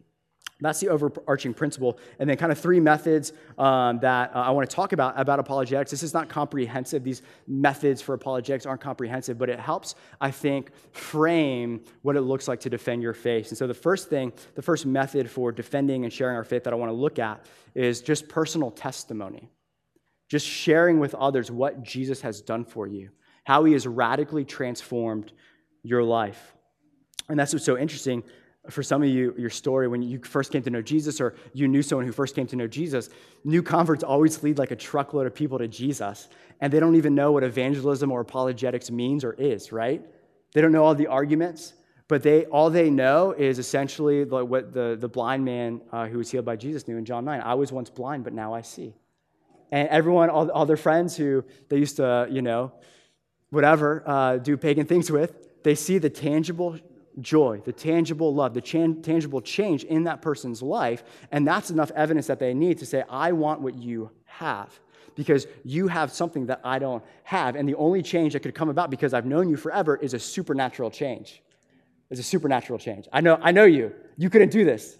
That's 0.61 0.79
the 0.79 0.89
overarching 0.89 1.55
principle. 1.55 1.97
And 2.19 2.29
then, 2.29 2.37
kind 2.37 2.51
of 2.51 2.59
three 2.59 2.79
methods 2.79 3.33
um, 3.57 3.99
that 3.99 4.33
uh, 4.35 4.39
I 4.39 4.51
want 4.51 4.69
to 4.69 4.75
talk 4.75 4.93
about 4.93 5.19
about 5.19 5.39
apologetics. 5.39 5.89
This 5.89 6.03
is 6.03 6.13
not 6.13 6.29
comprehensive. 6.29 7.03
These 7.03 7.23
methods 7.47 7.99
for 7.99 8.13
apologetics 8.13 8.67
aren't 8.67 8.79
comprehensive, 8.79 9.39
but 9.39 9.49
it 9.49 9.59
helps, 9.59 9.95
I 10.21 10.29
think, 10.29 10.71
frame 10.91 11.81
what 12.03 12.15
it 12.15 12.21
looks 12.21 12.47
like 12.47 12.59
to 12.61 12.69
defend 12.69 13.01
your 13.01 13.15
faith. 13.15 13.49
And 13.49 13.57
so, 13.57 13.65
the 13.65 13.73
first 13.73 14.09
thing, 14.09 14.31
the 14.53 14.61
first 14.61 14.85
method 14.85 15.29
for 15.31 15.51
defending 15.51 16.03
and 16.03 16.13
sharing 16.13 16.35
our 16.35 16.43
faith 16.43 16.63
that 16.65 16.73
I 16.73 16.75
want 16.75 16.91
to 16.91 16.95
look 16.95 17.17
at 17.17 17.43
is 17.73 18.01
just 18.01 18.29
personal 18.29 18.69
testimony 18.69 19.49
just 20.31 20.47
sharing 20.47 20.97
with 20.97 21.13
others 21.15 21.51
what 21.51 21.83
Jesus 21.83 22.21
has 22.21 22.41
done 22.41 22.63
for 22.63 22.87
you, 22.87 23.09
how 23.43 23.65
he 23.65 23.73
has 23.73 23.85
radically 23.85 24.45
transformed 24.45 25.33
your 25.83 26.01
life. 26.01 26.53
And 27.27 27.37
that's 27.37 27.51
what's 27.51 27.65
so 27.65 27.77
interesting 27.77 28.23
for 28.69 28.81
some 28.81 29.03
of 29.03 29.09
you, 29.09 29.35
your 29.37 29.49
story 29.49 29.89
when 29.89 30.01
you 30.01 30.21
first 30.23 30.53
came 30.53 30.61
to 30.63 30.69
know 30.69 30.81
Jesus 30.81 31.19
or 31.19 31.35
you 31.51 31.67
knew 31.67 31.81
someone 31.81 32.05
who 32.05 32.13
first 32.13 32.33
came 32.33 32.47
to 32.47 32.55
know 32.55 32.65
Jesus, 32.65 33.09
new 33.43 33.61
converts 33.61 34.05
always 34.05 34.41
lead 34.41 34.57
like 34.57 34.71
a 34.71 34.75
truckload 34.77 35.27
of 35.27 35.35
people 35.35 35.57
to 35.57 35.67
Jesus, 35.67 36.29
and 36.61 36.71
they 36.71 36.79
don't 36.79 36.95
even 36.95 37.13
know 37.13 37.33
what 37.33 37.43
evangelism 37.43 38.09
or 38.09 38.21
apologetics 38.21 38.89
means 38.89 39.25
or 39.25 39.33
is, 39.33 39.73
right? 39.73 40.01
They 40.53 40.61
don't 40.61 40.71
know 40.71 40.85
all 40.85 40.95
the 40.95 41.07
arguments, 41.07 41.73
but 42.07 42.23
they 42.23 42.45
all 42.45 42.69
they 42.69 42.89
know 42.89 43.33
is 43.33 43.59
essentially 43.59 44.23
what 44.23 44.71
the, 44.71 44.95
the 44.97 45.09
blind 45.09 45.43
man 45.43 45.81
uh, 45.91 46.07
who 46.07 46.19
was 46.19 46.31
healed 46.31 46.45
by 46.45 46.55
Jesus 46.55 46.87
knew 46.87 46.95
in 46.95 47.03
John 47.03 47.25
9. 47.25 47.41
I 47.41 47.53
was 47.55 47.73
once 47.73 47.89
blind, 47.89 48.23
but 48.23 48.31
now 48.31 48.53
I 48.53 48.61
see. 48.61 48.95
And 49.71 49.87
everyone, 49.87 50.29
all, 50.29 50.49
all 50.51 50.65
their 50.65 50.77
friends 50.77 51.15
who 51.15 51.43
they 51.69 51.77
used 51.77 51.95
to, 51.97 52.27
you 52.29 52.41
know, 52.41 52.73
whatever, 53.49 54.03
uh, 54.05 54.37
do 54.37 54.57
pagan 54.57 54.85
things 54.85 55.09
with, 55.09 55.63
they 55.63 55.75
see 55.75 55.97
the 55.97 56.09
tangible 56.09 56.77
joy, 57.19 57.61
the 57.65 57.73
tangible 57.73 58.33
love, 58.33 58.53
the 58.53 58.61
chan- 58.61 59.01
tangible 59.01 59.41
change 59.41 59.83
in 59.83 60.03
that 60.05 60.21
person's 60.21 60.61
life. 60.61 61.03
And 61.31 61.47
that's 61.47 61.69
enough 61.69 61.91
evidence 61.91 62.27
that 62.27 62.39
they 62.39 62.53
need 62.53 62.79
to 62.79 62.85
say, 62.85 63.03
I 63.09 63.31
want 63.31 63.61
what 63.61 63.75
you 63.75 64.11
have. 64.25 64.79
Because 65.13 65.45
you 65.65 65.89
have 65.89 66.11
something 66.11 66.45
that 66.45 66.61
I 66.63 66.79
don't 66.79 67.03
have. 67.23 67.57
And 67.57 67.67
the 67.67 67.75
only 67.75 68.01
change 68.01 68.33
that 68.33 68.39
could 68.39 68.55
come 68.55 68.69
about 68.69 68.89
because 68.89 69.13
I've 69.13 69.25
known 69.25 69.49
you 69.49 69.57
forever 69.57 69.97
is 69.97 70.13
a 70.13 70.19
supernatural 70.19 70.89
change. 70.89 71.43
It's 72.09 72.19
a 72.19 72.23
supernatural 72.23 72.79
change. 72.79 73.07
I 73.11 73.19
know, 73.21 73.37
I 73.41 73.51
know 73.51 73.65
you. 73.65 73.93
You 74.17 74.29
couldn't 74.29 74.51
do 74.51 74.63
this. 74.63 74.97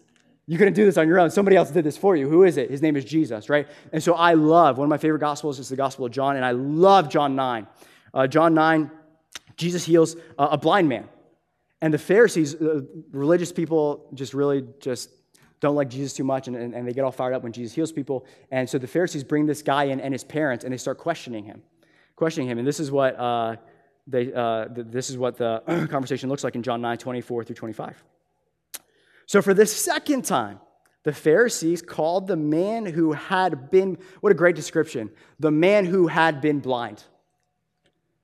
You 0.52 0.58
couldn't 0.58 0.74
do 0.74 0.84
this 0.84 0.97
on 0.97 1.08
your 1.08 1.18
own. 1.18 1.32
Somebody 1.32 1.56
else 1.56 1.72
did 1.72 1.86
this 1.86 1.95
for 1.95 2.18
you. 2.18 2.28
Who 2.28 2.43
is 2.43 2.58
it? 2.58 2.70
His 2.70 2.82
name 2.82 2.97
is 2.97 3.06
Jesus, 3.06 3.47
right? 3.47 3.70
And 3.93 4.04
so 4.04 4.16
I 4.16 4.34
love, 4.34 4.78
one 4.78 4.86
of 4.86 4.89
my 4.89 4.97
favorite 4.97 5.20
gospels 5.20 5.60
is 5.60 5.70
the 5.70 5.78
Gospel 5.78 6.06
of 6.06 6.12
John, 6.12 6.36
and 6.36 6.43
I 6.43 6.52
love 6.52 7.08
John 7.08 7.38
9. 7.38 7.68
Uh, 8.14 8.28
John 8.28 8.54
9, 8.54 8.91
Jesus 9.56 9.86
heals 9.86 10.18
uh, 10.38 10.49
a 10.52 10.58
blind 10.58 10.89
man. 10.89 11.08
And 11.82 11.93
the 11.93 11.97
Pharisees, 11.97 12.56
uh, 12.56 12.82
religious 13.14 13.54
people, 13.54 14.10
just 14.14 14.34
really 14.34 14.66
just 14.82 15.12
don't 15.62 15.76
like 15.76 15.88
Jesus 15.88 16.12
too 16.12 16.26
much, 16.26 16.49
and, 16.49 16.58
and, 16.58 16.76
and, 16.76 16.86
they 16.86 16.91
get 16.91 17.06
all 17.06 17.14
fired 17.14 17.34
up 17.34 17.43
when 17.43 17.54
Jesus 17.54 17.74
heals 17.74 17.93
people. 17.93 18.26
And 18.52 18.70
so 18.70 18.78
the 18.78 18.88
Pharisees 18.88 19.24
bring 19.24 19.45
this 19.45 19.62
guy 19.62 19.86
in 19.86 20.02
and 20.02 20.14
his 20.14 20.26
parents, 20.26 20.66
and 20.66 20.74
they 20.74 20.78
start 20.78 20.97
questioning 20.97 21.45
him, 21.45 21.62
questioning 22.18 22.49
him. 22.49 22.58
And 22.58 22.68
this 22.68 22.82
is 22.82 22.91
what 22.91 23.18
uh, 23.18 23.56
they, 24.06 24.34
uh, 24.34 24.66
this 24.70 25.10
is 25.10 25.18
what 25.18 25.38
the 25.38 25.88
conversation 25.89 26.28
looks 26.28 26.43
like 26.43 26.56
in 26.56 26.62
John 26.62 26.82
9, 26.82 26.97
24 26.97 27.45
through 27.45 27.56
25. 27.56 28.04
So 29.32 29.42
for 29.42 29.54
the 29.54 29.66
second 29.66 30.26
time, 30.26 30.60
the 31.04 31.14
Pharisees 31.14 31.82
called 31.82 32.28
the 32.28 32.36
man 32.36 32.86
who 32.86 33.14
had 33.14 33.72
been, 33.72 33.98
what 34.20 34.30
a 34.34 34.36
great 34.36 34.58
description, 34.58 35.10
the 35.40 35.50
man 35.50 35.86
who 35.86 36.08
had 36.08 36.42
been 36.42 36.60
blind. 36.60 37.02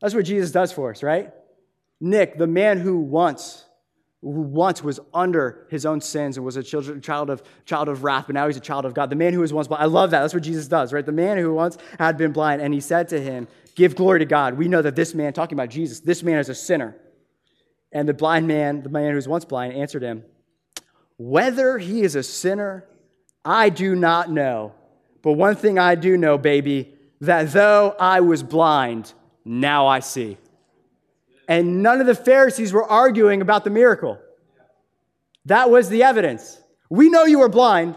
That's 0.02 0.14
what 0.14 0.26
Jesus 0.26 0.52
does 0.52 0.74
for 0.74 0.92
us, 0.92 1.02
right? 1.04 1.32
Nick, 2.02 2.38
the 2.38 2.46
man 2.46 2.78
who 2.78 2.98
once, 2.98 3.64
who 4.22 4.42
once 4.42 4.84
was 4.84 5.00
under 5.14 5.66
his 5.70 5.86
own 5.86 6.02
sins 6.02 6.36
and 6.36 6.46
was 6.46 6.58
a 6.58 7.00
child 7.00 7.30
of, 7.30 7.42
child 7.64 7.88
of 7.88 8.04
wrath, 8.04 8.26
but 8.28 8.34
now 8.34 8.46
he's 8.48 8.58
a 8.58 8.60
child 8.60 8.84
of 8.84 8.94
God. 8.94 9.10
The 9.10 9.16
man 9.16 9.32
who 9.32 9.40
was 9.40 9.54
once 9.54 9.70
blind. 9.70 9.84
I 9.84 9.86
love 9.86 10.12
that. 10.12 10.20
That's 10.20 10.34
what 10.34 10.44
Jesus 10.44 10.68
does, 10.68 10.92
right? 10.92 11.06
The 11.06 11.14
man 11.14 11.38
who 11.38 11.54
once 11.54 11.78
had 11.98 12.18
been 12.18 12.34
blind, 12.34 12.62
and 12.62 12.74
he 12.74 12.82
said 12.82 13.08
to 13.08 13.22
him, 13.22 13.48
Give 13.76 13.96
glory 13.96 14.20
to 14.20 14.26
God. 14.26 14.56
We 14.56 14.68
know 14.68 14.82
that 14.82 14.98
this 14.98 15.16
man, 15.16 15.32
talking 15.32 15.58
about 15.58 15.70
Jesus, 15.70 16.02
this 16.02 16.22
man 16.22 16.40
is 16.40 16.50
a 16.50 16.56
sinner. 16.56 16.98
And 17.94 18.10
the 18.10 18.14
blind 18.14 18.46
man, 18.46 18.84
the 18.84 18.90
man 18.90 19.12
who 19.12 19.16
was 19.16 19.30
once 19.30 19.46
blind, 19.46 19.72
answered 19.72 20.04
him, 20.04 20.26
Whether 21.18 21.78
he 21.78 22.02
is 22.02 22.16
a 22.16 22.24
sinner, 22.24 22.86
I 23.44 23.70
do 23.70 23.96
not 23.96 24.32
know. 24.32 24.74
But 25.22 25.34
one 25.34 25.56
thing 25.56 25.80
I 25.80 25.96
do 25.96 26.18
know, 26.18 26.38
baby, 26.38 26.94
that 27.22 27.52
though 27.52 27.96
I 28.00 28.22
was 28.22 28.44
blind, 28.44 29.14
now 29.44 29.88
I 29.88 30.00
see. 30.00 30.38
And 31.48 31.82
none 31.82 32.02
of 32.02 32.08
the 32.08 32.16
Pharisees 32.16 32.74
were 32.74 32.86
arguing 32.86 33.42
about 33.42 33.64
the 33.64 33.70
miracle. 33.70 34.20
That 35.46 35.70
was 35.70 35.90
the 35.90 36.04
evidence. 36.04 36.60
We 36.90 37.10
know 37.10 37.24
you 37.24 37.40
were 37.40 37.50
blind, 37.50 37.96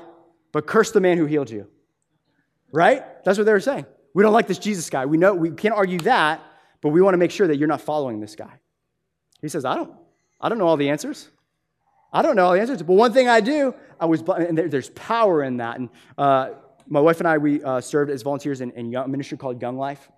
but 0.52 0.66
curse 0.66 0.92
the 0.92 1.00
man 1.00 1.18
who 1.18 1.26
healed 1.26 1.50
you. 1.50 1.66
Right? 2.72 3.02
That's 3.24 3.36
what 3.36 3.44
they 3.44 3.52
were 3.52 3.60
saying. 3.60 3.86
We 4.14 4.22
don't 4.22 4.32
like 4.32 4.46
this 4.46 4.58
Jesus 4.58 4.88
guy. 4.88 5.06
We 5.06 5.18
know 5.18 5.34
we 5.34 5.50
can't 5.50 5.74
argue 5.74 5.98
that, 6.00 6.40
but 6.80 6.90
we 6.90 7.02
want 7.02 7.14
to 7.14 7.18
make 7.18 7.30
sure 7.30 7.46
that 7.46 7.56
you're 7.56 7.68
not 7.68 7.80
following 7.80 8.20
this 8.20 8.36
guy. 8.36 8.60
He 9.42 9.48
says, 9.48 9.64
I 9.64 9.74
don't, 9.74 9.92
I 10.40 10.48
don't 10.48 10.58
know 10.58 10.66
all 10.66 10.76
the 10.76 10.90
answers. 10.90 11.28
I 12.12 12.22
don't 12.22 12.36
know 12.36 12.52
the 12.52 12.60
answers, 12.60 12.82
but 12.82 12.94
one 12.94 13.12
thing 13.12 13.28
I 13.28 13.40
do, 13.40 13.74
I 14.00 14.06
was, 14.06 14.22
and 14.22 14.58
there's 14.58 14.90
power 14.90 15.44
in 15.44 15.58
that. 15.58 15.78
And 15.78 15.88
uh, 16.18 16.50
my 16.88 17.00
wife 17.00 17.20
and 17.20 17.28
I, 17.28 17.38
we 17.38 17.62
uh, 17.62 17.80
served 17.80 18.10
as 18.10 18.22
volunteers 18.22 18.60
in, 18.60 18.72
in 18.72 18.94
a 18.94 19.06
ministry 19.06 19.38
called 19.38 19.62
Young 19.62 19.76
Life 19.76 20.10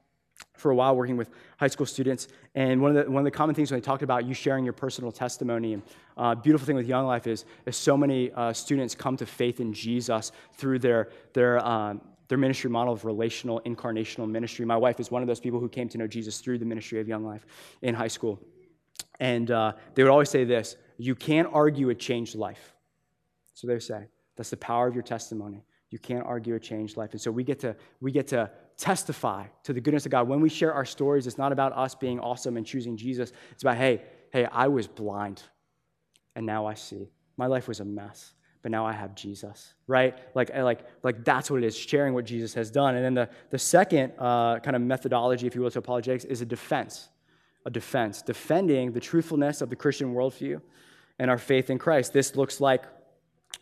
for 0.57 0.71
a 0.71 0.75
while 0.75 0.97
working 0.97 1.17
with 1.17 1.31
high 1.59 1.69
school 1.69 1.87
students. 1.87 2.29
And 2.55 2.81
one 2.81 2.97
of 2.97 3.05
the, 3.05 3.11
one 3.11 3.21
of 3.21 3.25
the 3.25 3.31
common 3.31 3.55
things 3.55 3.71
when 3.71 3.81
they 3.81 3.85
talked 3.85 4.03
about 4.03 4.25
you 4.25 4.33
sharing 4.33 4.65
your 4.65 4.73
personal 4.73 5.13
testimony, 5.13 5.75
and 5.75 5.83
uh, 6.17 6.35
beautiful 6.35 6.67
thing 6.67 6.77
with 6.77 6.87
Young 6.87 7.07
Life 7.07 7.27
is, 7.27 7.45
is 7.67 7.77
so 7.77 7.97
many 7.97 8.33
uh, 8.33 8.53
students 8.53 8.95
come 8.95 9.17
to 9.19 9.27
faith 9.27 9.61
in 9.61 9.73
Jesus 9.73 10.33
through 10.55 10.79
their, 10.79 11.11
their, 11.35 11.65
um, 11.67 12.01
their 12.29 12.39
ministry 12.39 12.71
model 12.71 12.95
of 12.95 13.05
relational, 13.05 13.61
incarnational 13.67 14.29
ministry. 14.29 14.65
My 14.65 14.77
wife 14.77 15.01
is 15.01 15.11
one 15.11 15.23
of 15.23 15.29
those 15.29 15.41
people 15.41 15.61
who 15.61 15.69
came 15.69 15.89
to 15.91 15.99
know 15.99 16.07
Jesus 16.07 16.41
through 16.41 16.59
the 16.59 16.65
ministry 16.65 17.01
of 17.01 17.09
Young 17.09 17.25
Life 17.25 17.45
in 17.83 17.95
high 17.95 18.09
school. 18.09 18.41
And 19.21 19.51
uh, 19.51 19.73
they 19.95 20.03
would 20.03 20.11
always 20.11 20.31
say 20.31 20.45
this 20.45 20.77
you 21.03 21.17
can't 21.17 21.49
argue 21.53 21.91
a 21.91 21.95
changed 21.97 22.37
life. 22.37 22.75
So 23.55 23.67
they 23.67 23.79
say, 23.81 24.07
that's 24.37 24.51
the 24.51 24.57
power 24.57 24.87
of 24.87 24.95
your 24.95 25.03
testimony. 25.03 25.65
You 25.91 25.99
can't 25.99 26.25
argue 26.25 26.55
a 26.55 26.61
changed 26.61 26.97
life. 26.97 27.11
And 27.11 27.21
so 27.21 27.31
we 27.31 27.43
get 27.43 27.59
to, 27.61 27.75
we 28.01 28.13
get 28.13 28.29
to 28.29 28.49
testify 28.77 29.47
to 29.65 29.73
the 29.73 29.81
goodness 29.81 30.07
of 30.07 30.13
God. 30.13 30.29
When 30.29 30.41
we 30.41 30.49
share 30.49 30.73
our 30.73 30.85
stories, 30.85 31.27
it's 31.27 31.39
not 31.39 31.51
about 31.51 31.77
us 31.77 31.97
being 31.97 32.21
awesome 32.21 32.57
and 32.57 32.65
choosing 32.65 32.97
Jesus. 32.97 33.33
It's 33.51 33.65
about, 33.65 33.79
hey, 33.79 34.03
hey, 34.33 34.47
I 34.47 34.69
was 34.69 34.87
blind 34.87 35.43
and 36.37 36.47
now 36.47 36.67
I 36.67 36.75
see. 36.75 37.11
My 37.37 37.47
life 37.47 37.67
was 37.67 37.81
a 37.81 37.85
mess, 37.85 38.35
but 38.63 38.71
now 38.71 38.87
I 38.87 38.93
have 38.93 39.17
Jesus, 39.17 39.75
right? 39.89 40.17
Like, 40.37 40.55
like, 40.57 40.87
like 41.03 41.25
that's 41.25 41.51
what 41.51 41.65
it 41.65 41.67
is, 41.67 41.77
sharing 41.77 42.15
what 42.15 42.27
Jesus 42.27 42.55
has 42.55 42.71
done. 42.71 42.95
And 42.95 43.05
then 43.05 43.15
the, 43.15 43.29
the 43.51 43.59
second 43.59 44.13
uh, 44.21 44.61
kind 44.61 44.77
of 44.77 44.83
methodology, 44.83 45.49
if 45.49 45.57
you 45.57 45.63
will, 45.63 45.71
to 45.73 45.81
apologetics 45.81 46.25
is 46.25 46.43
a 46.43 46.47
defense. 46.47 47.09
A 47.67 47.71
defense, 47.71 48.23
defending 48.23 48.93
the 48.93 49.01
truthfulness 49.01 49.63
of 49.63 49.69
the 49.69 49.77
Christian 49.77 50.15
worldview 50.15 50.61
and 51.23 51.31
our 51.31 51.39
faith 51.39 51.71
in 51.71 51.79
Christ. 51.79 52.13
This 52.13 52.35
looks 52.35 52.61
like 52.61 52.83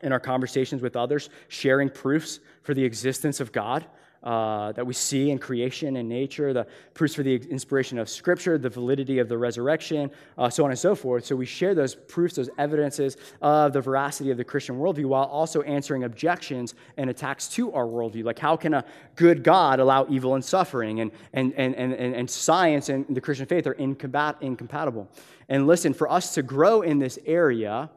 in 0.01 0.13
our 0.13 0.19
conversations 0.19 0.81
with 0.81 0.97
others, 0.97 1.29
sharing 1.49 1.91
proofs 1.91 2.41
for 2.63 2.73
the 2.73 2.83
existence 2.83 3.39
of 3.39 3.53
God 3.53 3.85
uh, 4.23 4.73
that 4.73 4.87
we 4.87 4.93
see 4.93 5.31
in 5.31 5.39
creation 5.39 5.97
and 5.97 6.09
nature, 6.09 6.53
the 6.53 6.67
proofs 6.95 7.15
for 7.15 7.23
the 7.23 7.37
inspiration 7.37 7.99
of 7.99 8.09
Scripture, 8.09 8.59
the 8.59 8.69
validity 8.69 9.19
of 9.19 9.29
the 9.29 9.39
resurrection, 9.39 10.11
uh, 10.37 10.51
so 10.51 10.65
on 10.65 10.71
and 10.71 10.79
so 10.79 10.95
forth. 10.95 11.25
So 11.25 11.35
we 11.35 11.47
share 11.47 11.75
those 11.75 11.95
proofs, 11.95 12.35
those 12.37 12.51
evidences 12.59 13.17
of 13.41 13.73
the 13.73 13.81
veracity 13.81 14.31
of 14.31 14.37
the 14.37 14.45
Christian 14.45 14.77
worldview 14.77 15.07
while 15.07 15.25
also 15.25 15.63
answering 15.63 16.05
objections 16.05 16.75
and 16.97 17.09
attacks 17.09 17.49
to 17.49 17.73
our 17.73 17.87
worldview. 17.87 18.25
Like, 18.25 18.39
how 18.39 18.57
can 18.57 18.75
a 18.75 18.85
good 19.17 19.43
God 19.43 19.81
allow 19.81 20.07
evil 20.11 20.35
and 20.35 20.45
suffering? 20.45 21.01
And, 21.01 21.11
and, 21.33 21.55
and, 21.55 21.75
and, 21.75 22.15
and 22.15 22.29
science 22.29 22.91
and 22.91 23.07
the 23.09 23.21
Christian 23.21 23.47
faith 23.47 23.67
are 23.67 23.75
incompat- 23.75 24.43
incompatible. 24.43 25.09
And 25.49 25.67
listen, 25.67 25.95
for 25.95 26.11
us 26.11 26.35
to 26.35 26.43
grow 26.43 26.83
in 26.83 26.99
this 26.99 27.19
area, 27.25 27.91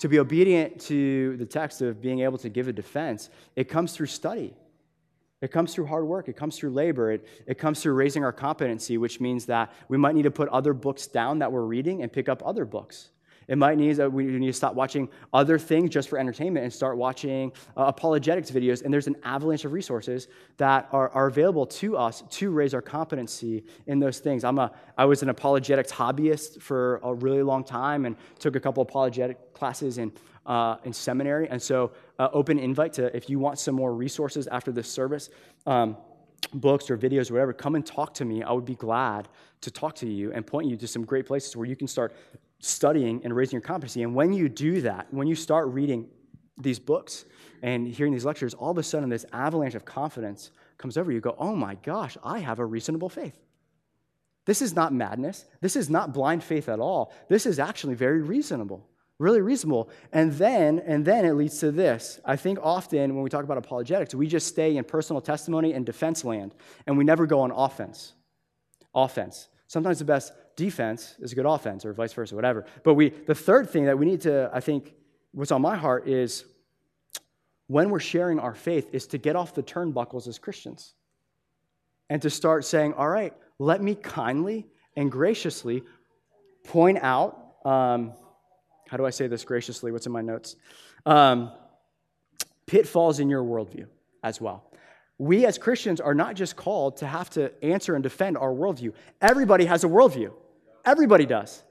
to 0.00 0.08
be 0.08 0.18
obedient 0.18 0.80
to 0.80 1.36
the 1.36 1.46
text 1.46 1.82
of 1.82 2.00
being 2.00 2.20
able 2.20 2.38
to 2.38 2.48
give 2.48 2.68
a 2.68 2.72
defense, 2.72 3.30
it 3.54 3.68
comes 3.68 3.92
through 3.92 4.06
study. 4.06 4.54
It 5.40 5.50
comes 5.50 5.74
through 5.74 5.86
hard 5.86 6.06
work. 6.06 6.28
It 6.28 6.36
comes 6.36 6.56
through 6.56 6.70
labor. 6.70 7.12
It, 7.12 7.26
it 7.46 7.58
comes 7.58 7.82
through 7.82 7.94
raising 7.94 8.24
our 8.24 8.32
competency, 8.32 8.98
which 8.98 9.20
means 9.20 9.46
that 9.46 9.72
we 9.88 9.96
might 9.96 10.14
need 10.14 10.24
to 10.24 10.30
put 10.30 10.48
other 10.50 10.74
books 10.74 11.06
down 11.06 11.38
that 11.38 11.50
we're 11.50 11.64
reading 11.64 12.02
and 12.02 12.12
pick 12.12 12.28
up 12.28 12.42
other 12.44 12.64
books. 12.64 13.10
It 13.50 13.58
might 13.58 13.78
need 13.78 13.94
that 13.94 14.12
we 14.12 14.26
need 14.26 14.46
to 14.46 14.52
stop 14.52 14.74
watching 14.76 15.08
other 15.32 15.58
things 15.58 15.90
just 15.90 16.08
for 16.08 16.18
entertainment 16.18 16.62
and 16.62 16.72
start 16.72 16.96
watching 16.96 17.50
uh, 17.76 17.86
apologetics 17.86 18.48
videos. 18.48 18.84
And 18.84 18.94
there's 18.94 19.08
an 19.08 19.16
avalanche 19.24 19.64
of 19.64 19.72
resources 19.72 20.28
that 20.58 20.88
are, 20.92 21.08
are 21.10 21.26
available 21.26 21.66
to 21.66 21.96
us 21.96 22.22
to 22.30 22.52
raise 22.52 22.74
our 22.74 22.80
competency 22.80 23.64
in 23.88 23.98
those 23.98 24.20
things. 24.20 24.44
I'm 24.44 24.60
a, 24.60 24.70
I 24.96 25.04
was 25.04 25.24
an 25.24 25.30
apologetics 25.30 25.90
hobbyist 25.90 26.62
for 26.62 27.00
a 27.02 27.12
really 27.12 27.42
long 27.42 27.64
time 27.64 28.04
and 28.04 28.14
took 28.38 28.54
a 28.54 28.60
couple 28.60 28.84
apologetic 28.84 29.52
classes 29.52 29.98
in, 29.98 30.12
uh, 30.46 30.76
in 30.84 30.92
seminary. 30.92 31.48
And 31.48 31.60
so, 31.60 31.90
uh, 32.20 32.28
open 32.34 32.58
invite 32.58 32.92
to 32.92 33.16
if 33.16 33.30
you 33.30 33.38
want 33.38 33.58
some 33.58 33.74
more 33.74 33.94
resources 33.94 34.46
after 34.46 34.70
this 34.70 34.88
service. 34.88 35.30
Um, 35.66 35.96
books 36.54 36.90
or 36.90 36.98
videos 36.98 37.30
or 37.30 37.34
whatever, 37.34 37.52
come 37.52 37.74
and 37.74 37.84
talk 37.84 38.12
to 38.14 38.24
me. 38.24 38.42
I 38.42 38.52
would 38.52 38.64
be 38.64 38.74
glad 38.74 39.28
to 39.62 39.70
talk 39.70 39.94
to 39.96 40.06
you 40.06 40.32
and 40.32 40.46
point 40.46 40.68
you 40.68 40.76
to 40.76 40.86
some 40.86 41.04
great 41.04 41.26
places 41.26 41.56
where 41.56 41.66
you 41.66 41.76
can 41.76 41.86
start 41.86 42.14
studying 42.60 43.22
and 43.24 43.34
raising 43.34 43.52
your 43.52 43.62
competency. 43.62 44.02
And 44.02 44.14
when 44.14 44.32
you 44.32 44.48
do 44.48 44.82
that, 44.82 45.06
when 45.12 45.26
you 45.26 45.34
start 45.34 45.68
reading 45.68 46.08
these 46.58 46.78
books 46.78 47.24
and 47.62 47.88
hearing 47.88 48.12
these 48.12 48.24
lectures, 48.24 48.52
all 48.52 48.70
of 48.70 48.78
a 48.78 48.82
sudden 48.82 49.08
this 49.08 49.24
avalanche 49.32 49.74
of 49.74 49.84
confidence 49.84 50.50
comes 50.76 50.98
over 50.98 51.10
you. 51.10 51.16
You 51.16 51.20
go, 51.22 51.36
oh 51.38 51.54
my 51.56 51.76
gosh, 51.76 52.18
I 52.22 52.40
have 52.40 52.58
a 52.58 52.66
reasonable 52.66 53.08
faith. 53.08 53.38
This 54.44 54.60
is 54.60 54.74
not 54.74 54.92
madness. 54.92 55.46
This 55.60 55.76
is 55.76 55.88
not 55.88 56.12
blind 56.12 56.42
faith 56.42 56.68
at 56.68 56.80
all. 56.80 57.14
This 57.28 57.46
is 57.46 57.58
actually 57.58 57.94
very 57.94 58.20
reasonable. 58.20 58.89
Really 59.20 59.42
reasonable. 59.42 59.90
And 60.14 60.32
then, 60.32 60.78
and 60.78 61.04
then 61.04 61.26
it 61.26 61.34
leads 61.34 61.58
to 61.58 61.70
this. 61.70 62.18
I 62.24 62.36
think 62.36 62.58
often 62.62 63.14
when 63.14 63.22
we 63.22 63.28
talk 63.28 63.44
about 63.44 63.58
apologetics, 63.58 64.14
we 64.14 64.26
just 64.26 64.46
stay 64.46 64.78
in 64.78 64.84
personal 64.84 65.20
testimony 65.20 65.74
and 65.74 65.84
defense 65.84 66.24
land, 66.24 66.54
and 66.86 66.96
we 66.96 67.04
never 67.04 67.26
go 67.26 67.40
on 67.40 67.50
offense. 67.50 68.14
Offense. 68.94 69.48
Sometimes 69.66 69.98
the 69.98 70.06
best 70.06 70.32
defense 70.56 71.16
is 71.18 71.32
a 71.32 71.34
good 71.34 71.44
offense, 71.44 71.84
or 71.84 71.92
vice 71.92 72.14
versa, 72.14 72.34
whatever. 72.34 72.64
But 72.82 72.94
we, 72.94 73.10
the 73.10 73.34
third 73.34 73.68
thing 73.68 73.84
that 73.84 73.98
we 73.98 74.06
need 74.06 74.22
to, 74.22 74.50
I 74.54 74.60
think, 74.60 74.94
what's 75.32 75.52
on 75.52 75.60
my 75.60 75.76
heart 75.76 76.08
is 76.08 76.46
when 77.66 77.90
we're 77.90 78.00
sharing 78.00 78.38
our 78.38 78.54
faith, 78.54 78.88
is 78.92 79.06
to 79.08 79.18
get 79.18 79.36
off 79.36 79.54
the 79.54 79.62
turnbuckles 79.62 80.28
as 80.28 80.38
Christians 80.38 80.94
and 82.08 82.22
to 82.22 82.30
start 82.30 82.64
saying, 82.64 82.94
all 82.94 83.08
right, 83.08 83.34
let 83.58 83.82
me 83.82 83.96
kindly 83.96 84.66
and 84.96 85.12
graciously 85.12 85.82
point 86.64 86.96
out, 87.02 87.56
um, 87.66 88.14
how 88.90 88.96
do 88.96 89.06
I 89.06 89.10
say 89.10 89.28
this 89.28 89.44
graciously? 89.44 89.92
What's 89.92 90.06
in 90.06 90.12
my 90.12 90.20
notes? 90.20 90.56
Um, 91.06 91.52
pitfalls 92.66 93.20
in 93.20 93.30
your 93.30 93.44
worldview 93.44 93.86
as 94.24 94.40
well. 94.40 94.64
we 95.16 95.46
as 95.46 95.58
Christians 95.58 96.00
are 96.00 96.14
not 96.14 96.34
just 96.34 96.56
called 96.56 96.96
to 96.96 97.06
have 97.06 97.30
to 97.30 97.52
answer 97.62 97.94
and 97.94 98.02
defend 98.02 98.36
our 98.36 98.50
worldview. 98.50 98.92
Everybody 99.20 99.66
has 99.66 99.84
a 99.84 99.86
worldview. 99.86 100.32
Everybody 100.84 101.24
does. 101.24 101.62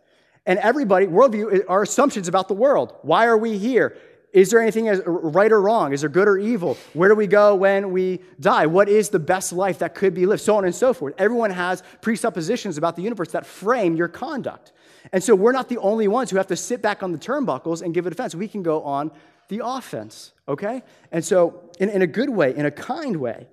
And 0.45 0.59
everybody, 0.59 1.07
worldview 1.07 1.65
are 1.67 1.81
assumptions 1.81 2.29
about 2.29 2.47
the 2.47 2.53
world. 2.53 2.93
Why 3.01 3.25
are 3.25 3.37
we 3.37 3.57
here? 3.57 3.97
Is 4.31 4.51
there 4.51 4.61
anything 4.61 4.87
as 4.87 5.01
right 5.05 5.51
or 5.51 5.59
wrong? 5.59 5.91
Is 5.91 6.01
there 6.01 6.09
good 6.09 6.27
or 6.27 6.37
evil? 6.37 6.77
Where 6.93 7.09
do 7.09 7.15
we 7.15 7.27
go 7.27 7.55
when 7.55 7.91
we 7.91 8.21
die? 8.39 8.67
What 8.67 8.87
is 8.87 9.09
the 9.09 9.19
best 9.19 9.51
life 9.51 9.79
that 9.79 9.93
could 9.93 10.13
be 10.13 10.25
lived? 10.25 10.43
So 10.43 10.55
on 10.55 10.63
and 10.63 10.73
so 10.73 10.93
forth. 10.93 11.15
Everyone 11.17 11.51
has 11.51 11.83
presuppositions 12.01 12.77
about 12.77 12.95
the 12.95 13.01
universe 13.01 13.31
that 13.31 13.45
frame 13.45 13.95
your 13.95 14.07
conduct. 14.07 14.71
And 15.11 15.23
so 15.23 15.35
we're 15.35 15.51
not 15.51 15.69
the 15.69 15.77
only 15.77 16.07
ones 16.07 16.29
who 16.29 16.37
have 16.37 16.47
to 16.47 16.55
sit 16.55 16.81
back 16.81 17.03
on 17.03 17.11
the 17.11 17.17
turnbuckles 17.17 17.81
and 17.81 17.93
give 17.93 18.05
a 18.05 18.09
defense. 18.09 18.35
We 18.35 18.47
can 18.47 18.63
go 18.63 18.83
on 18.83 19.11
the 19.47 19.61
offense, 19.63 20.33
okay? 20.47 20.83
And 21.11 21.23
so, 21.23 21.69
in, 21.79 21.89
in 21.89 22.01
a 22.01 22.07
good 22.07 22.29
way, 22.29 22.55
in 22.55 22.65
a 22.65 22.71
kind 22.71 23.17
way. 23.17 23.47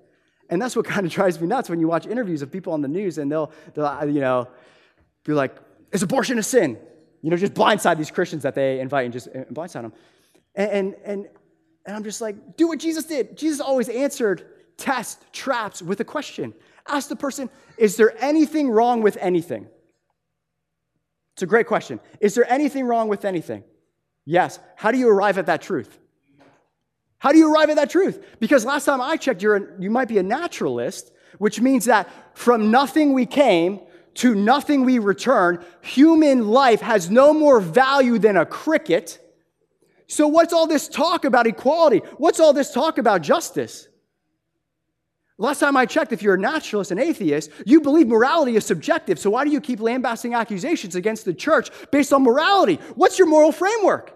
And 0.49 0.61
that's 0.61 0.75
what 0.75 0.85
kind 0.93 1.05
of 1.05 1.11
drives 1.11 1.39
me 1.41 1.47
nuts 1.47 1.69
when 1.69 1.79
you 1.79 1.87
watch 1.87 2.05
interviews 2.05 2.41
of 2.41 2.51
people 2.51 2.73
on 2.73 2.81
the 2.81 2.87
news 2.87 3.17
and 3.17 3.31
they'll, 3.31 3.51
they'll 3.73 3.85
uh, 3.85 4.05
you 4.05 4.21
know, 4.21 4.47
be 5.25 5.33
like, 5.33 5.55
is 5.91 6.03
abortion 6.03 6.37
a 6.37 6.43
sin? 6.43 6.77
You 7.21 7.31
know, 7.31 7.37
just 7.37 7.53
blindside 7.53 7.97
these 7.97 8.11
Christians 8.11 8.43
that 8.43 8.55
they 8.55 8.79
invite 8.79 9.05
and 9.05 9.13
just 9.13 9.27
uh, 9.29 9.45
blindside 9.51 9.81
them. 9.81 9.93
And, 10.55 10.71
and, 10.71 10.95
and, 11.03 11.29
and 11.85 11.95
I'm 11.95 12.03
just 12.03 12.21
like, 12.21 12.57
do 12.57 12.67
what 12.67 12.79
Jesus 12.79 13.05
did. 13.05 13.37
Jesus 13.37 13.59
always 13.59 13.89
answered 13.89 14.45
test, 14.77 15.21
traps 15.33 15.81
with 15.81 15.99
a 15.99 16.05
question. 16.05 16.53
Ask 16.87 17.09
the 17.09 17.15
person, 17.15 17.49
is 17.77 17.97
there 17.97 18.13
anything 18.23 18.69
wrong 18.69 19.01
with 19.01 19.17
anything? 19.17 19.67
It's 21.37 21.43
a 21.43 21.45
great 21.45 21.67
question. 21.67 21.99
Is 22.19 22.33
there 22.33 22.51
anything 22.51 22.87
wrong 22.87 23.09
with 23.09 23.23
anything? 23.23 23.63
Yes. 24.25 24.57
How 24.75 24.89
do 24.89 24.97
you 24.97 25.07
arrive 25.07 25.37
at 25.37 25.45
that 25.45 25.61
truth? 25.61 25.99
How 27.19 27.31
do 27.31 27.37
you 27.37 27.53
arrive 27.53 27.69
at 27.69 27.75
that 27.75 27.91
truth? 27.91 28.25
Because 28.39 28.65
last 28.65 28.85
time 28.85 29.01
I 29.01 29.17
checked, 29.17 29.43
you're 29.43 29.55
a, 29.55 29.61
you 29.79 29.91
might 29.91 30.07
be 30.07 30.17
a 30.17 30.23
naturalist, 30.23 31.11
which 31.37 31.61
means 31.61 31.85
that 31.85 32.09
from 32.35 32.71
nothing 32.71 33.13
we 33.13 33.27
came 33.27 33.81
to 34.15 34.33
nothing 34.33 34.83
we 34.83 34.97
return, 34.97 35.63
human 35.81 36.47
life 36.47 36.81
has 36.81 37.11
no 37.11 37.35
more 37.35 37.59
value 37.59 38.17
than 38.17 38.35
a 38.35 38.43
cricket. 38.43 39.19
So, 40.07 40.27
what's 40.27 40.53
all 40.53 40.65
this 40.65 40.87
talk 40.87 41.23
about 41.23 41.45
equality? 41.45 41.99
What's 42.17 42.39
all 42.39 42.51
this 42.51 42.71
talk 42.71 42.97
about 42.97 43.21
justice? 43.21 43.87
Last 45.39 45.59
time 45.59 45.77
I 45.77 45.85
checked, 45.85 46.11
if 46.11 46.23
you're 46.23 46.33
a 46.33 46.39
naturalist 46.39 46.89
and 46.89 46.99
atheist, 46.99 47.51
you 47.65 47.79
believe 47.81 48.07
morality 48.07 48.55
is 48.55 48.65
subjective. 48.65 49.19
So, 49.19 49.29
why 49.29 49.43
do 49.43 49.51
you 49.51 49.61
keep 49.61 49.79
lambasting 49.79 50.33
accusations 50.33 50.95
against 50.95 51.25
the 51.25 51.33
church 51.33 51.69
based 51.91 52.11
on 52.11 52.23
morality? 52.23 52.79
What's 52.95 53.19
your 53.19 53.27
moral 53.27 53.51
framework? 53.51 54.13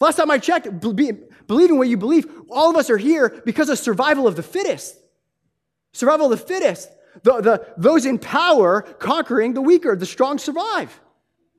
Last 0.00 0.16
time 0.16 0.30
I 0.30 0.38
checked, 0.38 0.80
believing 0.80 1.78
what 1.78 1.88
you 1.88 1.96
believe, 1.96 2.26
all 2.48 2.70
of 2.70 2.76
us 2.76 2.90
are 2.90 2.98
here 2.98 3.42
because 3.44 3.68
of 3.68 3.78
survival 3.78 4.28
of 4.28 4.36
the 4.36 4.42
fittest. 4.44 4.96
Survival 5.92 6.32
of 6.32 6.38
the 6.38 6.46
fittest. 6.46 6.90
The, 7.24 7.40
the, 7.40 7.66
those 7.76 8.06
in 8.06 8.18
power 8.18 8.82
conquering 8.82 9.54
the 9.54 9.60
weaker, 9.60 9.96
the 9.96 10.06
strong 10.06 10.38
survive. 10.38 11.00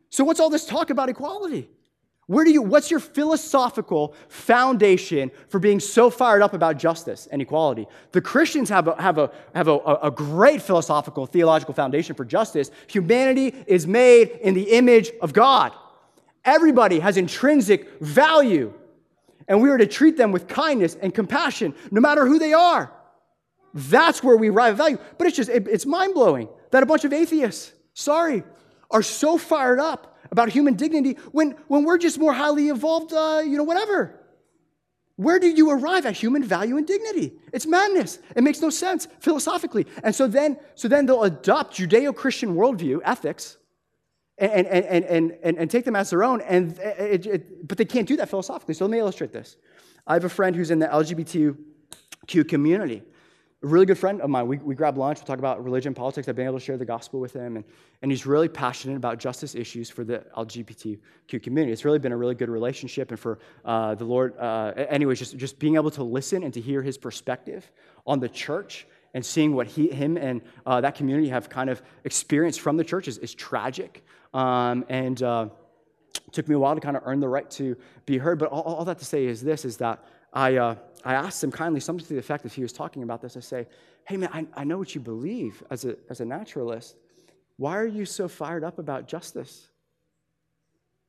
So, 0.10 0.24
what's 0.24 0.40
all 0.40 0.50
this 0.50 0.66
talk 0.66 0.90
about 0.90 1.10
equality? 1.10 1.70
Where 2.30 2.46
do 2.46 2.52
you, 2.52 2.62
what's 2.62 2.92
your 2.92 3.00
philosophical 3.00 4.14
foundation 4.28 5.32
for 5.48 5.58
being 5.58 5.80
so 5.80 6.12
fired 6.12 6.44
up 6.44 6.54
about 6.54 6.78
justice 6.78 7.28
and 7.32 7.42
equality? 7.42 7.88
The 8.12 8.22
Christians 8.22 8.70
have 8.70 8.88
a, 8.88 9.02
have 9.02 9.18
a, 9.18 9.32
have 9.56 9.68
a, 9.68 9.80
a 10.04 10.12
great 10.12 10.62
philosophical, 10.62 11.26
theological 11.26 11.74
foundation 11.74 12.16
for 12.16 12.24
justice. 12.24 12.70
Humanity 12.86 13.56
is 13.66 13.88
made 13.88 14.30
in 14.44 14.54
the 14.54 14.74
image 14.74 15.10
of 15.24 15.34
God. 15.34 15.74
Everybody 16.46 17.00
has 17.00 17.18
intrinsic 17.18 18.00
value, 18.00 18.76
and 19.48 19.60
we 19.60 19.72
are 19.72 19.80
to 19.80 19.88
treat 19.88 20.16
them 20.16 20.32
with 20.32 20.48
kindness 20.48 20.98
and 21.02 21.12
compassion, 21.12 21.74
no 21.90 22.00
matter 22.00 22.28
who 22.28 22.38
they 22.38 22.54
are. 22.54 22.94
That's 23.74 24.22
where 24.24 24.38
we 24.38 24.50
arrive 24.50 24.74
at 24.74 24.78
value. 24.78 25.00
But 25.18 25.26
it's 25.26 25.38
just, 25.38 25.50
it, 25.50 25.68
it's 25.68 25.88
mind 25.88 26.14
blowing 26.14 26.48
that 26.70 26.84
a 26.84 26.86
bunch 26.86 27.06
of 27.06 27.12
atheists, 27.12 27.74
sorry, 27.96 28.44
are 28.92 29.02
so 29.02 29.40
fired 29.40 29.80
up 29.80 30.09
about 30.32 30.50
human 30.50 30.76
dignity 30.76 31.18
when, 31.32 31.52
when 31.68 31.84
we're 31.84 31.98
just 31.98 32.20
more 32.20 32.34
highly 32.34 32.70
evolved, 32.70 33.14
uh, 33.14 33.42
you 33.44 33.58
know, 33.58 33.64
whatever. 33.64 34.16
Where 35.16 35.38
do 35.38 35.50
you 35.50 35.70
arrive 35.72 36.06
at 36.06 36.16
human 36.16 36.44
value 36.44 36.78
and 36.78 36.88
dignity? 36.88 37.34
It's 37.52 37.66
madness. 37.66 38.20
It 38.36 38.44
makes 38.44 38.62
no 38.62 38.70
sense 38.70 39.08
philosophically. 39.20 39.86
And 40.02 40.16
so 40.16 40.28
then, 40.28 40.58
so 40.76 40.88
then 40.88 41.06
they'll 41.06 41.24
adopt 41.24 41.78
Judeo 41.78 42.16
Christian 42.16 42.56
worldview, 42.56 43.02
ethics, 43.04 43.58
and, 44.38 44.66
and, 44.66 44.86
and, 44.86 45.32
and, 45.44 45.58
and, 45.58 45.70
take 45.70 45.84
them 45.84 45.98
as 45.98 46.12
their 46.12 46.24
own. 46.24 46.40
And 46.40 46.80
it, 46.80 47.26
it, 47.26 47.68
but 47.68 47.78
they 47.78 47.84
can't 47.84 48.08
do 48.08 48.16
that 48.16 48.30
philosophically. 48.30 48.74
So 48.74 48.86
let 48.86 48.92
me 48.92 49.00
illustrate 49.00 49.34
this. 49.34 49.58
I 50.08 50.14
have 50.14 50.24
a 50.24 50.30
friend 50.30 50.56
who's 50.56 50.72
in 50.72 50.80
the 50.80 50.88
LGBTQ 50.88 52.48
community 52.48 53.04
a 53.62 53.68
really 53.68 53.86
good 53.86 53.98
friend 53.98 54.22
of 54.22 54.30
mine. 54.30 54.48
We, 54.48 54.58
we 54.58 54.74
grab 54.74 54.98
lunch, 54.98 55.20
we 55.20 55.26
talk 55.26 55.40
about 55.40 55.62
religion, 55.64 55.94
politics. 55.94 56.30
I've 56.30 56.36
been 56.36 56.46
able 56.46 56.60
to 56.60 56.64
share 56.64 56.78
the 56.78 56.86
gospel 56.86 57.20
with 57.20 57.34
him, 57.34 57.58
and, 57.58 57.66
and 58.02 58.10
he's 58.10 58.26
really 58.26 58.48
passionate 58.48 58.96
about 58.96 59.20
justice 59.20 59.54
issues 59.54 59.90
for 59.90 60.06
the 60.06 60.26
LGBTQ 60.38 61.44
community. 61.44 61.74
It's 61.74 61.84
really 61.84 62.00
been 62.00 62.14
a 62.14 62.18
really 62.18 62.36
good 62.36 62.50
relationship, 62.50 63.12
and 63.12 63.20
for 63.20 63.40
uh, 63.66 63.96
the 63.96 64.06
Lord, 64.06 64.38
uh, 64.38 64.74
anyways, 64.78 65.20
just, 65.20 65.36
just 65.36 65.60
being 65.60 65.76
able 65.76 65.92
to 65.92 66.04
listen 66.04 66.44
and 66.44 66.54
to 66.54 66.62
hear 66.62 66.82
his 66.82 66.98
perspective 66.98 67.70
on 68.08 68.22
the 68.22 68.30
church 68.30 68.88
and 69.14 69.26
seeing 69.26 69.54
what 69.54 69.68
he, 69.68 69.90
him 69.90 70.18
and 70.18 70.42
uh, 70.66 70.80
that 70.80 70.96
community 70.96 71.28
have 71.28 71.50
kind 71.50 71.70
of 71.70 71.82
experienced 72.06 72.62
from 72.62 72.78
the 72.78 72.84
church 72.84 73.08
is, 73.08 73.34
tragic. 73.34 74.06
Um, 74.34 74.86
and 74.88 75.22
uh, 75.24 75.50
took 76.32 76.48
me 76.48 76.56
a 76.56 76.60
while 76.60 76.76
to 76.76 76.82
kind 76.82 76.96
of 76.96 77.04
earn 77.06 77.20
the 77.20 77.28
right 77.28 77.50
to 77.52 77.76
be 78.06 78.20
heard. 78.20 78.38
But 78.38 78.50
all, 78.50 78.62
all 78.62 78.86
that 78.86 79.00
to 79.00 79.06
say 79.06 79.26
is 79.26 79.42
this, 79.42 79.66
is 79.66 79.78
that 79.78 80.04
I, 80.34 80.58
uh, 80.58 80.76
I 81.04 81.14
asked 81.14 81.44
him 81.44 81.52
kindly, 81.52 81.80
something 81.80 82.06
to 82.06 82.14
the 82.14 82.20
effect 82.20 82.46
if 82.46 82.54
he 82.54 82.62
was 82.62 82.74
talking 82.74 83.04
about 83.04 83.22
this. 83.22 83.38
I 83.38 83.40
say, 83.40 83.68
hey, 84.08 84.18
man, 84.18 84.30
I, 84.34 84.46
I 84.54 84.64
know 84.64 84.78
what 84.78 84.94
you 84.96 85.02
believe 85.02 85.64
as 85.70 85.86
a, 85.86 85.96
as 86.10 86.20
a 86.20 86.26
naturalist. 86.26 86.96
Why 87.58 87.78
are 87.78 87.88
you 87.88 88.06
so 88.06 88.28
fired 88.28 88.64
up 88.64 88.80
about 88.80 89.08
justice? 89.08 89.70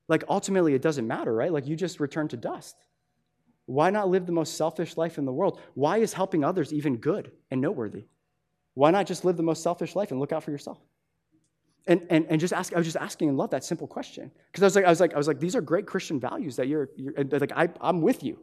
Like, 0.08 0.24
ultimately, 0.28 0.74
it 0.74 0.82
doesn't 0.82 1.06
matter, 1.06 1.32
right? 1.32 1.52
Like, 1.52 1.66
you 1.66 1.76
just 1.76 2.00
return 2.00 2.28
to 2.28 2.36
dust. 2.36 2.76
Why 3.66 3.90
not 3.90 4.08
live 4.08 4.26
the 4.26 4.32
most 4.32 4.56
selfish 4.56 4.96
life 4.96 5.18
in 5.18 5.24
the 5.24 5.32
world? 5.32 5.60
Why 5.74 5.98
is 5.98 6.12
helping 6.12 6.44
others 6.44 6.72
even 6.72 6.96
good 6.96 7.30
and 7.50 7.60
noteworthy? 7.60 8.06
Why 8.74 8.90
not 8.90 9.06
just 9.06 9.24
live 9.24 9.36
the 9.36 9.42
most 9.42 9.62
selfish 9.62 9.94
life 9.94 10.10
and 10.10 10.18
look 10.18 10.32
out 10.32 10.42
for 10.42 10.50
yourself? 10.50 10.78
And, 11.86 12.06
and, 12.10 12.26
and 12.28 12.40
just 12.40 12.52
ask, 12.52 12.74
I 12.74 12.78
was 12.78 12.86
just 12.86 12.96
asking 12.96 13.28
and 13.28 13.38
love 13.38 13.50
that 13.50 13.64
simple 13.64 13.86
question. 13.86 14.30
Because 14.50 14.62
I 14.62 14.66
was 14.66 14.76
like, 14.76 14.84
I 14.84 14.90
was 14.90 15.00
like, 15.00 15.14
I 15.14 15.16
was 15.18 15.28
like, 15.28 15.40
these 15.40 15.56
are 15.56 15.60
great 15.60 15.86
Christian 15.86 16.20
values 16.20 16.56
that 16.56 16.68
you're, 16.68 16.90
you're 16.96 17.12
like, 17.14 17.52
I, 17.52 17.68
I'm 17.80 18.00
with 18.02 18.22
you 18.22 18.38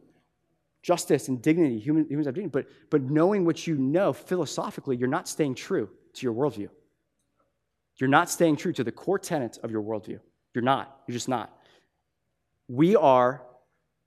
justice 0.82 1.28
and 1.28 1.42
dignity, 1.42 1.78
human, 1.78 2.06
humans 2.08 2.26
have 2.26 2.34
dignity, 2.34 2.52
but, 2.52 2.66
but 2.90 3.02
knowing 3.02 3.44
what 3.44 3.66
you 3.66 3.76
know 3.76 4.12
philosophically, 4.12 4.96
you're 4.96 5.08
not 5.08 5.28
staying 5.28 5.54
true 5.54 5.88
to 6.14 6.22
your 6.26 6.34
worldview. 6.34 6.68
You're 7.96 8.08
not 8.08 8.30
staying 8.30 8.56
true 8.56 8.72
to 8.74 8.84
the 8.84 8.92
core 8.92 9.18
tenets 9.18 9.58
of 9.58 9.70
your 9.70 9.82
worldview. 9.82 10.20
You're 10.54 10.64
not. 10.64 11.02
You're 11.06 11.14
just 11.14 11.28
not. 11.28 11.52
We 12.68 12.96
are, 12.96 13.42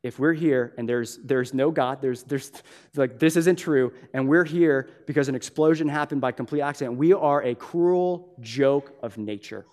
if 0.02 0.18
we're 0.18 0.34
here 0.34 0.74
and 0.78 0.88
there's, 0.88 1.18
there's 1.18 1.54
no 1.54 1.72
God, 1.72 2.02
there's, 2.02 2.24
there's 2.24 2.52
like 2.96 3.20
this 3.20 3.36
isn't 3.36 3.58
true, 3.58 3.94
and 4.14 4.28
we're 4.28 4.46
here 4.46 4.90
because 5.08 5.30
an 5.30 5.36
explosion 5.36 5.90
happened 5.90 6.22
by 6.22 6.32
complete 6.32 6.62
accident, 6.62 6.98
we 6.98 7.14
are 7.14 7.44
a 7.44 7.54
cruel 7.54 8.34
joke 8.40 8.96
of 9.04 9.18
nature. 9.18 9.66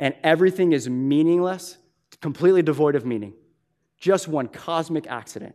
And 0.00 0.14
everything 0.22 0.72
is 0.72 0.88
meaningless, 0.88 1.78
completely 2.20 2.62
devoid 2.62 2.94
of 2.94 3.04
meaning. 3.04 3.34
Just 3.98 4.28
one 4.28 4.48
cosmic 4.48 5.06
accident. 5.06 5.54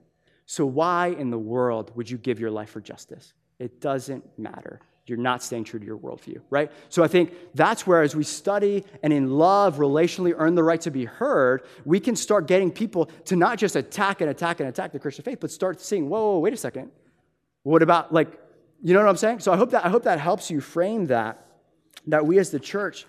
So, 0.51 0.65
why 0.65 1.09
in 1.09 1.29
the 1.29 1.37
world 1.37 1.91
would 1.95 2.09
you 2.09 2.17
give 2.17 2.39
your 2.39 2.49
life 2.49 2.71
for 2.71 2.81
justice? 2.81 3.33
It 3.59 3.79
doesn't 3.79 4.25
matter. 4.39 4.79
You're 5.05 5.19
not 5.19 5.43
staying 5.43 5.65
true 5.65 5.79
to 5.79 5.85
your 5.85 5.99
worldview, 5.99 6.41
right? 6.49 6.71
So, 6.89 7.03
I 7.03 7.07
think 7.07 7.33
that's 7.53 7.85
where, 7.85 8.01
as 8.01 8.15
we 8.15 8.23
study 8.23 8.83
and 9.03 9.13
in 9.13 9.29
love, 9.29 9.77
relationally 9.77 10.33
earn 10.35 10.55
the 10.55 10.63
right 10.63 10.81
to 10.81 10.89
be 10.89 11.05
heard, 11.05 11.61
we 11.85 11.99
can 11.99 12.15
start 12.15 12.47
getting 12.47 12.71
people 12.71 13.11
to 13.25 13.35
not 13.35 13.59
just 13.59 13.75
attack 13.75 14.21
and 14.21 14.31
attack 14.31 14.59
and 14.59 14.67
attack 14.67 14.91
the 14.91 14.97
Christian 14.97 15.23
faith, 15.23 15.39
but 15.39 15.51
start 15.51 15.81
seeing, 15.81 16.09
whoa, 16.09 16.31
whoa 16.31 16.39
wait 16.39 16.53
a 16.53 16.57
second. 16.57 16.89
What 17.61 17.83
about, 17.83 18.11
like, 18.11 18.31
you 18.81 18.95
know 18.95 19.01
what 19.01 19.09
I'm 19.09 19.17
saying? 19.17 19.41
So, 19.41 19.53
I 19.53 19.55
hope 19.55 19.69
that, 19.69 19.85
I 19.85 19.89
hope 19.89 20.05
that 20.05 20.19
helps 20.19 20.49
you 20.49 20.61
frame 20.61 21.05
that, 21.07 21.45
that 22.07 22.25
we 22.25 22.39
as 22.39 22.49
the 22.49 22.59
church 22.59 23.05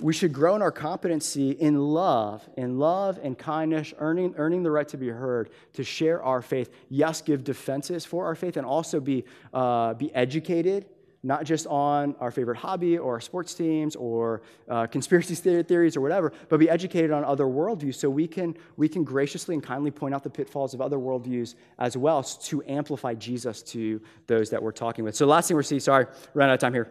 we 0.00 0.12
should 0.12 0.32
grow 0.32 0.54
in 0.54 0.62
our 0.62 0.72
competency 0.72 1.52
in 1.52 1.78
love, 1.78 2.46
in 2.56 2.78
love 2.78 3.18
and 3.22 3.38
kindness, 3.38 3.94
earning, 3.98 4.34
earning 4.36 4.62
the 4.62 4.70
right 4.70 4.88
to 4.88 4.96
be 4.96 5.08
heard, 5.08 5.50
to 5.74 5.84
share 5.84 6.22
our 6.22 6.42
faith. 6.42 6.70
Yes, 6.88 7.22
give 7.22 7.44
defenses 7.44 8.04
for 8.04 8.26
our 8.26 8.34
faith, 8.34 8.56
and 8.56 8.66
also 8.66 9.00
be, 9.00 9.24
uh, 9.54 9.94
be 9.94 10.14
educated, 10.14 10.86
not 11.22 11.44
just 11.44 11.66
on 11.66 12.14
our 12.20 12.30
favorite 12.30 12.58
hobby 12.58 12.98
or 12.98 13.14
our 13.14 13.20
sports 13.20 13.54
teams 13.54 13.96
or 13.96 14.42
uh, 14.68 14.86
conspiracy 14.86 15.34
theories 15.62 15.96
or 15.96 16.02
whatever, 16.02 16.32
but 16.50 16.58
be 16.58 16.68
educated 16.68 17.10
on 17.10 17.24
other 17.24 17.44
worldviews 17.44 17.94
so 17.94 18.10
we 18.10 18.28
can, 18.28 18.54
we 18.76 18.88
can 18.88 19.02
graciously 19.02 19.54
and 19.54 19.64
kindly 19.64 19.90
point 19.90 20.14
out 20.14 20.22
the 20.22 20.30
pitfalls 20.30 20.74
of 20.74 20.82
other 20.82 20.98
worldviews 20.98 21.54
as 21.78 21.96
well 21.96 22.22
to 22.22 22.62
amplify 22.68 23.14
Jesus 23.14 23.62
to 23.62 24.00
those 24.26 24.50
that 24.50 24.62
we're 24.62 24.72
talking 24.72 25.04
with. 25.04 25.16
So, 25.16 25.26
last 25.26 25.48
thing 25.48 25.56
we're 25.56 25.62
seeing, 25.62 25.80
sorry, 25.80 26.06
run 26.34 26.50
out 26.50 26.54
of 26.54 26.60
time 26.60 26.74
here 26.74 26.90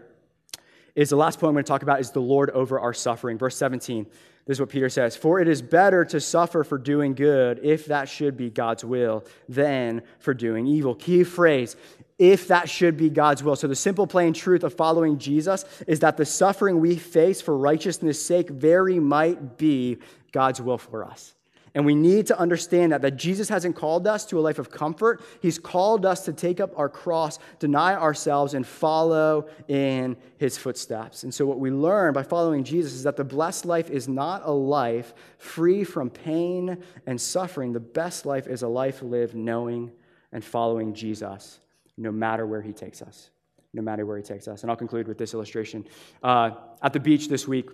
is 0.96 1.10
the 1.10 1.18
last 1.18 1.40
point 1.40 1.50
I'm 1.50 1.56
going 1.56 1.66
to 1.66 1.68
talk 1.68 1.84
about 1.84 2.00
is 2.00 2.12
the 2.12 2.22
Lord 2.22 2.50
over 2.52 2.80
our 2.80 2.94
suffering. 2.94 3.38
Verse 3.38 3.58
17. 3.58 4.06
This 4.46 4.58
is 4.58 4.60
what 4.60 4.70
Peter 4.70 4.90
says 4.90 5.16
For 5.16 5.40
it 5.40 5.48
is 5.48 5.62
better 5.62 6.06
to 6.06 6.20
suffer 6.20 6.64
for 6.64 6.78
doing 6.78 7.16
good, 7.16 7.60
if 7.64 7.86
that 7.88 8.08
should 8.08 8.38
be 8.38 8.50
God's 8.50 8.86
will, 8.86 9.26
than 9.50 10.04
for 10.20 10.34
doing 10.34 10.68
evil. 10.68 10.96
Key 10.96 11.24
phrase 11.24 11.76
if 12.18 12.48
that 12.48 12.70
should 12.70 12.96
be 12.96 13.10
God's 13.10 13.44
will. 13.44 13.56
So, 13.56 13.68
the 13.68 13.76
simple, 13.76 14.08
plain 14.08 14.34
truth 14.34 14.64
of 14.64 14.74
following 14.74 15.18
Jesus 15.18 15.66
is 15.86 16.00
that 16.00 16.18
the 16.18 16.26
suffering 16.26 16.80
we 16.80 16.96
face 16.96 17.42
for 17.42 17.58
righteousness' 17.58 18.24
sake 18.26 18.50
very 18.50 19.00
might 19.00 19.58
be 19.58 19.98
God's 20.32 20.62
will 20.62 20.78
for 20.78 21.04
us. 21.04 21.35
And 21.76 21.86
we 21.86 21.94
need 21.94 22.28
to 22.28 22.40
understand 22.40 22.94
that, 22.94 23.02
that 23.02 23.18
Jesus 23.18 23.50
hasn't 23.50 23.76
called 23.76 24.08
us 24.08 24.26
to 24.28 24.40
a 24.40 24.42
life 24.42 24.60
of 24.60 24.72
comfort. 24.72 25.22
He's 25.42 25.60
called 25.60 26.06
us 26.06 26.24
to 26.24 26.32
take 26.32 26.62
up 26.62 26.72
our 26.80 26.88
cross, 26.88 27.38
deny 27.60 27.96
ourselves, 27.96 28.54
and 28.54 28.66
follow 28.66 29.50
in 29.68 30.16
his 30.38 30.58
footsteps. 30.58 31.24
And 31.24 31.34
so, 31.34 31.46
what 31.46 31.60
we 31.60 31.72
learn 31.72 32.14
by 32.14 32.24
following 32.24 32.64
Jesus 32.64 32.94
is 32.94 33.04
that 33.04 33.18
the 33.18 33.26
blessed 33.26 33.66
life 33.66 33.90
is 33.92 34.08
not 34.08 34.44
a 34.46 34.52
life 34.52 35.14
free 35.38 35.84
from 35.84 36.10
pain 36.10 36.82
and 37.06 37.20
suffering. 37.20 37.74
The 37.74 37.82
best 37.82 38.26
life 38.26 38.48
is 38.48 38.62
a 38.62 38.70
life 38.70 39.02
lived 39.02 39.36
knowing 39.36 39.92
and 40.32 40.44
following 40.44 40.94
Jesus, 40.94 41.60
no 41.98 42.12
matter 42.12 42.48
where 42.48 42.62
he 42.62 42.72
takes 42.72 43.02
us. 43.02 43.32
No 43.74 43.82
matter 43.82 44.06
where 44.06 44.16
he 44.16 44.24
takes 44.24 44.48
us. 44.48 44.62
And 44.62 44.72
I'll 44.72 44.78
conclude 44.78 45.10
with 45.10 45.18
this 45.18 45.34
illustration. 45.34 45.86
Uh, 46.24 46.52
at 46.82 46.94
the 46.94 47.00
beach 47.02 47.28
this 47.28 47.46
week, 47.46 47.70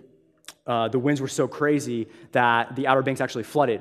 uh, 0.66 0.88
the 0.88 0.98
winds 0.98 1.20
were 1.20 1.28
so 1.28 1.48
crazy 1.48 2.08
that 2.32 2.76
the 2.76 2.86
Outer 2.86 3.02
Banks 3.02 3.20
actually 3.20 3.44
flooded. 3.44 3.80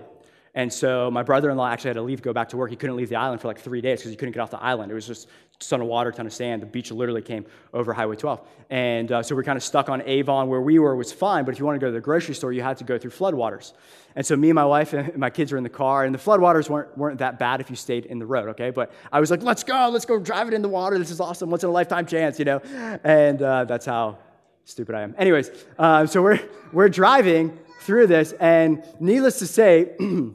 And 0.53 0.71
so 0.71 1.09
my 1.09 1.23
brother-in-law 1.23 1.69
actually 1.69 1.89
had 1.89 1.95
to 1.95 2.01
leave, 2.01 2.21
go 2.21 2.33
back 2.33 2.49
to 2.49 2.57
work. 2.57 2.69
He 2.69 2.75
couldn't 2.75 2.97
leave 2.97 3.07
the 3.07 3.15
island 3.15 3.39
for 3.39 3.47
like 3.47 3.59
three 3.59 3.79
days 3.79 3.99
because 3.99 4.11
he 4.11 4.17
couldn't 4.17 4.33
get 4.33 4.41
off 4.41 4.51
the 4.51 4.61
island. 4.61 4.91
It 4.91 4.95
was 4.95 5.07
just 5.07 5.29
ton 5.59 5.79
of 5.79 5.87
water, 5.87 6.11
ton 6.11 6.25
of 6.25 6.33
sand. 6.33 6.61
The 6.61 6.65
beach 6.65 6.91
literally 6.91 7.21
came 7.21 7.45
over 7.73 7.93
Highway 7.93 8.15
12. 8.15 8.45
And 8.69 9.11
uh, 9.11 9.23
so 9.23 9.35
we're 9.35 9.43
kind 9.43 9.57
of 9.57 9.63
stuck 9.63 9.89
on 9.89 10.01
Avon. 10.01 10.49
Where 10.49 10.59
we 10.59 10.79
were 10.79 10.95
was 10.95 11.13
fine, 11.13 11.45
but 11.45 11.53
if 11.53 11.59
you 11.59 11.65
want 11.65 11.77
to 11.77 11.79
go 11.79 11.87
to 11.87 11.93
the 11.93 12.01
grocery 12.01 12.35
store, 12.35 12.51
you 12.51 12.61
had 12.61 12.77
to 12.79 12.83
go 12.83 12.97
through 12.97 13.11
floodwaters. 13.11 13.73
And 14.15 14.25
so 14.25 14.35
me 14.35 14.49
and 14.49 14.55
my 14.55 14.65
wife 14.65 14.91
and 14.93 15.15
my 15.17 15.29
kids 15.29 15.51
were 15.51 15.57
in 15.57 15.63
the 15.63 15.69
car, 15.69 16.03
and 16.03 16.13
the 16.13 16.19
floodwaters 16.19 16.69
weren't, 16.69 16.97
weren't 16.97 17.19
that 17.19 17.39
bad 17.39 17.61
if 17.61 17.69
you 17.69 17.75
stayed 17.75 18.05
in 18.05 18.19
the 18.19 18.25
road, 18.25 18.49
okay? 18.49 18.71
But 18.71 18.91
I 19.11 19.19
was 19.19 19.31
like, 19.31 19.41
let's 19.41 19.63
go, 19.63 19.89
let's 19.89 20.05
go 20.05 20.19
drive 20.19 20.47
it 20.47 20.53
in 20.53 20.61
the 20.61 20.69
water. 20.69 20.97
This 20.97 21.11
is 21.11 21.19
awesome. 21.19 21.49
Once 21.49 21.63
in 21.63 21.69
a 21.69 21.73
lifetime 21.73 22.05
chance, 22.05 22.39
you 22.39 22.45
know? 22.45 22.59
And 23.03 23.41
uh, 23.41 23.65
that's 23.65 23.85
how 23.85 24.17
stupid 24.65 24.95
I 24.95 25.01
am. 25.01 25.15
Anyways, 25.17 25.51
uh, 25.77 26.05
so 26.05 26.21
we're, 26.21 26.39
we're 26.71 26.89
driving 26.89 27.57
through 27.81 28.07
this, 28.07 28.33
and 28.33 28.83
needless 28.99 29.39
to 29.39 29.47
say, 29.47 29.95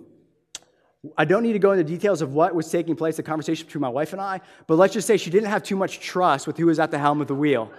I 1.16 1.24
don't 1.24 1.42
need 1.42 1.52
to 1.52 1.58
go 1.58 1.72
into 1.72 1.84
details 1.84 2.22
of 2.22 2.32
what 2.32 2.54
was 2.54 2.70
taking 2.70 2.96
place, 2.96 3.16
the 3.16 3.22
conversation 3.22 3.66
between 3.66 3.82
my 3.82 3.88
wife 3.88 4.12
and 4.12 4.20
I, 4.20 4.40
but 4.66 4.76
let's 4.76 4.92
just 4.92 5.06
say 5.06 5.16
she 5.16 5.30
didn't 5.30 5.48
have 5.48 5.62
too 5.62 5.76
much 5.76 6.00
trust 6.00 6.46
with 6.46 6.56
who 6.56 6.66
was 6.66 6.78
at 6.78 6.90
the 6.90 6.98
helm 6.98 7.20
of 7.20 7.28
the 7.28 7.34
wheel. 7.34 7.70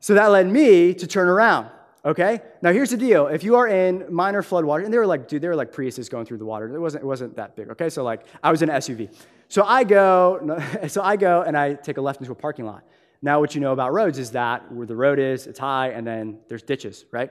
So 0.00 0.14
that 0.14 0.28
led 0.28 0.48
me 0.48 0.94
to 0.94 1.06
turn 1.06 1.28
around. 1.28 1.68
Okay? 2.04 2.40
Now 2.62 2.72
here's 2.72 2.90
the 2.90 2.96
deal. 2.96 3.26
If 3.26 3.42
you 3.42 3.56
are 3.56 3.66
in 3.66 4.06
minor 4.08 4.42
flood 4.42 4.64
water, 4.64 4.84
and 4.84 4.92
they 4.92 4.98
were 4.98 5.06
like, 5.06 5.28
dude, 5.28 5.42
they 5.42 5.48
were 5.48 5.56
like 5.56 5.72
Priuses 5.72 6.08
going 6.08 6.24
through 6.24 6.38
the 6.38 6.44
water. 6.44 6.74
It 6.74 6.78
wasn't, 6.78 7.04
it 7.04 7.06
wasn't 7.06 7.36
that 7.36 7.56
big. 7.56 7.68
Okay? 7.70 7.90
So 7.90 8.04
like 8.04 8.24
I 8.42 8.50
was 8.50 8.62
in 8.62 8.70
an 8.70 8.76
SUV. 8.76 9.12
So 9.48 9.64
I 9.64 9.84
go, 9.84 10.58
so 10.88 11.02
I 11.02 11.16
go 11.16 11.42
and 11.42 11.56
I 11.56 11.74
take 11.74 11.96
a 11.96 12.00
left 12.00 12.20
into 12.20 12.32
a 12.32 12.36
parking 12.36 12.64
lot. 12.64 12.84
Now 13.20 13.40
what 13.40 13.54
you 13.54 13.60
know 13.60 13.72
about 13.72 13.92
roads 13.92 14.18
is 14.18 14.30
that 14.32 14.70
where 14.72 14.86
the 14.86 14.94
road 14.94 15.18
is, 15.18 15.46
it's 15.46 15.58
high, 15.58 15.88
and 15.88 16.06
then 16.06 16.38
there's 16.48 16.62
ditches, 16.62 17.04
right? 17.10 17.30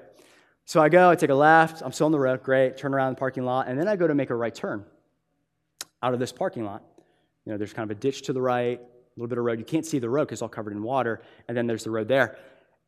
So 0.65 0.81
I 0.81 0.89
go, 0.89 1.09
I 1.09 1.15
take 1.15 1.29
a 1.29 1.35
left, 1.35 1.81
I'm 1.81 1.93
still 1.93 2.07
on 2.07 2.11
the 2.11 2.19
road, 2.19 2.43
great, 2.43 2.77
turn 2.77 2.93
around 2.93 3.13
the 3.13 3.19
parking 3.19 3.45
lot, 3.45 3.67
and 3.67 3.79
then 3.79 3.88
I 3.88 3.95
go 3.95 4.05
to 4.05 4.13
make 4.13 4.29
a 4.29 4.35
right 4.35 4.53
turn 4.53 4.83
out 6.03 6.13
of 6.13 6.19
this 6.19 6.33
parking 6.33 6.65
lot. 6.65 6.83
You 7.45 7.53
know, 7.53 7.57
there's 7.57 7.71
kind 7.71 7.89
of 7.89 7.97
a 7.97 7.99
ditch 7.99 8.23
to 8.23 8.33
the 8.33 8.41
right, 8.41 8.79
a 8.79 8.83
little 9.15 9.29
bit 9.29 9.38
of 9.38 9.45
road. 9.45 9.59
You 9.59 9.65
can't 9.65 9.85
see 9.85 9.99
the 9.99 10.09
road 10.09 10.25
because 10.25 10.38
it's 10.38 10.41
all 10.41 10.49
covered 10.49 10.73
in 10.73 10.83
water, 10.83 11.21
and 11.47 11.55
then 11.55 11.67
there's 11.67 11.85
the 11.85 11.91
road 11.91 12.09
there. 12.09 12.38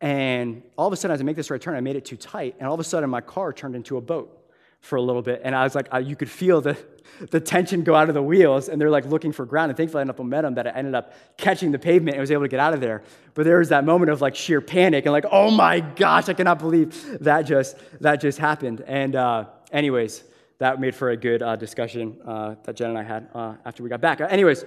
And 0.02 0.62
all 0.78 0.88
of 0.88 0.94
a 0.94 0.98
sudden, 0.98 1.16
as 1.16 1.22
I 1.22 1.24
make 1.24 1.38
this 1.38 1.50
right 1.50 1.62
turn, 1.62 1.76
I 1.76 1.82
made 1.82 1.96
it 1.96 2.04
too 2.04 2.18
tight, 2.18 2.56
and 2.60 2.68
all 2.68 2.74
of 2.74 2.80
a 2.82 2.84
sudden, 2.84 3.10
my 3.10 3.22
car 3.22 3.54
turned 3.54 3.76
into 3.76 3.96
a 3.96 4.02
boat 4.02 4.39
for 4.82 4.96
a 4.96 5.02
little 5.02 5.22
bit. 5.22 5.42
And 5.44 5.56
I 5.56 5.64
was 5.64 5.76
like, 5.76 5.88
I, 5.92 6.00
you 6.00 6.16
could 6.16 6.30
feel 6.30 6.62
the, 6.62 6.78
the 7.32 7.40
tension 7.40 7.84
go 7.84 7.96
out 7.96 8.08
of 8.10 8.16
the 8.16 8.24
wheels, 8.24 8.70
and 8.70 8.80
they're 8.80 8.90
like 8.90 9.06
looking 9.06 9.32
for 9.32 9.46
ground. 9.46 9.70
And 9.70 9.78
thankfully, 9.78 10.00
I 10.00 10.02
had 10.02 10.08
enough 10.08 10.20
momentum 10.20 10.56
that 10.56 10.68
I 10.68 10.72
ended 10.72 10.96
up 10.96 11.14
catching 11.38 11.72
the 11.72 11.80
pavement 11.80 12.16
and 12.16 12.22
was 12.22 12.32
able 12.32 12.44
to 12.44 12.48
get 12.48 12.60
out 12.60 12.74
of 12.74 12.82
there. 12.82 13.04
But 13.34 13.46
there 13.46 13.60
was 13.60 13.70
that 13.70 13.86
moment 13.86 14.12
of 14.12 14.22
like 14.22 14.36
sheer 14.36 14.62
panic 14.62 15.06
and 15.06 15.14
like, 15.14 15.26
oh 15.32 15.52
my 15.52 15.80
gosh, 15.80 16.30
I 16.30 16.34
cannot 16.34 16.60
believe 16.60 17.20
that 17.22 17.44
just 17.44 17.78
that 18.02 18.22
just 18.22 18.38
happened. 18.38 18.84
And 18.88 19.16
uh, 19.16 19.46
anyways, 19.72 20.24
that 20.60 20.80
made 20.80 20.96
for 20.96 21.10
a 21.10 21.18
good 21.18 21.42
uh, 21.42 21.56
discussion 21.56 22.18
uh, 22.26 22.56
that 22.64 22.76
Jen 22.76 22.90
and 22.90 22.98
I 22.98 23.04
had 23.04 23.30
uh, 23.34 23.56
after 23.66 23.84
we 23.84 23.90
got 23.90 24.02
back. 24.02 24.22
anyways, 24.22 24.66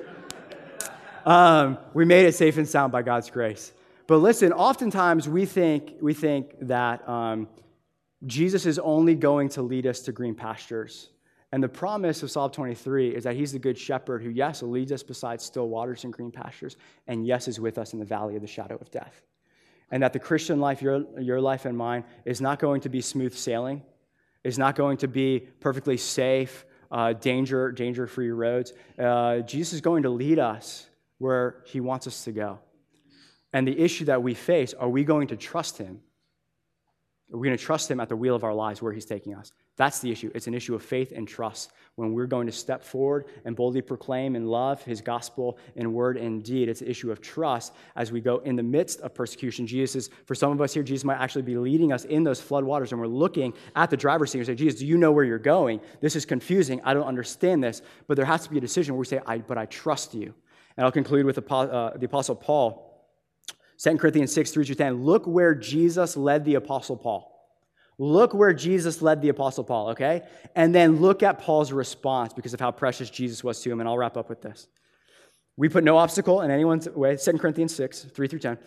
um, 1.25 1.79
we 1.95 2.05
made 2.05 2.27
it 2.27 2.35
safe 2.35 2.57
and 2.57 2.69
sound 2.69 2.93
by 2.93 3.03
God's 3.03 3.31
grace. 3.31 3.73
But 4.07 4.17
listen, 4.19 4.53
oftentimes 4.53 5.29
we 5.29 5.47
think 5.47 5.95
we 6.01 6.13
think 6.13 6.55
that. 6.61 7.09
Um, 7.09 7.49
Jesus 8.27 8.66
is 8.66 8.79
only 8.79 9.14
going 9.14 9.49
to 9.51 9.62
lead 9.62 9.87
us 9.87 10.01
to 10.01 10.12
green 10.12 10.35
pastures. 10.35 11.09
And 11.51 11.62
the 11.62 11.68
promise 11.68 12.23
of 12.23 12.31
Psalm 12.31 12.51
23 12.51 13.14
is 13.14 13.25
that 13.25 13.37
he's 13.37 13.53
the 13.53 13.59
good 13.59 13.77
shepherd 13.77 14.23
who, 14.23 14.31
yes, 14.31 14.62
leads 14.62 14.91
us 14.91 15.03
beside 15.03 15.41
still 15.41 15.68
waters 15.68 16.05
and 16.05 16.12
green 16.12 16.31
pastures, 16.31 16.77
and 17.07 17.27
yes, 17.27 17.47
is 17.47 17.61
with 17.61 17.79
us 17.79 17.93
in 17.93 17.99
the 17.99 18.05
valley 18.05 18.37
of 18.37 18.43
the 18.43 18.49
shadow 18.49 18.77
of 18.77 18.91
death. 18.91 19.23
And 19.91 20.03
that 20.03 20.14
the 20.14 20.18
Christian 20.18 20.61
life, 20.61 20.81
your, 20.81 21.05
your 21.20 21.41
life 21.41 21.66
and 21.66 21.77
mine, 21.77 22.05
is 22.25 22.41
not 22.41 22.59
going 22.59 22.81
to 22.83 22.89
be 22.89 23.03
smooth 23.03 23.35
sailing, 23.35 23.83
is 24.45 24.59
not 24.59 24.77
going 24.77 24.97
to 24.99 25.09
be 25.09 25.41
perfectly 25.61 25.99
safe, 25.99 26.64
uh, 26.91 27.12
danger, 27.12 27.70
danger-free 27.70 28.31
roads. 28.31 28.73
Uh, 28.99 29.41
Jesus 29.41 29.75
is 29.75 29.81
going 29.83 30.05
to 30.05 30.11
lead 30.11 30.39
us 30.39 30.87
where 31.18 31.62
he 31.66 31.81
wants 31.81 32.07
us 32.07 32.25
to 32.25 32.33
go. 32.33 32.59
And 33.53 33.68
the 33.68 33.79
issue 33.79 34.07
that 34.07 34.23
we 34.23 34.33
face, 34.33 34.73
are 34.73 34.89
we 34.89 35.05
going 35.05 35.29
to 35.29 35.37
trust 35.37 35.77
him? 35.77 36.01
We're 37.33 37.47
going 37.47 37.57
to 37.57 37.64
trust 37.64 37.91
Him 37.91 37.99
at 37.99 38.11
the 38.11 38.16
wheel 38.16 38.35
of 38.35 38.45
our 38.45 38.53
lives 38.53 38.83
where 38.83 38.93
He's 38.93 39.07
taking 39.07 39.35
us. 39.35 39.53
That's 39.76 40.01
the 40.01 40.12
issue. 40.12 40.30
It's 40.35 40.49
an 40.49 40.55
issue 40.55 40.74
of 40.74 40.83
faith 40.83 41.12
and 41.16 41.26
trust. 41.26 41.72
When 41.95 42.12
we're 42.12 42.26
going 42.26 42.47
to 42.47 42.53
step 42.53 42.83
forward 42.83 43.24
and 43.47 43.57
boldly 43.57 43.80
proclaim 43.80 44.37
and 44.37 44.49
love 44.49 44.83
His 44.83 45.01
gospel 45.01 45.59
in 45.74 45.95
word 45.95 46.18
and 46.18 46.45
deed, 46.45 46.68
it's 46.68 46.83
an 46.83 46.89
issue 46.89 47.11
of 47.11 47.22
trust 47.22 47.72
as 47.97 48.12
we 48.12 48.20
go 48.20 48.39
in 48.41 48.55
the 48.55 48.62
midst 48.62 49.01
of 49.01 49.14
persecution. 49.14 49.66
Jesus 49.66 49.97
is, 49.97 50.11
for 50.26 50.35
some 50.35 50.53
of 50.53 50.61
us 50.61 50.74
here, 50.74 50.83
Jesus 50.83 51.05
might 51.05 51.18
actually 51.18 51.43
be 51.43 51.57
leading 51.57 51.91
us 51.91 52.05
in 52.05 52.22
those 52.22 52.41
floodwaters, 52.41 52.93
and 52.93 53.01
we're 53.01 53.07
looking 53.07 53.55
at 53.76 53.89
the 53.89 53.97
driver's 53.97 54.30
seat 54.30 54.39
and 54.39 54.47
say, 54.47 54.55
Jesus, 54.55 54.80
do 54.80 54.87
you 54.87 54.99
know 54.99 55.11
where 55.11 55.24
you're 55.24 55.39
going? 55.39 55.80
This 56.01 56.16
is 56.16 56.26
confusing. 56.26 56.83
I 56.85 56.93
don't 56.93 57.07
understand 57.07 57.64
this. 57.64 57.80
But 58.09 58.16
there 58.18 58.26
has 58.26 58.45
to 58.45 58.51
be 58.51 58.59
a 58.59 58.61
decision 58.61 58.95
where 58.95 59.01
we 59.01 59.07
say, 59.07 59.20
I, 59.26 59.39
but 59.39 59.57
I 59.57 59.64
trust 59.66 60.12
you. 60.12 60.35
And 60.76 60.85
I'll 60.85 60.93
conclude 60.93 61.24
with 61.24 61.37
the, 61.37 61.55
uh, 61.55 61.97
the 61.97 62.07
Apostle 62.07 62.35
Paul 62.35 62.91
2 63.79 63.99
Corinthians 63.99 64.33
6, 64.33 64.51
3 64.51 64.64
through 64.64 64.75
10. 64.75 65.05
Look 65.05 65.27
where 65.27 65.55
Jesus 65.55 66.16
led 66.16 66.45
the 66.45 66.55
Apostle 66.55 66.97
Paul. 66.97 67.33
Look 67.99 68.35
where 68.35 68.53
Jesus 68.53 69.03
led 69.03 69.23
the 69.23 69.29
Apostle 69.29 69.64
Paul, 69.64 69.91
okay? 69.91 70.23
And 70.55 70.75
then 70.75 71.01
look 71.01 71.23
at 71.23 71.39
Paul's 71.39 71.73
response 71.73 72.33
because 72.33 72.55
of 72.55 72.61
how 72.61 72.70
precious 72.70 73.11
Jesus 73.11 73.45
was 73.45 73.61
to 73.62 73.70
him. 73.70 73.81
And 73.81 73.89
I'll 73.89 73.99
wrap 73.99 74.16
up 74.16 74.29
with 74.29 74.43
this. 74.43 74.66
We 75.57 75.68
put 75.68 75.85
no 75.85 75.99
obstacle 75.99 76.41
in 76.41 76.51
anyone's 76.51 76.89
way, 76.89 77.16
2 77.16 77.39
Corinthians 77.39 77.75
6, 77.75 78.05
3 78.05 78.29
through 78.29 78.39
10, 78.39 78.59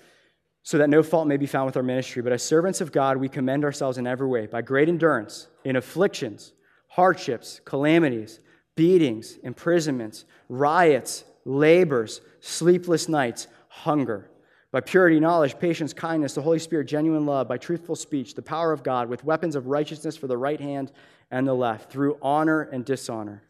so 0.62 0.78
that 0.78 0.90
no 0.90 1.02
fault 1.02 1.28
may 1.28 1.38
be 1.38 1.48
found 1.48 1.66
with 1.66 1.78
our 1.78 1.84
ministry. 1.84 2.22
But 2.22 2.34
as 2.34 2.44
servants 2.44 2.80
of 2.80 2.92
God, 2.92 3.18
we 3.18 3.28
commend 3.28 3.66
ourselves 3.66 3.98
in 3.98 4.06
every 4.06 4.28
way 4.28 4.46
by 4.46 4.62
great 4.62 4.88
endurance 4.88 5.48
in 5.64 5.76
afflictions, 5.76 6.54
hardships, 6.90 7.60
calamities, 7.66 8.40
beatings, 8.76 9.38
imprisonments, 9.44 10.26
riots, 10.50 11.24
labors, 11.44 12.22
sleepless 12.40 13.10
nights, 13.10 13.48
hunger 13.68 14.30
by 14.76 14.82
purity, 14.82 15.22
knowledge, 15.22 15.58
patience, 15.58 15.94
kindness, 15.94 16.34
the 16.34 16.42
Holy 16.42 16.60
Spirit, 16.60 16.84
genuine 16.84 17.26
love, 17.26 17.48
by 17.48 17.58
truthful 17.58 17.96
speech, 17.96 18.34
the 18.34 18.42
power 18.42 18.74
of 18.74 18.84
God, 18.84 19.08
with 19.08 19.24
weapons 19.24 19.56
of 19.56 19.68
righteousness 19.68 20.18
for 20.18 20.28
the 20.28 20.38
right 20.38 20.60
hand 20.60 20.92
and 21.32 21.48
the 21.48 21.54
left, 21.54 21.90
through 21.90 22.18
honor 22.22 22.64
and 22.64 22.84
dishonor, 22.84 23.42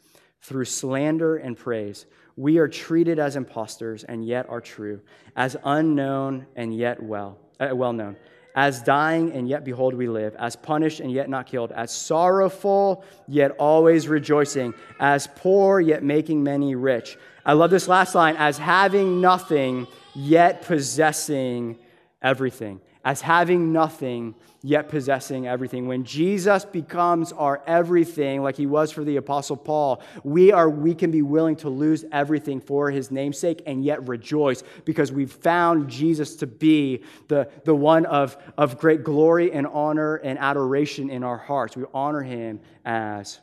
through 0.43 0.65
slander 0.65 1.38
and 1.38 1.57
praise. 1.57 2.05
We 2.36 2.59
are 2.59 2.67
treated 2.67 3.17
as 3.17 3.38
impostors 3.38 4.03
and 4.03 4.23
yet 4.23 4.47
are 4.49 4.61
true, 4.61 5.01
as 5.36 5.57
unknown 5.63 6.45
and 6.55 6.78
yet 6.78 7.01
well, 7.01 7.39
uh, 7.59 7.69
well 7.73 7.93
known, 7.93 8.17
as 8.53 8.84
dying 8.84 9.32
and 9.32 9.49
yet 9.49 9.63
behold 9.63 9.95
we 9.95 10.07
live, 10.07 10.36
as 10.36 10.55
punished 10.55 10.99
and 10.99 11.11
yet 11.11 11.28
not 11.28 11.47
killed, 11.47 11.71
as 11.71 11.91
sorrowful 11.91 13.03
yet 13.28 13.49
always 13.57 14.07
rejoicing, 14.07 14.76
as 14.99 15.28
poor 15.36 15.80
yet 15.80 16.03
making 16.03 16.43
many 16.43 16.76
rich. 16.76 17.17
I 17.43 17.53
love 17.53 17.71
this 17.71 17.88
last 17.88 18.13
line, 18.13 18.36
as 18.38 18.59
having 18.59 19.21
nothing 19.21 19.88
yet 20.16 20.61
possessing 20.63 21.78
everything. 22.22 22.82
As 23.03 23.22
having 23.22 23.72
nothing, 23.72 24.34
yet 24.63 24.89
possessing 24.89 25.45
everything. 25.45 25.88
When 25.88 26.03
Jesus 26.03 26.66
becomes 26.66 27.32
our 27.32 27.61
everything, 27.68 28.41
like 28.41 28.55
he 28.55 28.66
was 28.66 28.91
for 28.91 29.03
the 29.03 29.18
Apostle 29.18 29.57
Paul, 29.57 30.01
we, 30.24 30.51
are, 30.51 30.68
we 30.68 30.95
can 30.95 31.11
be 31.11 31.22
willing 31.22 31.55
to 31.57 31.70
lose 31.70 32.03
everything 32.11 32.59
for 32.59 32.89
his 32.89 33.11
namesake 33.11 33.61
and 33.68 33.86
yet 33.86 34.07
rejoice 34.07 34.63
because 34.84 35.11
we've 35.11 35.32
found 35.32 35.88
Jesus 35.88 36.36
to 36.38 36.47
be 36.47 37.03
the, 37.28 37.47
the 37.63 37.76
one 37.76 38.07
of, 38.07 38.38
of 38.57 38.80
great 38.80 39.03
glory 39.03 39.51
and 39.51 39.68
honor 39.68 40.16
and 40.16 40.39
adoration 40.39 41.11
in 41.11 41.24
our 41.24 41.38
hearts. 41.38 41.78
We 41.78 41.84
honor 41.93 42.24
him 42.24 42.59
as 42.86 43.39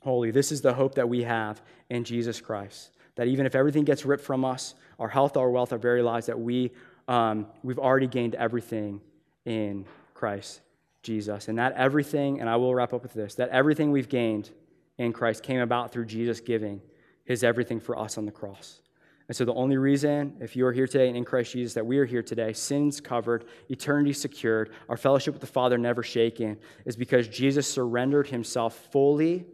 holy. 0.00 0.30
This 0.30 0.52
is 0.52 0.60
the 0.60 0.74
hope 0.74 0.96
that 0.96 1.08
we 1.08 1.22
have 1.22 1.62
in 1.88 2.04
Jesus 2.04 2.38
Christ. 2.38 2.90
That 3.14 3.28
even 3.28 3.46
if 3.46 3.54
everything 3.54 3.84
gets 3.84 4.04
ripped 4.04 4.24
from 4.24 4.44
us, 4.44 4.74
our 5.00 5.08
health, 5.08 5.36
our 5.36 5.50
wealth, 5.50 5.72
our 5.72 5.78
very 5.78 6.02
lives, 6.02 6.26
that 6.26 6.38
we, 6.38 6.70
um, 7.08 7.46
we've 7.64 7.78
already 7.78 8.06
gained 8.06 8.36
everything 8.36 9.00
in 9.46 9.86
Christ 10.14 10.60
Jesus. 11.02 11.48
And 11.48 11.58
that 11.58 11.72
everything, 11.72 12.40
and 12.40 12.48
I 12.48 12.56
will 12.56 12.74
wrap 12.74 12.92
up 12.92 13.02
with 13.02 13.14
this, 13.14 13.34
that 13.36 13.48
everything 13.48 13.90
we've 13.90 14.08
gained 14.08 14.50
in 14.98 15.12
Christ 15.12 15.42
came 15.42 15.60
about 15.60 15.90
through 15.90 16.04
Jesus 16.04 16.40
giving 16.40 16.82
his 17.24 17.42
everything 17.42 17.80
for 17.80 17.98
us 17.98 18.18
on 18.18 18.26
the 18.26 18.32
cross. 18.32 18.82
And 19.28 19.36
so, 19.36 19.44
the 19.44 19.54
only 19.54 19.76
reason, 19.76 20.36
if 20.40 20.56
you 20.56 20.66
are 20.66 20.72
here 20.72 20.88
today 20.88 21.06
and 21.06 21.16
in 21.16 21.24
Christ 21.24 21.52
Jesus, 21.52 21.74
that 21.74 21.86
we 21.86 21.98
are 21.98 22.04
here 22.04 22.22
today, 22.22 22.52
sins 22.52 23.00
covered, 23.00 23.44
eternity 23.68 24.12
secured, 24.12 24.72
our 24.88 24.96
fellowship 24.96 25.32
with 25.32 25.40
the 25.40 25.46
Father 25.46 25.78
never 25.78 26.02
shaken, 26.02 26.58
is 26.84 26.96
because 26.96 27.28
Jesus 27.28 27.72
surrendered 27.72 28.26
himself 28.26 28.74
fully 28.90 29.46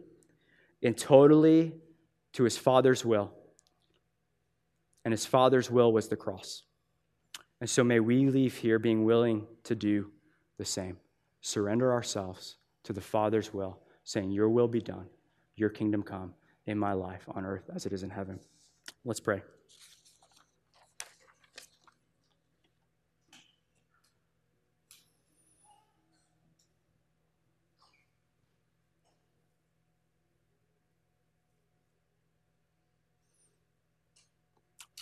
and 0.81 0.97
totally 0.97 1.73
to 2.33 2.43
his 2.43 2.57
Father's 2.57 3.05
will. 3.05 3.31
And 5.07 5.13
his 5.13 5.25
Father's 5.25 5.71
will 5.71 5.93
was 5.93 6.09
the 6.09 6.17
cross. 6.17 6.63
And 7.61 7.69
so, 7.69 7.81
may 7.81 8.01
we 8.01 8.27
leave 8.27 8.57
here 8.57 8.77
being 8.77 9.05
willing 9.05 9.47
to 9.63 9.73
do 9.73 10.11
the 10.57 10.65
same. 10.65 10.97
Surrender 11.39 11.93
ourselves 11.93 12.57
to 12.83 12.91
the 12.91 12.99
Father's 12.99 13.53
will, 13.53 13.79
saying, 14.03 14.31
Your 14.31 14.49
will 14.49 14.67
be 14.67 14.81
done, 14.81 15.05
your 15.55 15.69
kingdom 15.69 16.03
come 16.03 16.33
in 16.65 16.77
my 16.77 16.91
life 16.91 17.23
on 17.29 17.45
earth 17.45 17.69
as 17.73 17.85
it 17.85 17.93
is 17.93 18.03
in 18.03 18.09
heaven. 18.09 18.37
Let's 19.05 19.21
pray. 19.21 19.43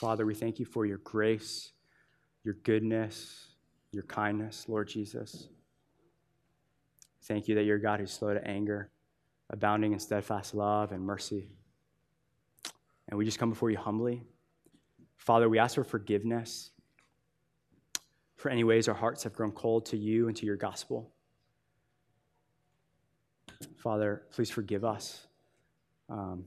Father, 0.06 0.24
we 0.24 0.36
thank 0.36 0.60
you 0.60 0.66
for 0.66 0.86
your 0.86 1.00
grace, 1.00 1.72
your 2.44 2.54
goodness, 2.62 3.48
your 3.92 4.04
kindness, 4.04 4.66
Lord 4.70 4.88
Jesus. 4.88 5.48
Thank 7.24 7.48
you 7.48 7.56
that 7.56 7.64
you're 7.64 7.80
God 7.80 8.00
who's 8.00 8.12
slow 8.12 8.32
to 8.32 8.48
anger, 8.48 8.92
abounding 9.50 9.94
in 9.94 10.00
steadfast 10.00 10.54
love 10.54 10.92
and 10.92 11.04
mercy. 11.04 11.48
And 13.10 13.18
we 13.18 13.26
just 13.26 13.40
come 13.40 13.50
before 13.50 13.72
you 13.72 13.80
humbly. 13.80 14.22
Father, 15.18 15.50
we 15.50 15.58
ask 15.58 15.74
for 15.74 15.84
forgiveness 15.84 16.70
for 18.36 18.52
any 18.52 18.64
ways 18.64 18.88
our 18.88 18.94
hearts 18.94 19.24
have 19.24 19.34
grown 19.34 19.54
cold 19.54 19.88
to 19.88 19.98
you 19.98 20.28
and 20.28 20.38
to 20.38 20.46
your 20.46 20.56
gospel. 20.56 21.10
Father, 23.78 24.22
please 24.32 24.52
forgive 24.52 24.86
us. 24.86 25.26
Um, 26.10 26.46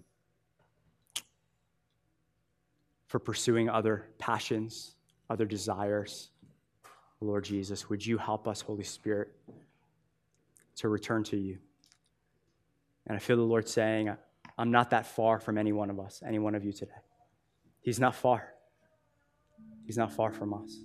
for 3.08 3.18
pursuing 3.18 3.68
other 3.68 4.06
passions, 4.18 4.94
other 5.28 5.46
desires. 5.46 6.30
Lord 7.20 7.44
Jesus, 7.44 7.88
would 7.88 8.04
you 8.04 8.16
help 8.16 8.46
us, 8.46 8.60
Holy 8.60 8.84
Spirit, 8.84 9.32
to 10.76 10.88
return 10.88 11.24
to 11.24 11.36
you? 11.36 11.58
And 13.06 13.16
I 13.16 13.18
feel 13.18 13.36
the 13.36 13.42
Lord 13.42 13.68
saying, 13.68 14.14
I'm 14.56 14.70
not 14.70 14.90
that 14.90 15.06
far 15.06 15.40
from 15.40 15.58
any 15.58 15.72
one 15.72 15.90
of 15.90 15.98
us, 15.98 16.22
any 16.24 16.38
one 16.38 16.54
of 16.54 16.64
you 16.64 16.72
today. 16.72 16.92
He's 17.80 17.98
not 17.98 18.14
far. 18.14 18.52
He's 19.84 19.96
not 19.96 20.12
far 20.12 20.30
from 20.30 20.52
us. 20.52 20.78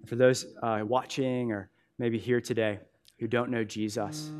And 0.00 0.08
for 0.08 0.16
those 0.16 0.46
uh, 0.62 0.80
watching 0.86 1.50
or 1.50 1.68
maybe 1.98 2.18
here 2.18 2.40
today 2.40 2.78
who 3.18 3.26
don't 3.26 3.50
know 3.50 3.64
Jesus, 3.64 4.30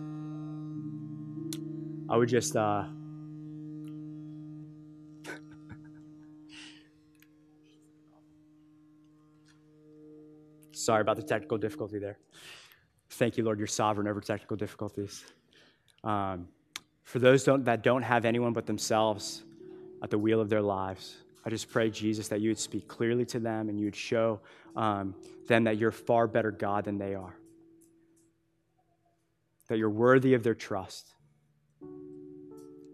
I 2.08 2.16
would 2.16 2.28
just. 2.28 2.54
Uh, 2.54 2.84
Sorry 10.86 11.00
about 11.00 11.16
the 11.16 11.22
technical 11.24 11.58
difficulty 11.58 11.98
there. 11.98 12.16
Thank 13.10 13.36
you, 13.36 13.42
Lord, 13.42 13.58
you're 13.58 13.66
sovereign 13.66 14.06
over 14.06 14.20
technical 14.20 14.56
difficulties. 14.56 15.24
Um, 16.04 16.46
for 17.02 17.18
those 17.18 17.42
don't, 17.42 17.64
that 17.64 17.82
don't 17.82 18.02
have 18.02 18.24
anyone 18.24 18.52
but 18.52 18.66
themselves 18.66 19.42
at 20.00 20.10
the 20.10 20.18
wheel 20.18 20.40
of 20.40 20.48
their 20.48 20.62
lives, 20.62 21.16
I 21.44 21.50
just 21.50 21.68
pray, 21.70 21.90
Jesus, 21.90 22.28
that 22.28 22.40
you 22.40 22.50
would 22.50 22.58
speak 22.60 22.86
clearly 22.86 23.24
to 23.26 23.40
them 23.40 23.68
and 23.68 23.80
you 23.80 23.86
would 23.86 23.96
show 23.96 24.38
um, 24.76 25.16
them 25.48 25.64
that 25.64 25.76
you're 25.76 25.90
far 25.90 26.28
better 26.28 26.52
God 26.52 26.84
than 26.84 26.98
they 26.98 27.16
are, 27.16 27.34
that 29.66 29.78
you're 29.78 29.90
worthy 29.90 30.34
of 30.34 30.44
their 30.44 30.54
trust, 30.54 31.08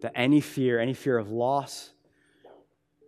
that 0.00 0.12
any 0.14 0.40
fear, 0.40 0.80
any 0.80 0.94
fear 0.94 1.18
of 1.18 1.30
loss, 1.30 1.90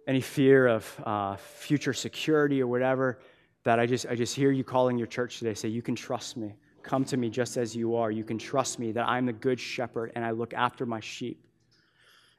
any 0.06 0.20
fear 0.20 0.66
of 0.66 1.00
uh, 1.06 1.36
future 1.36 1.94
security 1.94 2.60
or 2.60 2.66
whatever, 2.66 3.18
that 3.64 3.80
I 3.80 3.86
just, 3.86 4.06
I 4.06 4.14
just 4.14 4.36
hear 4.36 4.50
you 4.50 4.62
calling 4.62 4.96
your 4.96 5.06
church 5.06 5.38
today. 5.38 5.54
Say, 5.54 5.68
You 5.68 5.82
can 5.82 5.96
trust 5.96 6.36
me. 6.36 6.54
Come 6.82 7.04
to 7.06 7.16
me 7.16 7.30
just 7.30 7.56
as 7.56 7.74
you 7.74 7.96
are. 7.96 8.10
You 8.10 8.24
can 8.24 8.38
trust 8.38 8.78
me 8.78 8.92
that 8.92 9.08
I'm 9.08 9.24
the 9.24 9.32
good 9.32 9.58
shepherd 9.58 10.12
and 10.14 10.24
I 10.24 10.32
look 10.32 10.52
after 10.52 10.84
my 10.84 11.00
sheep. 11.00 11.42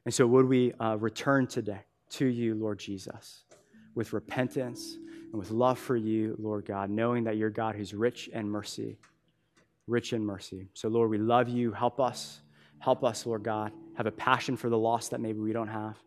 And 0.06 0.14
so, 0.14 0.28
would 0.28 0.46
we 0.48 0.72
uh, 0.74 0.98
return 0.98 1.48
today 1.48 1.82
to 2.12 2.28
you, 2.28 2.54
Lord 2.54 2.78
Jesus, 2.78 3.44
with 3.96 4.14
repentance 4.14 4.98
and 5.32 5.34
with 5.34 5.50
love 5.50 5.80
for 5.80 5.96
you, 5.96 6.36
Lord 6.40 6.66
God, 6.66 6.92
knowing 6.92 7.24
that 7.24 7.38
you're 7.38 7.50
God 7.50 7.76
who's 7.76 7.94
rich 7.94 8.28
in 8.28 8.48
mercy, 8.48 8.98
rich 9.88 10.14
in 10.14 10.24
mercy. 10.24 10.70
So, 10.74 10.90
Lord, 10.90 11.10
we 11.10 11.18
love 11.18 11.50
you. 11.50 11.72
Help 11.72 12.00
us. 12.00 12.42
Help 12.78 13.04
us, 13.04 13.26
Lord 13.26 13.42
God, 13.42 13.72
have 13.96 14.06
a 14.06 14.12
passion 14.12 14.56
for 14.56 14.70
the 14.70 14.78
lost 14.78 15.10
that 15.10 15.20
maybe 15.20 15.40
we 15.40 15.54
don't 15.54 15.70
have 15.70 15.98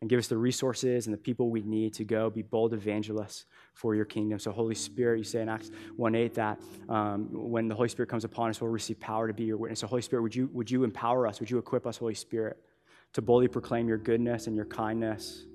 and 0.00 0.08
give 0.08 0.18
us 0.18 0.28
the 0.28 0.36
resources 0.36 1.06
and 1.06 1.14
the 1.14 1.18
people 1.18 1.50
we 1.50 1.62
need 1.62 1.92
to 1.94 2.04
go 2.04 2.30
be 2.30 2.42
bold 2.42 2.72
evangelists 2.72 3.46
for 3.74 3.94
your 3.94 4.04
kingdom. 4.04 4.38
So, 4.38 4.52
Holy 4.52 4.74
Spirit, 4.74 5.18
you 5.18 5.24
say 5.24 5.42
in 5.42 5.48
Acts 5.48 5.70
1 5.96 6.14
8 6.14 6.34
that 6.34 6.60
um, 6.88 7.28
when 7.32 7.68
the 7.68 7.74
Holy 7.74 7.88
Spirit 7.88 8.08
comes 8.08 8.24
upon 8.24 8.50
us, 8.50 8.60
we'll 8.60 8.70
receive 8.70 9.00
power 9.00 9.26
to 9.26 9.34
be 9.34 9.44
your 9.44 9.56
witness. 9.56 9.80
So, 9.80 9.86
Holy 9.86 10.02
Spirit, 10.02 10.22
would 10.22 10.34
you, 10.34 10.48
would 10.52 10.70
you 10.70 10.84
empower 10.84 11.26
us? 11.26 11.40
Would 11.40 11.50
you 11.50 11.58
equip 11.58 11.86
us, 11.86 11.96
Holy 11.96 12.14
Spirit, 12.14 12.58
to 13.14 13.22
boldly 13.22 13.48
proclaim 13.48 13.88
your 13.88 13.98
goodness 13.98 14.46
and 14.46 14.54
your 14.54 14.66
kindness 14.66 15.46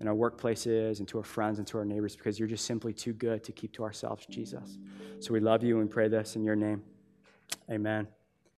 in 0.00 0.08
our 0.08 0.14
workplaces 0.14 0.98
and 0.98 1.06
to 1.08 1.18
our 1.18 1.24
friends 1.24 1.58
and 1.58 1.66
to 1.68 1.78
our 1.78 1.84
neighbors 1.84 2.16
because 2.16 2.38
you're 2.38 2.48
just 2.48 2.64
simply 2.64 2.92
too 2.92 3.12
good 3.12 3.44
to 3.44 3.52
keep 3.52 3.72
to 3.74 3.84
ourselves, 3.84 4.26
Jesus. 4.26 4.76
So, 5.20 5.32
we 5.32 5.40
love 5.40 5.62
you 5.62 5.80
and 5.80 5.88
pray 5.88 6.08
this 6.08 6.34
in 6.34 6.42
your 6.42 6.56
name. 6.56 6.82
Amen. 7.70 8.08